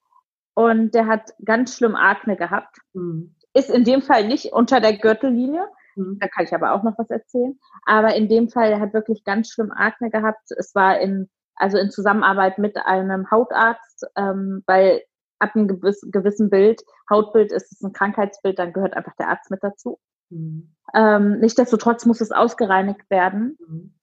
Und 0.55 0.95
der 0.95 1.07
hat 1.07 1.33
ganz 1.45 1.77
schlimm 1.77 1.95
Akne 1.95 2.37
gehabt. 2.37 2.79
Hm. 2.95 3.35
Ist 3.55 3.71
in 3.71 3.85
dem 3.85 4.03
Fall 4.03 4.27
nicht 4.27 4.53
unter 4.53 4.81
der 4.81 4.97
Gürtellinie. 4.97 5.67
Mhm. 5.97 6.19
Da 6.21 6.29
kann 6.29 6.45
ich 6.45 6.55
aber 6.55 6.73
auch 6.73 6.83
noch 6.83 6.99
was 6.99 7.11
erzählen. 7.11 7.59
Aber 7.85 8.15
in 8.15 8.29
dem 8.29 8.49
Fall, 8.49 8.71
er 8.71 8.81
hat 8.81 8.95
wirklich 8.95 9.25
ganz 9.25 9.51
schlimm 9.51 9.71
Akne 9.71 10.11
gehabt. 10.11 10.51
Es 10.57 10.75
war 10.75 10.99
in, 10.99 11.29
also 11.57 11.79
in 11.79 11.91
Zusammenarbeit 11.91 12.59
mit 12.59 12.77
einem 12.77 13.31
Hautarzt, 13.31 14.07
ähm, 14.17 14.63
weil 14.67 15.03
ab 15.39 15.55
einem 15.55 15.69
gewiss, 15.69 16.01
gewissen 16.11 16.51
Bild, 16.51 16.83
Hautbild 17.11 17.53
ist 17.53 17.73
es 17.73 17.83
ein 17.83 17.93
Krankheitsbild, 17.93 18.59
dann 18.59 18.73
gehört 18.73 18.95
einfach 18.95 19.17
der 19.17 19.29
Arzt 19.29 19.51
mit 19.51 19.63
dazu. 19.63 19.99
Mhm. 20.31 20.75
Ähm, 20.95 21.41
Nichtsdestotrotz 21.41 22.07
muss 22.07 22.21
es 22.21 22.33
ausgereinigt 22.33 23.11
werden. 23.11 23.59
Mhm. 23.67 23.95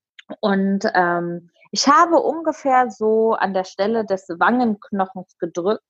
Und 0.42 0.86
ähm, 0.94 1.50
ich 1.72 1.88
habe 1.88 2.18
ungefähr 2.18 2.90
so 2.90 3.34
an 3.34 3.54
der 3.54 3.64
Stelle 3.64 4.06
des 4.06 4.28
Wangenknochens 4.28 5.38
gedrückt. 5.38 5.84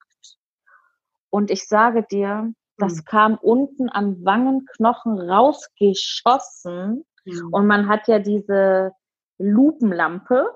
Und 1.30 1.52
ich 1.52 1.68
sage 1.68 2.06
dir, 2.10 2.54
das 2.80 2.98
mhm. 2.98 3.06
kam 3.06 3.36
unten 3.36 3.90
am 3.92 4.24
Wangenknochen 4.24 5.20
rausgeschossen. 5.20 7.06
Mhm. 7.26 7.54
Und 7.54 7.68
man 7.68 7.88
hat 7.88 8.08
ja 8.08 8.20
diese 8.20 8.92
Lupenlampe. 9.38 10.52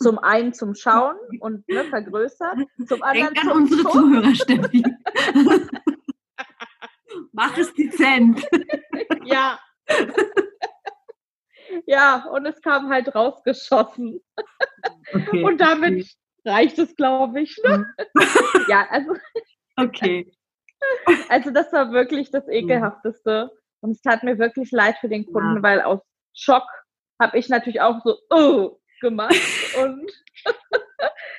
Zum 0.00 0.18
einen 0.18 0.52
zum 0.52 0.74
Schauen 0.74 1.16
und 1.40 1.66
ne, 1.68 1.84
vergrößert, 1.84 2.58
zum 2.88 3.02
anderen 3.04 3.34
Denk 3.34 3.46
an 3.46 3.52
zum 3.52 3.62
unsere 3.62 3.82
Schuss. 3.82 3.92
Zuhörer, 3.92 4.34
Steffi. 4.34 4.82
Mach 7.32 7.56
es 7.56 7.72
dezent. 7.74 8.44
ja. 9.24 9.60
ja, 11.86 12.26
und 12.32 12.46
es 12.46 12.60
kam 12.62 12.90
halt 12.90 13.14
rausgeschossen. 13.14 14.20
Okay, 15.14 15.44
und 15.44 15.60
damit 15.60 16.16
reicht 16.44 16.78
es, 16.78 16.96
glaube 16.96 17.42
ich. 17.42 17.56
Ne? 17.64 17.86
Mhm. 17.96 18.64
ja, 18.68 18.86
also. 18.90 19.14
Okay. 19.76 20.32
Also 21.28 21.50
das 21.50 21.72
war 21.72 21.92
wirklich 21.92 22.30
das 22.30 22.46
mhm. 22.46 22.52
Ekelhafteste. 22.52 23.50
Und 23.80 23.92
es 23.92 24.00
tat 24.00 24.22
mir 24.22 24.38
wirklich 24.38 24.70
leid 24.72 24.96
für 25.00 25.08
den 25.08 25.26
Kunden, 25.26 25.56
ja. 25.56 25.62
weil 25.62 25.80
aus 25.82 26.00
Schock 26.34 26.66
habe 27.20 27.38
ich 27.38 27.48
natürlich 27.48 27.80
auch 27.80 28.00
so 28.04 28.16
oh, 28.30 28.78
gemacht. 29.00 29.34
Und 29.82 30.10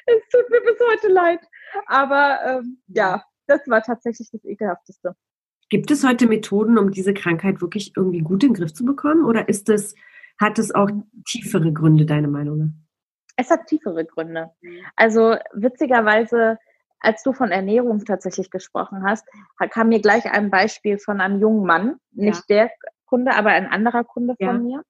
es 0.06 0.30
tut 0.32 0.50
mir 0.50 0.62
bis 0.62 0.80
heute 0.92 1.08
leid. 1.10 1.40
Aber 1.88 2.40
ähm, 2.46 2.82
ja, 2.88 3.24
das 3.48 3.62
war 3.68 3.82
tatsächlich 3.82 4.30
das 4.32 4.44
Ekelhafteste. 4.46 5.16
Gibt 5.70 5.92
es 5.92 6.06
heute 6.06 6.28
Methoden, 6.28 6.78
um 6.78 6.92
diese 6.92 7.14
Krankheit 7.14 7.62
wirklich 7.62 7.94
irgendwie 7.98 8.22
gut 8.22 8.44
in 8.44 8.54
den 8.54 8.62
Griff 8.62 8.74
zu 8.74 8.86
bekommen? 8.86 9.26
Oder 9.26 9.50
ist 9.50 9.68
es, 9.70 9.96
hat 10.40 10.60
es 10.60 10.74
auch 10.74 10.90
tiefere 11.26 11.74
Gründe, 11.74 12.06
deine 12.06 12.30
Meinung? 12.30 12.86
Es 13.36 13.50
hat 13.52 13.68
tiefere 13.68 14.06
Gründe. 14.06 14.52
Also 14.96 15.36
witzigerweise 15.54 16.58
als 17.00 17.24
du 17.24 17.34
von 17.34 17.52
Ernährung 17.52 18.04
tatsächlich 18.06 18.50
gesprochen 18.50 19.04
hast, 19.04 19.26
kam 19.72 19.90
mir 19.90 20.02
gleich 20.02 20.26
ein 20.26 20.50
Beispiel 20.50 20.98
von 20.98 21.22
einem 21.22 21.40
jungen 21.40 21.66
Mann, 21.66 22.00
nicht 22.12 22.44
ja. 22.50 22.66
der 22.66 22.72
Kunde, 23.06 23.34
aber 23.36 23.50
ein 23.50 23.68
anderer 23.68 24.04
Kunde 24.04 24.36
ja. 24.40 24.48
von 24.48 24.64
mir. 24.64 24.84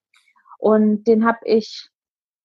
Und 0.58 1.04
den 1.06 1.26
habe 1.26 1.40
ich 1.44 1.90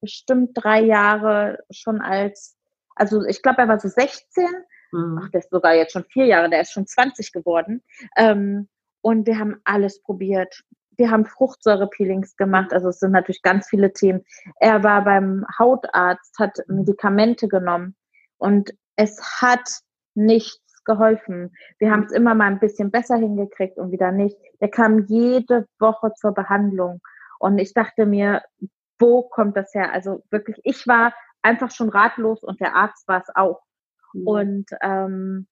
bestimmt 0.00 0.50
drei 0.54 0.80
Jahre 0.80 1.64
schon 1.70 2.00
als, 2.00 2.56
also 2.94 3.24
ich 3.24 3.42
glaube, 3.42 3.62
er 3.62 3.68
war 3.68 3.80
so 3.80 3.88
16, 3.88 4.44
mhm. 4.92 5.20
ach, 5.22 5.30
der 5.30 5.40
ist 5.40 5.50
sogar 5.50 5.74
jetzt 5.74 5.92
schon 5.92 6.04
vier 6.04 6.26
Jahre, 6.26 6.50
der 6.50 6.60
ist 6.60 6.72
schon 6.72 6.86
20 6.86 7.32
geworden. 7.32 7.82
Ähm, 8.16 8.68
und 9.00 9.26
wir 9.26 9.38
haben 9.38 9.60
alles 9.64 10.02
probiert. 10.02 10.62
Wir 10.96 11.10
haben 11.10 11.24
Fruchtsäurepeelings 11.24 12.36
gemacht, 12.36 12.72
also 12.72 12.88
es 12.88 13.00
sind 13.00 13.12
natürlich 13.12 13.42
ganz 13.42 13.66
viele 13.68 13.92
Themen. 13.92 14.24
Er 14.60 14.84
war 14.84 15.02
beim 15.04 15.46
Hautarzt, 15.58 16.38
hat 16.38 16.58
Medikamente 16.68 17.48
genommen. 17.48 17.96
Und 18.36 18.74
es 18.96 19.20
hat 19.40 19.68
nichts 20.14 20.84
geholfen. 20.84 21.54
Wir 21.78 21.90
haben 21.90 22.04
es 22.04 22.12
immer 22.12 22.34
mal 22.34 22.46
ein 22.46 22.60
bisschen 22.60 22.90
besser 22.90 23.16
hingekriegt 23.16 23.78
und 23.78 23.92
wieder 23.92 24.12
nicht. 24.12 24.36
Der 24.60 24.68
kam 24.68 25.06
jede 25.06 25.66
Woche 25.78 26.12
zur 26.14 26.32
Behandlung. 26.32 27.00
Und 27.38 27.58
ich 27.58 27.72
dachte 27.72 28.06
mir, 28.06 28.42
wo 28.98 29.22
kommt 29.22 29.56
das 29.56 29.74
her? 29.74 29.92
Also 29.92 30.22
wirklich, 30.30 30.60
ich 30.64 30.86
war 30.86 31.12
einfach 31.42 31.70
schon 31.70 31.88
ratlos 31.88 32.42
und 32.42 32.60
der 32.60 32.74
Arzt 32.74 33.06
war 33.08 33.20
es 33.20 33.34
auch. 33.34 33.60
Mhm. 34.12 34.26
Und 34.26 34.66
ähm, 34.80 35.46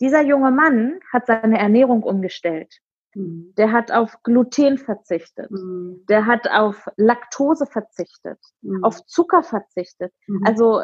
dieser 0.00 0.22
junge 0.22 0.50
Mann 0.50 1.00
hat 1.12 1.26
seine 1.26 1.58
Ernährung 1.58 2.02
umgestellt. 2.02 2.80
Mhm. 3.14 3.54
Der 3.56 3.72
hat 3.72 3.92
auf 3.92 4.22
Gluten 4.22 4.78
verzichtet. 4.78 5.50
Mhm. 5.50 6.04
Der 6.08 6.26
hat 6.26 6.48
auf 6.50 6.86
Laktose 6.96 7.66
verzichtet, 7.66 8.38
mhm. 8.62 8.84
auf 8.84 9.04
Zucker 9.06 9.42
verzichtet. 9.42 10.12
Mhm. 10.26 10.42
Also 10.46 10.82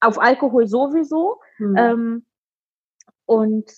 auf 0.00 0.18
Alkohol 0.18 0.66
sowieso. 0.66 1.40
Mhm. 1.58 1.76
Ähm, 1.76 2.26
und 3.24 3.70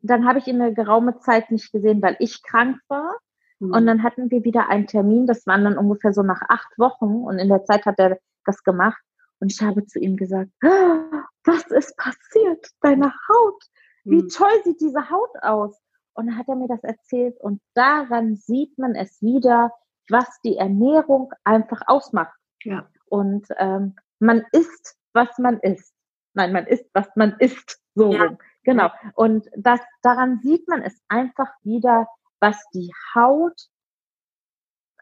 dann 0.00 0.26
habe 0.26 0.38
ich 0.38 0.46
ihn 0.46 0.60
eine 0.60 0.74
geraume 0.74 1.18
Zeit 1.18 1.50
nicht 1.50 1.72
gesehen, 1.72 2.02
weil 2.02 2.16
ich 2.18 2.42
krank 2.42 2.78
war. 2.88 3.16
Mhm. 3.58 3.72
Und 3.72 3.86
dann 3.86 4.02
hatten 4.02 4.30
wir 4.30 4.44
wieder 4.44 4.68
einen 4.68 4.86
Termin, 4.86 5.26
das 5.26 5.46
waren 5.46 5.64
dann 5.64 5.78
ungefähr 5.78 6.12
so 6.12 6.22
nach 6.22 6.42
acht 6.48 6.78
Wochen. 6.78 7.24
Und 7.24 7.38
in 7.38 7.48
der 7.48 7.64
Zeit 7.64 7.86
hat 7.86 7.98
er 7.98 8.18
das 8.44 8.62
gemacht. 8.64 9.02
Und 9.40 9.52
ich 9.52 9.60
habe 9.60 9.84
zu 9.86 9.98
ihm 9.98 10.16
gesagt, 10.16 10.50
ah, 10.62 11.24
was 11.44 11.64
ist 11.66 11.96
passiert? 11.96 12.68
Deine 12.80 13.12
Haut. 13.28 13.62
Wie 14.04 14.22
mhm. 14.22 14.28
toll 14.28 14.52
sieht 14.64 14.80
diese 14.80 15.10
Haut 15.10 15.30
aus? 15.42 15.80
Und 16.14 16.26
dann 16.26 16.38
hat 16.38 16.48
er 16.48 16.56
mir 16.56 16.68
das 16.68 16.82
erzählt. 16.84 17.40
Und 17.40 17.60
daran 17.74 18.36
sieht 18.36 18.78
man 18.78 18.94
es 18.94 19.20
wieder, 19.22 19.72
was 20.08 20.40
die 20.44 20.56
Ernährung 20.56 21.32
einfach 21.44 21.82
ausmacht. 21.86 22.36
Ja. 22.64 22.88
Und 23.06 23.46
ähm, 23.58 23.96
man 24.18 24.44
isst 24.52 24.96
was 25.14 25.38
man 25.38 25.58
isst. 25.60 25.94
Nein, 26.34 26.52
man 26.52 26.66
isst, 26.66 26.88
was 26.94 27.08
man 27.16 27.36
isst. 27.38 27.80
So 27.94 28.12
ja. 28.12 28.36
Genau. 28.64 28.90
Und 29.14 29.48
das, 29.56 29.80
daran 30.02 30.40
sieht 30.42 30.68
man 30.68 30.82
es 30.82 31.00
einfach 31.08 31.50
wieder, 31.62 32.06
was 32.40 32.56
die 32.72 32.92
Haut 33.14 33.60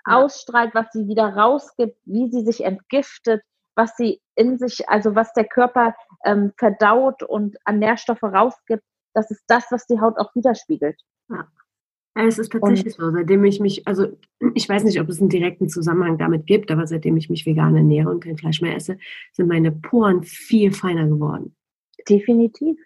ja. 0.07 0.17
ausstrahlt, 0.17 0.75
was 0.75 0.87
sie 0.93 1.07
wieder 1.07 1.37
rausgibt, 1.37 1.99
wie 2.05 2.31
sie 2.31 2.45
sich 2.45 2.65
entgiftet, 2.65 3.43
was 3.77 3.97
sie 3.97 4.21
in 4.35 4.59
sich, 4.59 4.89
also 4.89 5.15
was 5.15 5.33
der 5.35 5.47
Körper 5.47 5.95
ähm, 6.25 6.53
verdaut 6.59 7.23
und 7.23 7.57
an 7.65 7.79
Nährstoffe 7.79 8.23
rausgibt. 8.23 8.85
Das 9.15 9.31
ist 9.31 9.45
das, 9.47 9.67
was 9.71 9.87
die 9.87 10.01
Haut 10.01 10.19
auch 10.19 10.35
widerspiegelt. 10.35 11.01
Ja. 11.29 11.49
Es 12.15 12.39
ist 12.39 12.53
tatsächlich 12.53 12.99
und, 12.99 13.05
so, 13.05 13.13
seitdem 13.13 13.45
ich 13.45 13.61
mich, 13.61 13.87
also 13.87 14.09
ich 14.55 14.69
weiß 14.69 14.85
nicht, 14.85 15.01
ob 15.01 15.09
es 15.09 15.21
einen 15.21 15.31
direkten 15.31 15.69
Zusammenhang 15.69 16.19
damit 16.19 16.47
gibt, 16.47 16.71
aber 16.71 16.87
seitdem 16.87 17.17
ich 17.17 17.31
mich 17.31 17.47
vegan 17.47 17.77
ernähre 17.77 18.11
und 18.11 18.25
kein 18.25 18.37
Fleisch 18.37 18.61
mehr 18.61 18.77
esse, 18.77 18.99
sind 19.33 19.49
meine 19.49 19.73
Poren 19.73 20.23
viel 20.23 20.73
feiner 20.73 21.07
geworden. 21.07 21.55
Definitiv. 22.09 22.79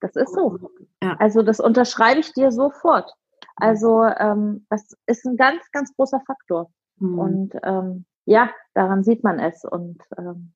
Das 0.00 0.14
ist 0.16 0.34
so. 0.34 0.58
Ja. 1.02 1.16
Also 1.18 1.42
das 1.42 1.60
unterschreibe 1.60 2.20
ich 2.20 2.32
dir 2.32 2.52
sofort. 2.52 3.12
Also 3.56 4.04
ähm, 4.04 4.66
das 4.68 4.94
ist 5.06 5.26
ein 5.26 5.36
ganz, 5.36 5.70
ganz 5.72 5.94
großer 5.96 6.20
Faktor. 6.26 6.70
Mhm. 6.98 7.18
Und 7.18 7.54
ähm, 7.62 8.04
ja, 8.26 8.50
daran 8.74 9.02
sieht 9.04 9.24
man 9.24 9.38
es. 9.38 9.64
Und 9.64 9.98
ähm, 10.18 10.52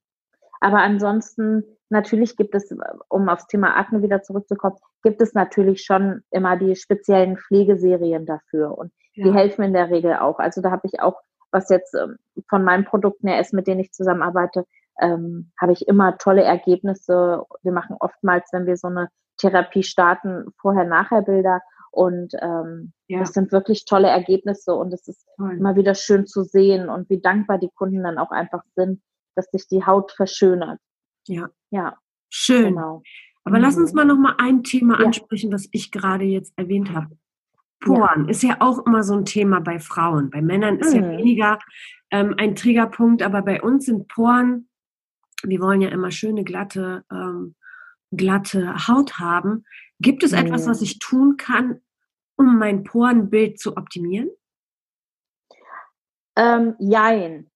aber 0.61 0.79
ansonsten 0.79 1.63
natürlich 1.89 2.37
gibt 2.37 2.55
es, 2.55 2.73
um 3.09 3.27
aufs 3.27 3.47
Thema 3.47 3.75
Akne 3.75 4.01
wieder 4.01 4.21
zurückzukommen, 4.21 4.77
gibt 5.03 5.21
es 5.21 5.33
natürlich 5.33 5.83
schon 5.83 6.21
immer 6.29 6.55
die 6.55 6.75
speziellen 6.75 7.37
Pflegeserien 7.37 8.25
dafür 8.25 8.77
und 8.77 8.93
ja. 9.13 9.25
die 9.25 9.33
helfen 9.33 9.63
in 9.63 9.73
der 9.73 9.89
Regel 9.89 10.15
auch. 10.15 10.39
Also 10.39 10.61
da 10.61 10.71
habe 10.71 10.87
ich 10.87 11.01
auch, 11.01 11.19
was 11.51 11.69
jetzt 11.69 11.93
ähm, 11.95 12.15
von 12.47 12.63
meinen 12.63 12.85
Produkten 12.85 13.27
her 13.27 13.41
ist, 13.41 13.53
mit 13.53 13.67
denen 13.67 13.81
ich 13.81 13.91
zusammenarbeite, 13.91 14.65
ähm, 15.01 15.51
habe 15.59 15.73
ich 15.73 15.87
immer 15.87 16.17
tolle 16.17 16.43
Ergebnisse. 16.43 17.43
Wir 17.63 17.71
machen 17.71 17.97
oftmals, 17.99 18.47
wenn 18.53 18.67
wir 18.67 18.77
so 18.77 18.87
eine 18.87 19.09
Therapie 19.37 19.83
starten, 19.83 20.45
vorher-nachher-Bilder 20.61 21.61
und 21.89 22.33
ähm, 22.39 22.93
ja. 23.07 23.19
das 23.19 23.33
sind 23.33 23.51
wirklich 23.51 23.85
tolle 23.85 24.07
Ergebnisse 24.07 24.75
und 24.75 24.93
es 24.93 25.07
ist 25.07 25.25
Toll. 25.35 25.57
immer 25.57 25.75
wieder 25.75 25.95
schön 25.95 26.27
zu 26.27 26.43
sehen 26.43 26.87
und 26.87 27.09
wie 27.09 27.19
dankbar 27.19 27.57
die 27.57 27.71
Kunden 27.73 28.03
dann 28.03 28.17
auch 28.17 28.31
einfach 28.31 28.63
sind, 28.75 29.01
dass 29.35 29.47
sich 29.51 29.67
die 29.67 29.85
Haut 29.85 30.11
verschönert. 30.11 30.79
Ja. 31.27 31.49
Ja. 31.69 31.97
Schön. 32.29 32.75
Genau. 32.75 33.03
Aber 33.43 33.57
mhm. 33.57 33.63
lass 33.63 33.77
uns 33.77 33.91
mhm. 33.91 33.97
mal 33.97 34.05
noch 34.05 34.17
mal 34.17 34.35
ein 34.37 34.63
Thema 34.63 34.99
ja. 34.99 35.05
ansprechen, 35.05 35.51
was 35.51 35.67
ich 35.71 35.91
gerade 35.91 36.25
jetzt 36.25 36.53
erwähnt 36.57 36.93
habe. 36.93 37.17
Poren 37.79 38.25
ja. 38.25 38.29
ist 38.29 38.43
ja 38.43 38.57
auch 38.59 38.85
immer 38.85 39.03
so 39.03 39.15
ein 39.15 39.25
Thema 39.25 39.59
bei 39.59 39.79
Frauen. 39.79 40.29
Bei 40.29 40.41
Männern 40.41 40.77
ist 40.77 40.93
mhm. 40.93 41.01
ja 41.01 41.17
weniger 41.17 41.59
ähm, 42.11 42.35
ein 42.37 42.55
Triggerpunkt, 42.55 43.23
aber 43.23 43.41
bei 43.41 43.61
uns 43.61 43.85
sind 43.85 44.07
Poren, 44.07 44.69
wir 45.43 45.59
wollen 45.59 45.81
ja 45.81 45.89
immer 45.89 46.11
schöne, 46.11 46.43
glatte, 46.43 47.03
ähm, 47.11 47.55
glatte 48.11 48.87
Haut 48.87 49.17
haben. 49.19 49.65
Gibt 49.99 50.23
es 50.23 50.31
mhm. 50.31 50.39
etwas, 50.39 50.67
was 50.67 50.81
ich 50.81 50.99
tun 50.99 51.37
kann, 51.37 51.81
um 52.35 52.57
mein 52.57 52.83
Porenbild 52.83 53.59
zu 53.59 53.75
optimieren? 53.77 54.29
Ähm, 56.35 56.75
jein. 56.79 57.50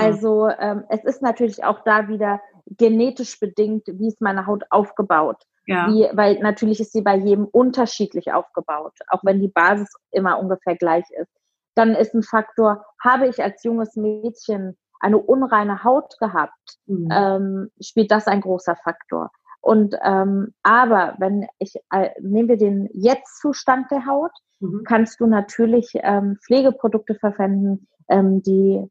Also 0.00 0.48
ähm, 0.48 0.84
es 0.88 1.04
ist 1.04 1.22
natürlich 1.22 1.64
auch 1.64 1.80
da 1.84 2.08
wieder 2.08 2.40
genetisch 2.66 3.38
bedingt, 3.40 3.86
wie 3.86 4.08
ist 4.08 4.20
meine 4.20 4.46
Haut 4.46 4.64
aufgebaut. 4.70 5.42
Ja. 5.66 5.88
Wie, 5.88 6.08
weil 6.12 6.38
natürlich 6.40 6.80
ist 6.80 6.92
sie 6.92 7.02
bei 7.02 7.16
jedem 7.16 7.44
unterschiedlich 7.46 8.32
aufgebaut, 8.32 8.94
auch 9.08 9.20
wenn 9.22 9.40
die 9.40 9.48
Basis 9.48 9.92
immer 10.10 10.38
ungefähr 10.38 10.76
gleich 10.76 11.04
ist. 11.10 11.30
Dann 11.74 11.94
ist 11.94 12.14
ein 12.14 12.22
Faktor, 12.22 12.84
habe 13.02 13.28
ich 13.28 13.42
als 13.42 13.62
junges 13.62 13.94
Mädchen 13.94 14.76
eine 15.00 15.18
unreine 15.18 15.84
Haut 15.84 16.18
gehabt, 16.18 16.78
mhm. 16.86 17.08
ähm, 17.12 17.70
spielt 17.80 18.10
das 18.10 18.26
ein 18.26 18.40
großer 18.40 18.76
Faktor. 18.76 19.30
Und 19.60 19.94
ähm, 20.02 20.54
aber 20.62 21.14
wenn 21.18 21.46
ich 21.58 21.74
äh, 21.92 22.10
nehmen 22.20 22.48
wir 22.48 22.56
den 22.56 22.88
Jetzt-Zustand 22.92 23.90
der 23.90 24.06
Haut, 24.06 24.32
mhm. 24.60 24.84
kannst 24.84 25.20
du 25.20 25.26
natürlich 25.26 25.92
ähm, 25.96 26.38
Pflegeprodukte 26.44 27.14
verwenden, 27.14 27.86
ähm, 28.08 28.42
die 28.42 28.90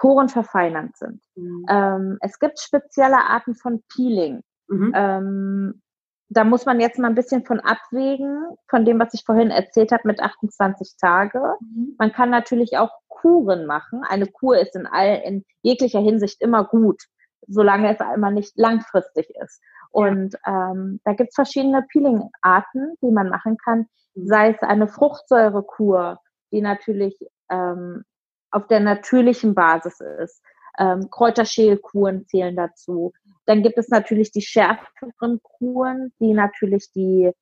porenverfeinernd 0.00 0.96
sind. 0.96 1.22
Mhm. 1.36 1.66
Ähm, 1.68 2.18
es 2.22 2.38
gibt 2.38 2.58
spezielle 2.58 3.18
Arten 3.18 3.54
von 3.54 3.82
Peeling. 3.94 4.42
Mhm. 4.68 4.92
Ähm, 4.94 5.82
da 6.30 6.44
muss 6.44 6.64
man 6.64 6.80
jetzt 6.80 6.98
mal 6.98 7.08
ein 7.08 7.14
bisschen 7.14 7.44
von 7.44 7.60
abwägen, 7.60 8.56
von 8.68 8.84
dem, 8.84 8.98
was 8.98 9.12
ich 9.14 9.24
vorhin 9.24 9.50
erzählt 9.50 9.92
habe 9.92 10.06
mit 10.06 10.20
28 10.20 10.96
Tage. 10.98 11.40
Mhm. 11.60 11.96
Man 11.98 12.12
kann 12.12 12.30
natürlich 12.30 12.78
auch 12.78 12.90
Kuren 13.08 13.66
machen. 13.66 14.02
Eine 14.08 14.26
Kur 14.26 14.56
ist 14.58 14.74
in, 14.74 14.86
all, 14.86 15.20
in 15.24 15.44
jeglicher 15.62 16.00
Hinsicht 16.00 16.40
immer 16.40 16.64
gut, 16.64 17.02
solange 17.46 17.92
es 17.92 18.00
einmal 18.00 18.32
nicht 18.32 18.56
langfristig 18.56 19.28
ist. 19.42 19.60
Und 19.90 20.36
ähm, 20.46 21.00
da 21.04 21.12
gibt 21.12 21.30
es 21.30 21.34
verschiedene 21.34 21.82
Peeling-Arten, 21.92 22.94
die 23.02 23.10
man 23.10 23.28
machen 23.28 23.58
kann. 23.62 23.86
Mhm. 24.14 24.26
Sei 24.26 24.50
es 24.50 24.62
eine 24.62 24.88
Fruchtsäurekur, 24.88 26.20
die 26.52 26.62
natürlich 26.62 27.18
ähm, 27.50 28.04
auf 28.50 28.66
der 28.66 28.80
natürlichen 28.80 29.54
Basis 29.54 30.00
ist. 30.00 30.42
Ähm, 30.78 31.10
Kräuterschälkuren 31.10 32.26
zählen 32.26 32.56
dazu. 32.56 33.12
Dann 33.46 33.62
gibt 33.62 33.78
es 33.78 33.88
natürlich 33.88 34.30
die 34.32 34.42
schärferen 34.42 35.40
Kuren, 35.42 36.12
die 36.20 36.32
natürlich 36.32 36.90
die 36.92 37.32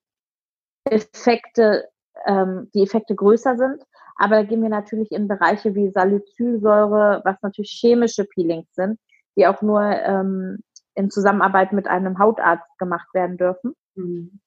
Effekte, 0.84 1.88
ähm, 2.26 2.70
die 2.74 2.82
Effekte 2.82 3.14
größer 3.14 3.56
sind. 3.56 3.82
Aber 4.16 4.36
da 4.36 4.42
gehen 4.42 4.62
wir 4.62 4.68
natürlich 4.68 5.12
in 5.12 5.28
Bereiche 5.28 5.74
wie 5.74 5.90
Salicylsäure, 5.90 7.22
was 7.24 7.36
natürlich 7.42 7.70
chemische 7.70 8.24
Peelings 8.24 8.66
sind, 8.74 8.98
die 9.36 9.46
auch 9.46 9.62
nur 9.62 9.82
ähm, 9.82 10.58
in 10.94 11.10
Zusammenarbeit 11.10 11.72
mit 11.72 11.86
einem 11.86 12.18
Hautarzt 12.18 12.76
gemacht 12.78 13.06
werden 13.14 13.36
dürfen. 13.36 13.74
Mhm. 13.94 14.40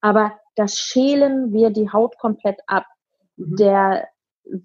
Aber 0.00 0.38
da 0.54 0.66
schälen 0.66 1.52
wir 1.52 1.70
die 1.70 1.90
Haut 1.92 2.16
komplett 2.18 2.60
ab. 2.66 2.86
Mhm. 3.36 3.56
Der 3.56 4.08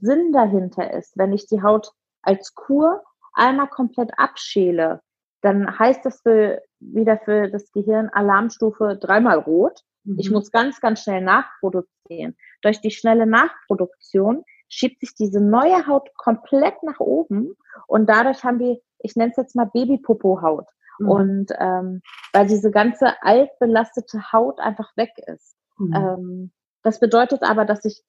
Sinn 0.02 0.32
dahinter 0.32 0.94
ist, 0.94 1.18
wenn 1.18 1.34
ich 1.34 1.48
die 1.48 1.62
Haut 1.62 1.92
als 2.22 2.54
Kur 2.56 3.04
einmal 3.34 3.68
komplett 3.68 4.12
abschäle, 4.18 5.02
dann 5.42 5.78
heißt 5.78 6.06
das 6.06 6.22
für, 6.22 6.62
wieder 6.80 7.20
für 7.20 7.50
das 7.50 7.72
Gehirn 7.72 8.10
Alarmstufe 8.10 8.98
dreimal 9.00 9.40
rot. 9.40 9.82
Mhm. 10.04 10.20
Ich 10.20 10.32
muss 10.32 10.52
ganz, 10.52 10.80
ganz 10.80 11.02
schnell 11.02 11.22
nachproduzieren. 11.22 12.36
Durch 12.62 12.80
die 12.82 12.92
schnelle 12.92 13.26
Nachproduktion 13.26 14.44
schiebt 14.70 15.02
sich 15.02 15.14
diese 15.16 15.42
neue 15.42 15.86
Haut 15.88 16.10
komplett 16.16 16.82
nach 16.84 17.00
oben 17.00 17.56
und 17.88 18.10
dadurch 18.10 18.44
haben 18.44 18.60
wir, 18.60 18.80
ich 19.00 19.16
nenne 19.16 19.32
es 19.32 19.38
jetzt 19.38 19.56
mal 19.56 19.66
Babypopo-Haut. 19.66 20.66
Mhm. 21.00 21.10
Und 21.10 21.52
ähm, 21.60 22.02
weil 22.32 22.48
diese 22.48 22.72
ganze 22.72 23.22
altbelastete 23.22 24.32
Haut 24.32 24.60
einfach 24.60 24.96
weg 24.96 25.12
ist. 25.28 25.56
Mhm. 25.78 25.94
Ähm, 25.94 26.52
das 26.84 27.00
bedeutet 27.00 27.44
aber, 27.44 27.66
dass 27.66 27.86
ich 27.86 28.02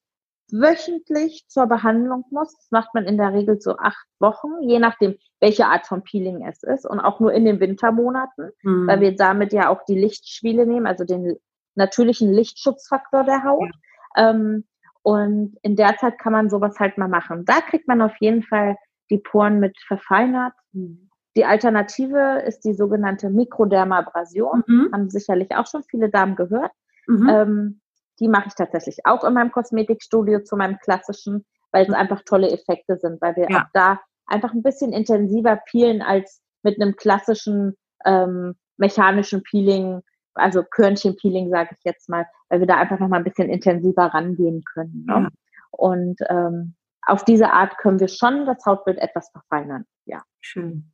wöchentlich 0.55 1.45
zur 1.49 1.67
Behandlung 1.67 2.25
muss. 2.31 2.55
Das 2.57 2.71
macht 2.71 2.95
man 2.95 3.05
in 3.05 3.19
der 3.19 3.33
Regel 3.33 3.61
so 3.61 3.77
acht 3.77 4.07
Wochen, 4.21 4.63
je 4.63 4.79
nachdem, 4.79 5.17
welche 5.41 5.67
Art 5.67 5.87
von 5.87 6.03
Peeling 6.03 6.47
es 6.47 6.63
ist 6.63 6.87
und 6.87 7.01
auch 7.01 7.19
nur 7.19 7.33
in 7.33 7.45
den 7.45 7.61
Wintermonaten, 7.61 8.51
mhm. 8.63 8.87
weil 8.87 9.01
wir 9.01 9.17
damit 9.17 9.53
ja 9.53 9.69
auch 9.69 9.85
die 9.85 9.99
Lichtspiele 9.99 10.67
nehmen, 10.67 10.87
also 10.87 11.05
den 11.05 11.37
natürlichen 11.75 12.33
Lichtschutzfaktor 12.33 13.25
der 13.25 13.43
Haut. 13.43 13.71
Ja. 14.17 14.31
Ähm, 14.31 14.65
und 15.03 15.57
in 15.63 15.77
der 15.77 15.97
Zeit 15.99 16.19
kann 16.19 16.33
man 16.33 16.49
sowas 16.49 16.79
halt 16.79 16.99
mal 16.99 17.09
machen. 17.09 17.45
Da 17.45 17.61
kriegt 17.61 17.89
man 17.89 18.01
auf 18.01 18.15
jeden 18.21 18.43
Fall 18.43 18.77
die 19.11 19.19
Poren 19.19 19.61
mit 19.61 19.77
verfeinert. 19.87 20.55
Mhm. 20.73 21.11
Die 21.37 21.45
Alternative 21.45 22.43
ist 22.47 22.61
die 22.61 22.75
sogenannte 22.75 23.29
Mikrodermabrasion. 23.29 24.63
Mhm. 24.67 24.91
Haben 24.93 25.11
sicherlich 25.11 25.55
auch 25.57 25.67
schon 25.67 25.83
viele 25.83 26.09
Damen 26.09 26.37
gehört. 26.37 26.71
Mhm. 27.07 27.29
Ähm, 27.29 27.81
die 28.21 28.29
mache 28.29 28.49
ich 28.49 28.55
tatsächlich 28.55 28.99
auch 29.05 29.25
in 29.25 29.35
meinem 29.35 29.51
Kosmetikstudio 29.51 30.41
zu 30.41 30.57
meinem 30.57 30.79
klassischen, 30.79 31.45
weil 31.73 31.83
es 31.83 31.89
mhm. 31.89 31.95
einfach 31.95 32.23
tolle 32.25 32.51
Effekte 32.51 32.97
sind, 32.99 33.21
weil 33.21 33.37
wir 33.37 33.51
ja. 33.51 33.63
auch 33.63 33.69
da 33.73 34.01
einfach 34.27 34.53
ein 34.53 34.63
bisschen 34.63 34.93
intensiver 34.93 35.61
peelen 35.71 36.03
als 36.03 36.41
mit 36.63 36.81
einem 36.81 36.97
klassischen 36.97 37.77
ähm, 38.05 38.55
mechanischen 38.77 39.43
Peeling, 39.43 40.01
also 40.35 40.63
Körnchenpeeling 40.63 41.51
sage 41.51 41.71
ich 41.73 41.85
jetzt 41.85 42.09
mal, 42.09 42.27
weil 42.49 42.61
wir 42.61 42.67
da 42.67 42.77
einfach 42.77 42.99
noch 42.99 43.09
mal 43.09 43.19
ein 43.19 43.25
bisschen 43.25 43.49
intensiver 43.49 44.07
rangehen 44.07 44.63
können. 44.73 45.05
Ne? 45.07 45.15
Ja. 45.15 45.29
Und 45.71 46.17
ähm, 46.29 46.75
auf 47.03 47.25
diese 47.25 47.53
Art 47.53 47.79
können 47.79 48.01
wir 48.01 48.09
schon 48.09 48.47
das 48.47 48.65
Hautbild 48.65 48.99
etwas 48.99 49.31
verfeinern. 49.31 49.85
Ja. 50.07 50.23
Schön. 50.41 50.93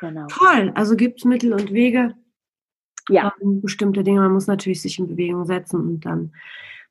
Genau. 0.00 0.26
Toll. 0.28 0.72
Also 0.74 0.96
gibt 0.96 1.20
es 1.20 1.24
Mittel 1.24 1.52
und 1.52 1.72
Wege, 1.72 2.14
ja. 3.12 3.32
Ähm, 3.40 3.60
bestimmte 3.60 4.02
Dinge. 4.02 4.20
Man 4.20 4.32
muss 4.32 4.46
natürlich 4.46 4.82
sich 4.82 4.98
in 4.98 5.08
Bewegung 5.08 5.44
setzen 5.44 5.80
und 5.80 6.00
dann 6.04 6.32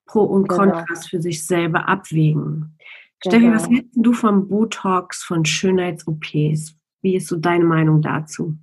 Pro 0.05 0.24
und 0.24 0.47
genau. 0.47 0.61
Kontrast 0.61 1.09
für 1.09 1.22
sich 1.22 1.45
selber 1.45 1.88
abwägen. 1.88 2.78
Genau. 3.22 3.36
Steffi, 3.36 3.53
was 3.53 3.69
hältst 3.69 3.91
du 3.93 4.13
vom 4.13 4.47
Botox, 4.47 5.24
von 5.24 5.45
Schönheits-OPs? 5.45 6.76
Wie 7.01 7.15
ist 7.15 7.28
so 7.28 7.38
deine 7.38 7.65
Meinung 7.65 8.01
dazu? 8.01 8.55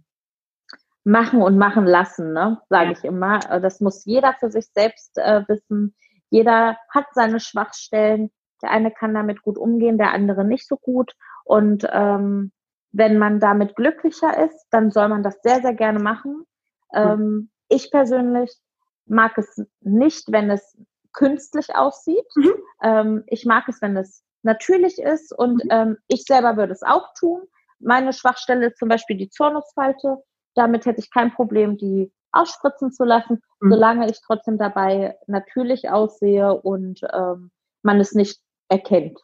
Machen 1.05 1.41
und 1.41 1.57
machen 1.57 1.87
lassen, 1.87 2.33
ne? 2.33 2.61
sage 2.69 2.91
ja. 2.91 2.99
ich 2.99 3.05
immer. 3.05 3.39
Das 3.39 3.81
muss 3.81 4.05
jeder 4.05 4.35
für 4.35 4.51
sich 4.51 4.67
selbst 4.75 5.17
äh, 5.17 5.43
wissen. 5.49 5.95
Jeder 6.31 6.77
hat 6.91 7.07
seine 7.13 7.41
Schwachstellen. 7.41 8.31
Der 8.63 8.71
eine 8.71 8.91
kann 8.91 9.15
damit 9.15 9.43
gut 9.43 9.57
umgehen, 9.57 9.99
der 9.99 10.13
andere 10.13 10.45
nicht 10.45 10.67
so 10.67 10.77
gut. 10.77 11.15
Und 11.45 11.87
ähm, 11.93 12.53
wenn 12.93 13.19
man 13.19 13.41
damit 13.41 13.77
glücklicher 13.77 14.45
ist, 14.45 14.67
dann 14.71 14.91
soll 14.91 15.09
man 15.09 15.23
das 15.23 15.41
sehr, 15.43 15.61
sehr 15.63 15.75
gerne 15.75 16.01
machen. 16.01 16.45
Ähm, 16.95 17.51
ich 17.69 17.91
persönlich 17.91 18.53
mag 19.07 19.37
es 19.39 19.63
nicht, 19.81 20.31
wenn 20.31 20.51
es 20.51 20.77
künstlich 21.13 21.75
aussieht. 21.75 22.27
Mhm. 22.37 22.55
Ähm, 22.83 23.25
ich 23.27 23.45
mag 23.45 23.69
es, 23.69 23.81
wenn 23.83 23.97
es 23.97 24.23
natürlich 24.43 24.99
ist 24.99 25.37
und 25.37 25.65
mhm. 25.65 25.71
ähm, 25.71 25.97
ich 26.09 26.25
selber 26.25 26.57
würde 26.57 26.73
es 26.73 26.83
auch 26.83 27.13
tun. 27.19 27.43
Meine 27.81 28.13
Schwachstelle 28.13 28.69
ist 28.69 28.79
zum 28.79 28.89
Beispiel 28.89 29.17
die 29.17 29.31
Zornusfalte. 29.31 30.19
Damit 30.55 30.87
hätte 30.87 31.01
ich 31.01 31.11
kein 31.13 31.33
Problem, 31.33 31.77
die 31.77 32.13
ausspritzen 32.33 32.93
zu 32.93 33.05
lassen, 33.05 33.41
mhm. 33.61 33.73
solange 33.73 34.11
ich 34.11 34.21
trotzdem 34.25 34.59
dabei 34.59 35.17
natürlich 35.27 35.91
aussehe 35.91 36.61
und 36.61 37.01
ähm, 37.13 37.51
man 37.83 38.01
es 38.01 38.13
nicht 38.13 38.41
erkennt. 38.69 39.19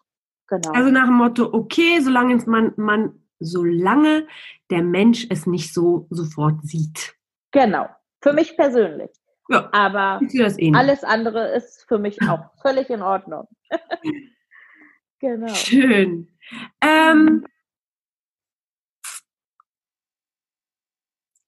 Genau. 0.49 0.73
Also 0.73 0.91
nach 0.91 1.07
dem 1.07 1.15
Motto, 1.15 1.53
okay, 1.53 2.01
solange 2.01 2.37
man, 2.47 2.73
man, 2.77 3.23
solange 3.41 4.27
der 4.71 4.83
Mensch 4.83 5.27
es 5.31 5.47
nicht 5.47 5.73
so 5.73 6.07
sofort 6.11 6.62
sieht. 6.62 7.15
Genau. 7.55 7.89
Für 8.21 8.33
mich 8.33 8.57
persönlich. 8.57 9.11
Ja, 9.49 9.69
Aber 9.73 10.21
alles 10.73 11.05
andere 11.05 11.55
ist 11.55 11.85
für 11.87 11.99
mich 11.99 12.19
auch 12.29 12.51
völlig 12.61 12.91
in 12.91 13.01
Ordnung. 13.01 13.47
genau. 15.21 15.55
Schön. 15.55 16.29
Ähm, 16.81 17.47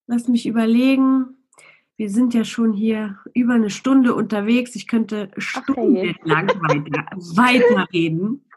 lass 0.06 0.28
mich 0.28 0.46
überlegen. 0.46 1.36
Wir 1.96 2.10
sind 2.10 2.34
ja 2.34 2.44
schon 2.44 2.72
hier 2.72 3.18
über 3.34 3.54
eine 3.54 3.70
Stunde 3.70 4.14
unterwegs. 4.14 4.76
Ich 4.76 4.86
könnte 4.86 5.30
stundenlang 5.38 6.48
weiter, 6.48 7.06
weiterreden. 7.36 8.42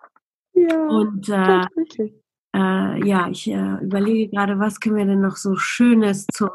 Ja, 0.53 0.87
Und 0.87 1.29
äh, 1.29 2.18
äh, 2.55 3.07
ja, 3.07 3.29
ich 3.29 3.47
äh, 3.47 3.75
überlege 3.83 4.31
gerade, 4.31 4.59
was 4.59 4.79
können 4.79 4.95
wir 4.95 5.05
denn 5.05 5.21
noch 5.21 5.35
so 5.35 5.55
Schönes 5.55 6.25
zum, 6.33 6.49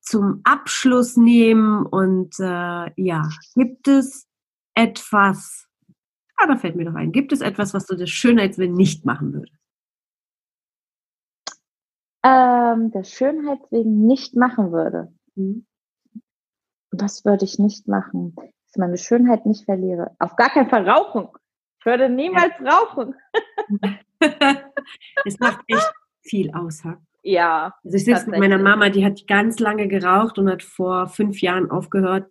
zum 0.00 0.40
Abschluss 0.44 1.16
nehmen? 1.16 1.84
Und 1.84 2.38
äh, 2.38 2.90
ja, 2.96 3.28
gibt 3.54 3.88
es 3.88 4.28
etwas, 4.74 5.68
ah, 6.36 6.46
da 6.46 6.56
fällt 6.56 6.76
mir 6.76 6.84
doch 6.84 6.94
ein, 6.94 7.12
gibt 7.12 7.32
es 7.32 7.40
etwas, 7.40 7.74
was 7.74 7.86
du 7.86 7.96
das 7.96 8.10
Schönheitswillen 8.10 8.74
nicht 8.74 9.04
machen 9.04 9.32
würdest? 9.32 9.58
Ähm, 12.24 12.92
der 12.92 13.02
Schönheitswillen 13.02 14.06
nicht 14.06 14.36
machen 14.36 14.70
würde. 14.70 15.12
Mhm. 15.34 15.66
Was 16.92 17.24
würde 17.24 17.44
ich 17.44 17.58
nicht 17.58 17.88
machen? 17.88 18.34
Dass 18.36 18.46
ich 18.46 18.76
meine 18.76 18.98
Schönheit 18.98 19.44
nicht 19.44 19.64
verliere. 19.64 20.14
Auf 20.20 20.36
gar 20.36 20.50
keinen 20.50 20.70
Fall 20.70 20.88
rauchen. 20.88 21.28
Ich 21.80 21.86
würde 21.86 22.08
niemals 22.08 22.52
ja. 22.62 22.78
rauchen. 22.78 23.14
es 25.24 25.38
macht 25.38 25.60
echt 25.66 25.92
viel 26.22 26.50
aus. 26.52 26.82
Ja. 27.22 27.74
Also 27.84 27.96
ich 27.96 28.04
sitze 28.04 28.30
mit 28.30 28.40
meiner 28.40 28.58
Mama, 28.58 28.88
die 28.88 29.04
hat 29.04 29.26
ganz 29.26 29.58
lange 29.58 29.88
geraucht 29.88 30.38
und 30.38 30.48
hat 30.48 30.62
vor 30.62 31.08
fünf 31.08 31.40
Jahren 31.40 31.70
aufgehört. 31.70 32.30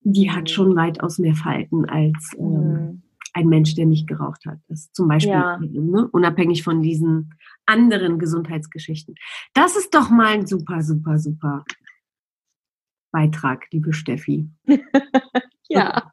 Die 0.00 0.30
hat 0.30 0.42
mhm. 0.42 0.48
schon 0.48 0.76
weitaus 0.76 1.18
mehr 1.18 1.34
Falten 1.34 1.88
als 1.88 2.32
ähm, 2.38 2.44
mhm. 2.48 3.02
ein 3.32 3.48
Mensch, 3.48 3.74
der 3.74 3.86
nicht 3.86 4.06
geraucht 4.06 4.46
hat. 4.46 4.58
Das 4.68 4.92
zum 4.92 5.08
Beispiel 5.08 5.32
ja. 5.32 5.58
ne, 5.58 6.08
unabhängig 6.12 6.62
von 6.62 6.82
diesen 6.82 7.34
anderen 7.66 8.18
Gesundheitsgeschichten. 8.18 9.16
Das 9.54 9.76
ist 9.76 9.94
doch 9.94 10.10
mal 10.10 10.28
ein 10.28 10.46
super, 10.46 10.82
super, 10.82 11.18
super 11.18 11.64
Beitrag, 13.10 13.66
liebe 13.72 13.92
Steffi. 13.92 14.48
ja, 15.68 16.10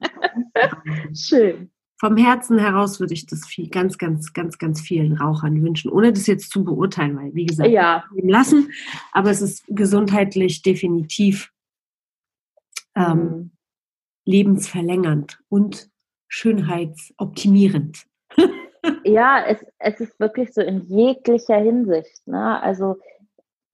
schön 1.13 1.69
vom 1.99 2.17
Herzen 2.17 2.57
heraus 2.57 2.99
würde 2.99 3.13
ich 3.13 3.25
das 3.25 3.45
viel, 3.45 3.69
ganz, 3.69 3.97
ganz, 3.97 4.33
ganz, 4.33 4.57
ganz 4.57 4.81
vielen 4.81 5.13
Rauchern 5.13 5.61
wünschen, 5.63 5.91
ohne 5.91 6.11
das 6.11 6.27
jetzt 6.27 6.51
zu 6.51 6.63
beurteilen, 6.63 7.15
weil, 7.15 7.33
wie 7.33 7.45
gesagt, 7.45 7.69
ja. 7.69 8.03
lassen, 8.21 8.71
aber 9.11 9.29
es 9.29 9.41
ist 9.41 9.63
gesundheitlich 9.67 10.61
definitiv 10.61 11.51
ähm, 12.95 13.17
mhm. 13.17 13.51
lebensverlängernd 14.25 15.39
und 15.49 15.89
schönheitsoptimierend. 16.27 18.05
ja, 19.03 19.45
es, 19.45 19.65
es 19.79 19.99
ist 19.99 20.19
wirklich 20.19 20.53
so 20.53 20.61
in 20.61 20.81
jeglicher 20.87 21.57
Hinsicht. 21.57 22.27
Ne? 22.27 22.61
Also 22.61 22.97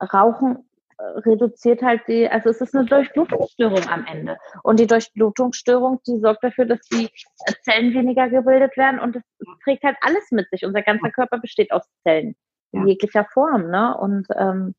Rauchen 0.01 0.68
reduziert 0.99 1.81
halt 1.81 2.01
die, 2.07 2.29
also 2.29 2.49
es 2.49 2.61
ist 2.61 2.75
eine 2.75 2.85
Durchblutungsstörung 2.85 3.87
am 3.89 4.05
Ende. 4.05 4.37
Und 4.63 4.79
die 4.79 4.87
Durchblutungsstörung, 4.87 6.01
die 6.05 6.19
sorgt 6.19 6.43
dafür, 6.43 6.65
dass 6.65 6.81
die 6.89 7.09
Zellen 7.63 7.93
weniger 7.93 8.29
gebildet 8.29 8.75
werden 8.77 8.99
und 8.99 9.15
es 9.15 9.23
trägt 9.63 9.83
halt 9.83 9.97
alles 10.01 10.31
mit 10.31 10.49
sich. 10.49 10.65
Unser 10.65 10.81
ganzer 10.81 11.09
Körper 11.11 11.39
besteht 11.39 11.71
aus 11.71 11.83
Zellen 12.03 12.35
in 12.71 12.87
jeglicher 12.87 13.25
Form, 13.25 13.69
ne? 13.69 13.97
Und 13.97 14.27
ähm, 14.37 14.75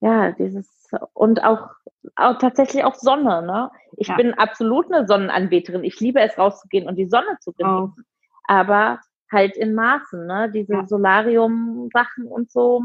ja, 0.00 0.32
dieses 0.32 0.68
und 1.14 1.42
auch, 1.42 1.70
auch 2.14 2.38
tatsächlich 2.38 2.84
auch 2.84 2.94
Sonne, 2.94 3.42
ne? 3.42 3.70
Ich 3.96 4.08
ja. 4.08 4.16
bin 4.16 4.34
absolut 4.34 4.92
eine 4.92 5.06
Sonnenanbeterin. 5.06 5.84
Ich 5.84 5.98
liebe 6.00 6.20
es 6.20 6.38
rauszugehen 6.38 6.86
und 6.86 6.96
die 6.96 7.08
Sonne 7.08 7.38
zu 7.40 7.52
genießen. 7.52 7.94
Oh. 7.96 8.02
Aber 8.44 9.00
halt 9.32 9.56
in 9.56 9.74
Maßen, 9.74 10.26
ne? 10.26 10.50
Diese 10.52 10.74
ja. 10.74 10.86
Solarium-Sachen 10.86 12.26
und 12.26 12.50
so, 12.50 12.82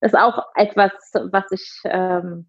ist 0.00 0.16
auch 0.16 0.42
etwas, 0.54 0.92
was 1.30 1.44
ich 1.50 1.80
ähm, 1.84 2.48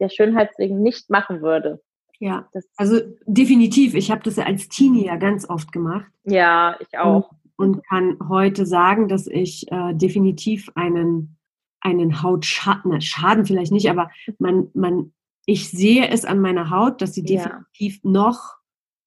der 0.00 0.08
Schönheit 0.08 0.50
wegen 0.58 0.82
nicht 0.82 1.10
machen 1.10 1.42
würde. 1.42 1.82
Ja, 2.20 2.48
das 2.52 2.64
also 2.76 3.00
definitiv. 3.26 3.94
Ich 3.94 4.10
habe 4.10 4.22
das 4.22 4.36
ja 4.36 4.44
als 4.44 4.68
Teenie 4.68 5.06
ja 5.06 5.16
ganz 5.16 5.48
oft 5.48 5.72
gemacht. 5.72 6.10
Ja, 6.24 6.76
ich 6.80 6.98
auch. 6.98 7.30
Und, 7.56 7.76
und 7.76 7.86
kann 7.88 8.16
heute 8.28 8.66
sagen, 8.66 9.08
dass 9.08 9.26
ich 9.26 9.70
äh, 9.70 9.94
definitiv 9.94 10.70
einen, 10.74 11.36
einen 11.80 12.22
Hautschaden, 12.22 13.00
Schaden 13.00 13.44
vielleicht 13.44 13.72
nicht, 13.72 13.90
aber 13.90 14.10
man, 14.38 14.70
man, 14.74 15.12
ich 15.46 15.70
sehe 15.70 16.08
es 16.08 16.24
an 16.24 16.40
meiner 16.40 16.70
Haut, 16.70 17.02
dass 17.02 17.14
sie 17.14 17.22
definitiv 17.22 18.00
ja. 18.02 18.10
noch, 18.10 18.56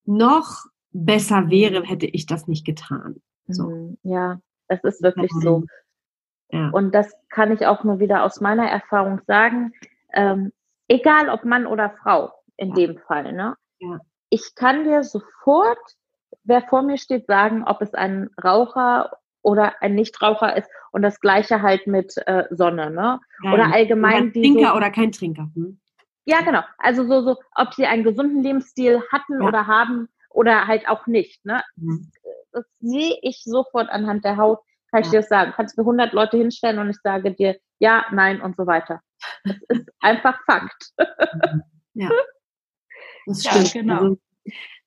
noch 0.04 0.66
besser 0.92 1.50
wäre, 1.50 1.82
hätte 1.82 2.06
ich 2.06 2.26
das 2.26 2.46
nicht 2.46 2.64
getan. 2.64 3.16
So. 3.48 3.68
Mhm. 3.68 3.98
Ja, 4.02 4.40
es 4.68 4.82
ist 4.84 5.02
wirklich 5.02 5.30
so. 5.40 5.64
Ja. 6.50 6.70
Und 6.70 6.94
das 6.94 7.12
kann 7.28 7.52
ich 7.52 7.66
auch 7.66 7.84
nur 7.84 8.00
wieder 8.00 8.24
aus 8.24 8.40
meiner 8.40 8.68
Erfahrung 8.68 9.20
sagen. 9.26 9.72
Ähm, 10.12 10.52
egal 10.88 11.28
ob 11.28 11.44
Mann 11.44 11.66
oder 11.66 11.90
Frau 12.02 12.32
in 12.56 12.70
ja. 12.70 12.74
dem 12.74 12.98
Fall. 12.98 13.32
Ne? 13.32 13.54
Ja. 13.78 14.00
Ich 14.30 14.54
kann 14.54 14.84
dir 14.84 15.04
sofort, 15.04 15.78
wer 16.44 16.62
vor 16.62 16.82
mir 16.82 16.98
steht, 16.98 17.26
sagen, 17.26 17.64
ob 17.64 17.82
es 17.82 17.94
ein 17.94 18.30
Raucher 18.42 19.18
oder 19.42 19.80
ein 19.82 19.94
Nichtraucher 19.94 20.56
ist 20.56 20.68
und 20.90 21.02
das 21.02 21.20
gleiche 21.20 21.62
halt 21.62 21.86
mit 21.86 22.16
äh, 22.26 22.44
Sonne, 22.50 22.90
ne? 22.90 23.20
Oder 23.52 23.72
allgemein. 23.72 24.24
Oder 24.24 24.32
Trinker 24.32 24.68
so, 24.70 24.76
oder 24.76 24.90
kein 24.90 25.12
Trinker. 25.12 25.48
Hm? 25.54 25.80
Ja, 26.24 26.42
genau. 26.42 26.60
Also 26.76 27.06
so, 27.06 27.22
so, 27.22 27.36
ob 27.54 27.72
sie 27.72 27.86
einen 27.86 28.04
gesunden 28.04 28.42
Lebensstil 28.42 29.02
hatten 29.10 29.40
ja. 29.40 29.48
oder 29.48 29.66
haben 29.66 30.08
oder 30.30 30.66
halt 30.66 30.88
auch 30.88 31.06
nicht. 31.06 31.44
Ne? 31.46 31.62
Mhm. 31.76 32.10
Das 32.52 32.66
sehe 32.80 33.16
ich 33.22 33.42
sofort 33.44 33.88
anhand 33.88 34.24
der 34.24 34.36
Haut 34.36 34.60
kann 34.90 35.02
ich 35.02 35.10
dir 35.10 35.20
das 35.20 35.28
sagen. 35.28 35.52
Kannst 35.54 35.76
mir 35.76 35.82
100 35.82 36.12
Leute 36.12 36.36
hinstellen 36.36 36.78
und 36.78 36.90
ich 36.90 36.96
sage 37.02 37.32
dir 37.32 37.58
ja, 37.78 38.04
nein 38.12 38.40
und 38.40 38.56
so 38.56 38.66
weiter. 38.66 39.00
Das 39.44 39.56
ist 39.68 39.88
einfach 40.00 40.38
Fakt. 40.46 40.92
Ja, 41.94 42.10
das 43.26 43.44
stimmt. 43.44 43.74
Ja, 43.74 43.80
genau. 43.80 43.94
Also, 43.94 44.18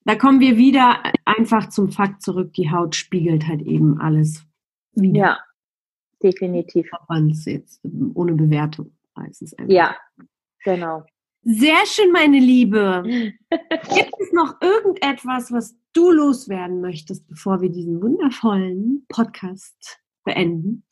da 0.04 0.16
kommen 0.16 0.40
wir 0.40 0.56
wieder 0.56 1.02
einfach 1.24 1.68
zum 1.68 1.90
Fakt 1.90 2.22
zurück. 2.22 2.52
Die 2.54 2.70
Haut 2.70 2.96
spiegelt 2.96 3.46
halt 3.46 3.62
eben 3.62 4.00
alles 4.00 4.44
wieder. 4.92 5.20
Ja, 5.20 5.38
definitiv. 6.22 6.90
Jetzt 7.44 7.80
ohne 8.14 8.32
Bewertung. 8.32 8.96
Ja, 9.66 9.96
genau. 10.64 11.04
Sehr 11.44 11.84
schön, 11.86 12.12
meine 12.12 12.38
Liebe. 12.38 13.02
Gibt 13.50 14.20
es 14.20 14.32
noch 14.32 14.60
irgendetwas, 14.60 15.50
was 15.50 15.76
du 15.92 16.12
loswerden 16.12 16.80
möchtest, 16.80 17.26
bevor 17.28 17.60
wir 17.60 17.68
diesen 17.68 18.00
wundervollen 18.00 19.04
Podcast 19.08 20.00
beenden? 20.22 20.84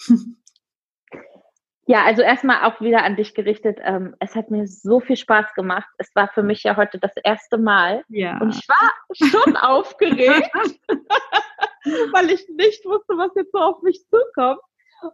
Ja, 1.87 2.05
also 2.05 2.23
erstmal 2.23 2.65
auch 2.65 2.81
wieder 2.81 3.05
an 3.05 3.15
dich 3.15 3.35
gerichtet. 3.35 3.79
Ähm, 3.83 4.17
es 4.19 4.35
hat 4.35 4.51
mir 4.51 4.67
so 4.67 4.99
viel 4.99 5.17
Spaß 5.17 5.55
gemacht. 5.55 5.89
Es 5.99 6.11
war 6.17 6.29
für 6.35 6.43
mich 6.43 6.65
ja 6.65 6.77
heute 6.77 6.99
das 6.99 7.13
erste 7.23 7.57
Mal. 7.57 8.05
Ja. 8.09 8.41
Und 8.41 8.51
ich 8.55 8.69
war 8.69 8.93
schon 9.13 9.57
aufgeregt, 9.57 10.51
weil 12.13 12.31
ich 12.31 12.49
nicht 12.49 12.85
wusste, 12.85 13.17
was 13.17 13.31
jetzt 13.37 13.53
so 13.53 13.59
auf 13.59 13.83
mich 13.83 14.05
zukommt. 14.09 14.61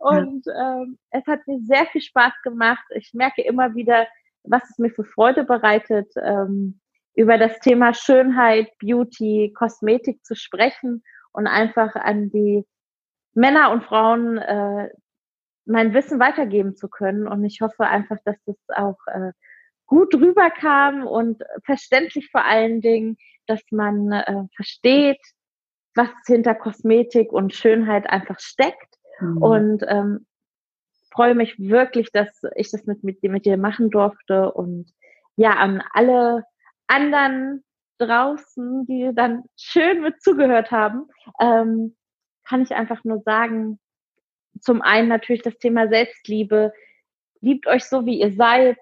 Und 0.01 0.47
ähm, 0.59 0.99
es 1.11 1.27
hat 1.27 1.47
mir 1.47 1.61
sehr 1.61 1.85
viel 1.87 2.01
Spaß 2.01 2.33
gemacht. 2.43 2.85
Ich 2.95 3.13
merke 3.13 3.43
immer 3.43 3.75
wieder, 3.75 4.07
was 4.49 4.69
es 4.71 4.79
mir 4.79 4.91
für 4.91 5.05
Freude 5.05 5.45
bereitet, 5.45 6.13
ähm, 6.23 6.81
über 7.15 7.39
das 7.39 7.59
Thema 7.61 7.95
Schönheit, 7.95 8.69
Beauty, 8.79 9.53
Kosmetik 9.57 10.25
zu 10.25 10.35
sprechen 10.35 11.03
und 11.33 11.47
einfach 11.47 11.95
an 11.95 12.31
die 12.31 12.65
Männer 13.35 13.71
und 13.71 13.85
Frauen 13.85 14.39
äh, 14.39 14.91
mein 15.65 15.95
Wissen 15.95 16.21
weitergeben 16.21 16.77
zu 16.77 16.89
können. 16.89 17.27
Und 17.27 17.45
ich 17.45 17.61
hoffe 17.61 17.85
einfach, 17.85 18.19
dass 18.25 18.37
das 18.45 18.57
auch 18.75 18.99
äh, 19.07 19.33
gut 19.87 20.15
rüberkam 20.15 21.07
und 21.07 21.43
verständlich 21.65 22.31
vor 22.31 22.45
allen 22.45 22.81
Dingen, 22.81 23.17
dass 23.47 23.61
man 23.71 24.13
äh, 24.13 24.45
versteht, 24.55 25.21
was 25.95 26.09
hinter 26.27 26.55
Kosmetik 26.55 27.33
und 27.33 27.55
Schönheit 27.55 28.09
einfach 28.09 28.39
steckt. 28.39 28.97
Mhm. 29.21 29.39
Und 29.39 29.85
ähm, 29.89 30.27
freue 31.17 31.35
mich 31.35 31.59
wirklich, 31.59 32.13
dass 32.13 32.29
ich 32.55 32.71
das 32.71 32.85
mit, 32.85 33.03
mit, 33.03 33.23
mit 33.23 33.47
dir 33.47 33.57
machen 33.57 33.91
durfte 33.91 34.53
und 34.53 34.93
ja, 35.37 35.53
an 35.53 35.83
alle 35.93 36.45
anderen 36.87 37.65
draußen, 37.99 38.87
die 38.87 39.11
dann 39.15 39.45
schön 39.57 40.03
mit 40.03 40.23
zugehört 40.23 40.71
haben, 40.71 41.09
ähm, 41.41 41.97
kann 42.45 42.63
ich 42.63 42.75
einfach 42.75 43.03
nur 43.05 43.21
sagen, 43.21 43.79
zum 44.61 44.83
einen 44.83 45.09
natürlich 45.09 45.43
das 45.43 45.59
Thema 45.59 45.89
Selbstliebe. 45.89 46.73
Liebt 47.41 47.67
euch 47.67 47.85
so, 47.85 48.07
wie 48.07 48.21
ihr 48.21 48.33
seid. 48.33 48.79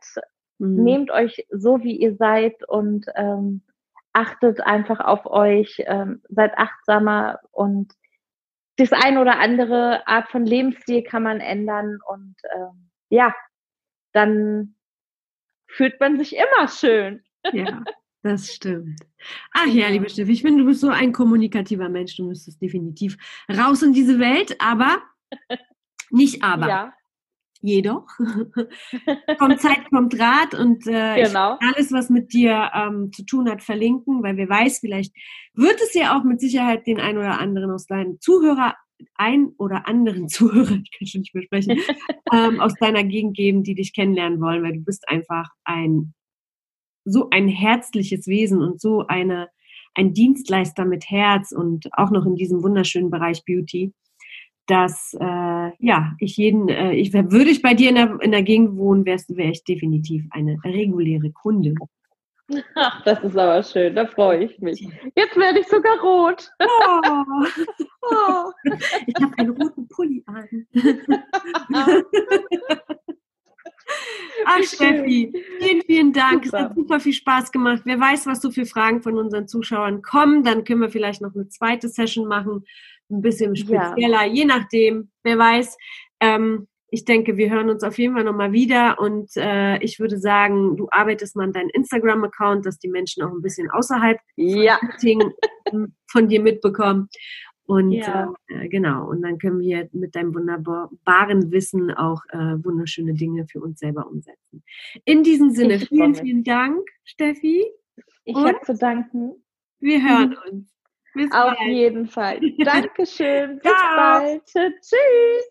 Mhm. 0.58 0.82
Nehmt 0.82 1.10
euch 1.10 1.46
so, 1.50 1.82
wie 1.82 1.96
ihr 1.96 2.16
seid 2.16 2.68
und 2.68 3.06
ähm, 3.14 3.62
achtet 4.12 4.60
einfach 4.60 5.00
auf 5.00 5.26
euch, 5.26 5.82
ähm, 5.86 6.22
seid 6.28 6.56
achtsamer 6.56 7.40
und 7.50 7.92
das 8.76 8.92
ein 8.92 9.18
oder 9.18 9.38
andere 9.38 10.06
Art 10.06 10.28
von 10.30 10.46
Lebensstil 10.46 11.02
kann 11.02 11.22
man 11.22 11.40
ändern 11.40 11.98
und 12.08 12.34
ähm, 12.54 12.90
ja, 13.08 13.34
dann 14.12 14.74
fühlt 15.68 16.00
man 16.00 16.18
sich 16.18 16.36
immer 16.36 16.68
schön. 16.68 17.22
Ja, 17.52 17.84
das 18.22 18.52
stimmt. 18.52 19.00
Ach 19.52 19.66
ja, 19.66 19.88
liebe 19.88 20.08
Steffi, 20.08 20.32
ich 20.32 20.42
finde, 20.42 20.62
du 20.62 20.66
bist 20.66 20.80
so 20.80 20.88
ein 20.88 21.12
kommunikativer 21.12 21.88
Mensch. 21.88 22.16
Du 22.16 22.26
müsstest 22.26 22.60
definitiv 22.60 23.16
raus 23.50 23.82
in 23.82 23.92
diese 23.92 24.18
Welt, 24.18 24.56
aber 24.60 25.02
nicht 26.10 26.42
aber. 26.42 26.68
Ja. 26.68 26.94
Jedoch 27.66 28.06
kommt 29.38 29.58
Zeit, 29.58 29.90
kommt 29.90 30.20
Rat 30.20 30.52
und 30.52 30.86
äh, 30.86 31.24
genau. 31.24 31.56
alles, 31.60 31.92
was 31.92 32.10
mit 32.10 32.34
dir 32.34 32.70
ähm, 32.74 33.10
zu 33.10 33.24
tun 33.24 33.48
hat, 33.48 33.62
verlinken, 33.62 34.22
weil 34.22 34.36
wer 34.36 34.50
weiß, 34.50 34.80
vielleicht 34.80 35.14
wird 35.54 35.80
es 35.80 35.94
ja 35.94 36.14
auch 36.14 36.24
mit 36.24 36.42
Sicherheit 36.42 36.86
den 36.86 37.00
einen 37.00 37.16
oder 37.16 37.40
anderen 37.40 37.70
aus 37.70 37.86
deinen 37.86 38.20
Zuhörer, 38.20 38.74
ein 39.14 39.54
oder 39.56 39.88
anderen 39.88 40.28
Zuhörer, 40.28 40.72
ich 40.72 40.90
kann 40.90 41.06
schon 41.06 41.22
nicht 41.22 41.34
mehr 41.34 41.44
sprechen, 41.44 41.80
ähm, 42.34 42.60
aus 42.60 42.74
deiner 42.74 43.02
Gegend 43.02 43.34
geben, 43.34 43.62
die 43.62 43.74
dich 43.74 43.94
kennenlernen 43.94 44.42
wollen, 44.42 44.62
weil 44.62 44.74
du 44.74 44.80
bist 44.80 45.08
einfach 45.08 45.48
ein 45.64 46.12
so 47.06 47.30
ein 47.30 47.48
herzliches 47.48 48.26
Wesen 48.26 48.60
und 48.60 48.78
so 48.78 49.06
eine 49.06 49.48
ein 49.94 50.12
Dienstleister 50.12 50.84
mit 50.84 51.08
Herz 51.08 51.50
und 51.50 51.88
auch 51.92 52.10
noch 52.10 52.26
in 52.26 52.34
diesem 52.34 52.62
wunderschönen 52.62 53.10
Bereich 53.10 53.42
Beauty 53.46 53.94
dass 54.66 55.14
äh, 55.20 55.70
ja 55.78 56.12
ich 56.18 56.36
jeden, 56.36 56.68
äh, 56.68 56.92
ich 56.92 57.12
würde 57.12 57.50
ich 57.50 57.62
bei 57.62 57.74
dir 57.74 57.90
in 57.90 57.96
der, 57.96 58.18
in 58.20 58.32
der 58.32 58.42
Gegend 58.42 58.76
wohnen, 58.76 59.04
wärst 59.04 59.36
wäre 59.36 59.50
ich 59.50 59.64
definitiv 59.64 60.24
eine 60.30 60.58
reguläre 60.64 61.30
Kunde. 61.30 61.74
Ach, 62.74 63.02
das 63.04 63.24
ist 63.24 63.38
aber 63.38 63.62
schön, 63.62 63.94
da 63.94 64.06
freue 64.06 64.44
ich 64.44 64.58
mich. 64.58 64.86
Jetzt 65.16 65.36
werde 65.36 65.60
ich 65.60 65.66
sogar 65.66 65.98
rot. 66.00 66.50
Oh. 66.60 67.44
Oh. 68.06 68.52
Ich 69.06 69.14
habe 69.14 69.32
einen 69.38 69.56
roten 69.56 69.88
Pulli 69.88 70.22
an. 70.26 70.46
Ach, 74.44 74.62
Steffi, 74.62 75.32
vielen, 75.58 75.82
vielen 75.86 76.12
Dank. 76.12 76.44
Super. 76.44 76.58
Es 76.58 76.64
hat 76.64 76.74
super 76.74 77.00
viel 77.00 77.12
Spaß 77.14 77.50
gemacht. 77.50 77.82
Wer 77.86 77.98
weiß, 77.98 78.26
was 78.26 78.42
so 78.42 78.50
viele 78.50 78.66
Fragen 78.66 79.00
von 79.00 79.16
unseren 79.16 79.48
Zuschauern 79.48 80.02
kommen, 80.02 80.44
dann 80.44 80.64
können 80.64 80.82
wir 80.82 80.90
vielleicht 80.90 81.22
noch 81.22 81.34
eine 81.34 81.48
zweite 81.48 81.88
Session 81.88 82.26
machen 82.26 82.66
ein 83.14 83.22
bisschen 83.22 83.56
spezieller, 83.56 84.24
ja. 84.24 84.32
je 84.32 84.44
nachdem, 84.44 85.10
wer 85.22 85.38
weiß. 85.38 85.76
Ähm, 86.20 86.68
ich 86.90 87.04
denke, 87.04 87.36
wir 87.36 87.50
hören 87.50 87.70
uns 87.70 87.82
auf 87.82 87.98
jeden 87.98 88.14
Fall 88.14 88.22
nochmal 88.22 88.52
wieder 88.52 89.00
und 89.00 89.30
äh, 89.36 89.78
ich 89.78 89.98
würde 89.98 90.16
sagen, 90.16 90.76
du 90.76 90.86
arbeitest 90.90 91.34
mal 91.34 91.44
an 91.44 91.52
deinen 91.52 91.70
Instagram-Account, 91.70 92.64
dass 92.64 92.78
die 92.78 92.88
Menschen 92.88 93.24
auch 93.24 93.32
ein 93.32 93.42
bisschen 93.42 93.68
außerhalb 93.68 94.18
ja. 94.36 94.78
von 96.06 96.28
dir 96.28 96.40
mitbekommen. 96.40 97.08
Und 97.66 97.92
ja. 97.92 98.32
äh, 98.48 98.68
genau, 98.68 99.08
und 99.08 99.22
dann 99.22 99.38
können 99.38 99.60
wir 99.60 99.88
mit 99.92 100.14
deinem 100.14 100.34
wunderbaren 100.34 101.50
Wissen 101.50 101.90
auch 101.90 102.22
äh, 102.28 102.62
wunderschöne 102.62 103.14
Dinge 103.14 103.46
für 103.50 103.60
uns 103.60 103.80
selber 103.80 104.06
umsetzen. 104.06 104.62
In 105.04 105.22
diesem 105.22 105.50
Sinne, 105.50 105.80
vielen, 105.80 106.14
vielen 106.14 106.44
Dank, 106.44 106.86
Steffi. 107.04 107.64
Ich 108.24 108.36
habe 108.36 108.60
zu 108.64 108.74
danken. 108.74 109.42
Wir 109.80 110.02
hören 110.02 110.36
uns. 110.48 110.73
Bis 111.14 111.30
Auf 111.30 111.54
bald. 111.56 111.70
jeden 111.70 112.08
Fall. 112.08 112.40
Dankeschön. 112.64 113.60
Bis 113.62 113.72
bald. 113.96 114.42
Tschüss. 114.46 115.44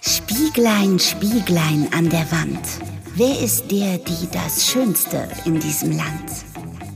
Spieglein, 0.00 0.98
Spieglein 0.98 1.88
an 1.94 2.08
der 2.08 2.30
Wand. 2.32 2.66
Wer 3.14 3.40
ist 3.42 3.70
der, 3.70 3.98
die 3.98 4.28
das 4.32 4.66
Schönste 4.66 5.28
in 5.44 5.60
diesem 5.60 5.90
Land? 5.96 6.44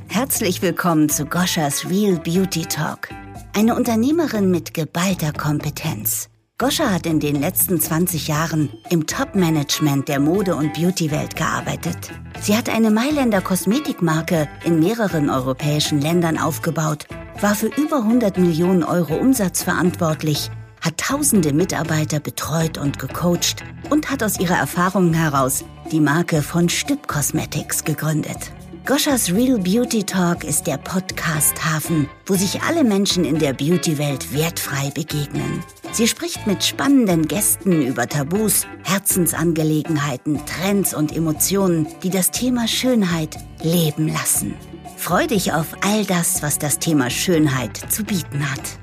Herzlich 0.08 0.62
willkommen 0.62 1.10
zu 1.10 1.26
Goschas 1.26 1.90
Real 1.90 2.18
Beauty 2.18 2.62
Talk. 2.62 3.10
Eine 3.54 3.74
Unternehmerin 3.74 4.50
mit 4.50 4.72
geballter 4.72 5.32
Kompetenz. 5.32 6.30
Goscha 6.56 6.92
hat 6.92 7.04
in 7.04 7.18
den 7.18 7.40
letzten 7.40 7.80
20 7.80 8.28
Jahren 8.28 8.70
im 8.88 9.08
Top-Management 9.08 10.06
der 10.06 10.20
Mode- 10.20 10.54
und 10.54 10.72
Beauty-Welt 10.74 11.34
gearbeitet. 11.34 12.12
Sie 12.40 12.56
hat 12.56 12.68
eine 12.68 12.92
Mailänder 12.92 13.40
Kosmetikmarke 13.40 14.48
in 14.64 14.78
mehreren 14.78 15.30
europäischen 15.30 16.00
Ländern 16.00 16.38
aufgebaut, 16.38 17.08
war 17.40 17.56
für 17.56 17.66
über 17.66 17.96
100 17.96 18.38
Millionen 18.38 18.84
Euro 18.84 19.16
Umsatz 19.16 19.64
verantwortlich, 19.64 20.48
hat 20.80 20.98
tausende 20.98 21.52
Mitarbeiter 21.52 22.20
betreut 22.20 22.78
und 22.78 23.00
gecoacht 23.00 23.64
und 23.90 24.12
hat 24.12 24.22
aus 24.22 24.38
ihrer 24.38 24.56
Erfahrung 24.56 25.12
heraus 25.12 25.64
die 25.90 26.00
Marke 26.00 26.40
von 26.40 26.68
Stüb 26.68 27.08
Cosmetics 27.08 27.82
gegründet. 27.82 28.52
Goschas 28.86 29.32
Real 29.32 29.58
Beauty 29.58 30.04
Talk 30.04 30.44
ist 30.44 30.68
der 30.68 30.76
Podcast-Hafen, 30.76 32.08
wo 32.26 32.34
sich 32.34 32.62
alle 32.62 32.84
Menschen 32.84 33.24
in 33.24 33.40
der 33.40 33.54
Beauty-Welt 33.54 34.32
wertfrei 34.32 34.90
begegnen. 34.94 35.64
Sie 35.94 36.08
spricht 36.08 36.44
mit 36.48 36.64
spannenden 36.64 37.28
Gästen 37.28 37.80
über 37.80 38.08
Tabus, 38.08 38.66
Herzensangelegenheiten, 38.82 40.44
Trends 40.44 40.92
und 40.92 41.14
Emotionen, 41.14 41.86
die 42.02 42.10
das 42.10 42.32
Thema 42.32 42.66
Schönheit 42.66 43.36
leben 43.62 44.08
lassen. 44.08 44.56
Freu 44.96 45.28
dich 45.28 45.52
auf 45.52 45.68
all 45.82 46.04
das, 46.04 46.42
was 46.42 46.58
das 46.58 46.80
Thema 46.80 47.10
Schönheit 47.10 47.76
zu 47.92 48.02
bieten 48.02 48.50
hat. 48.50 48.76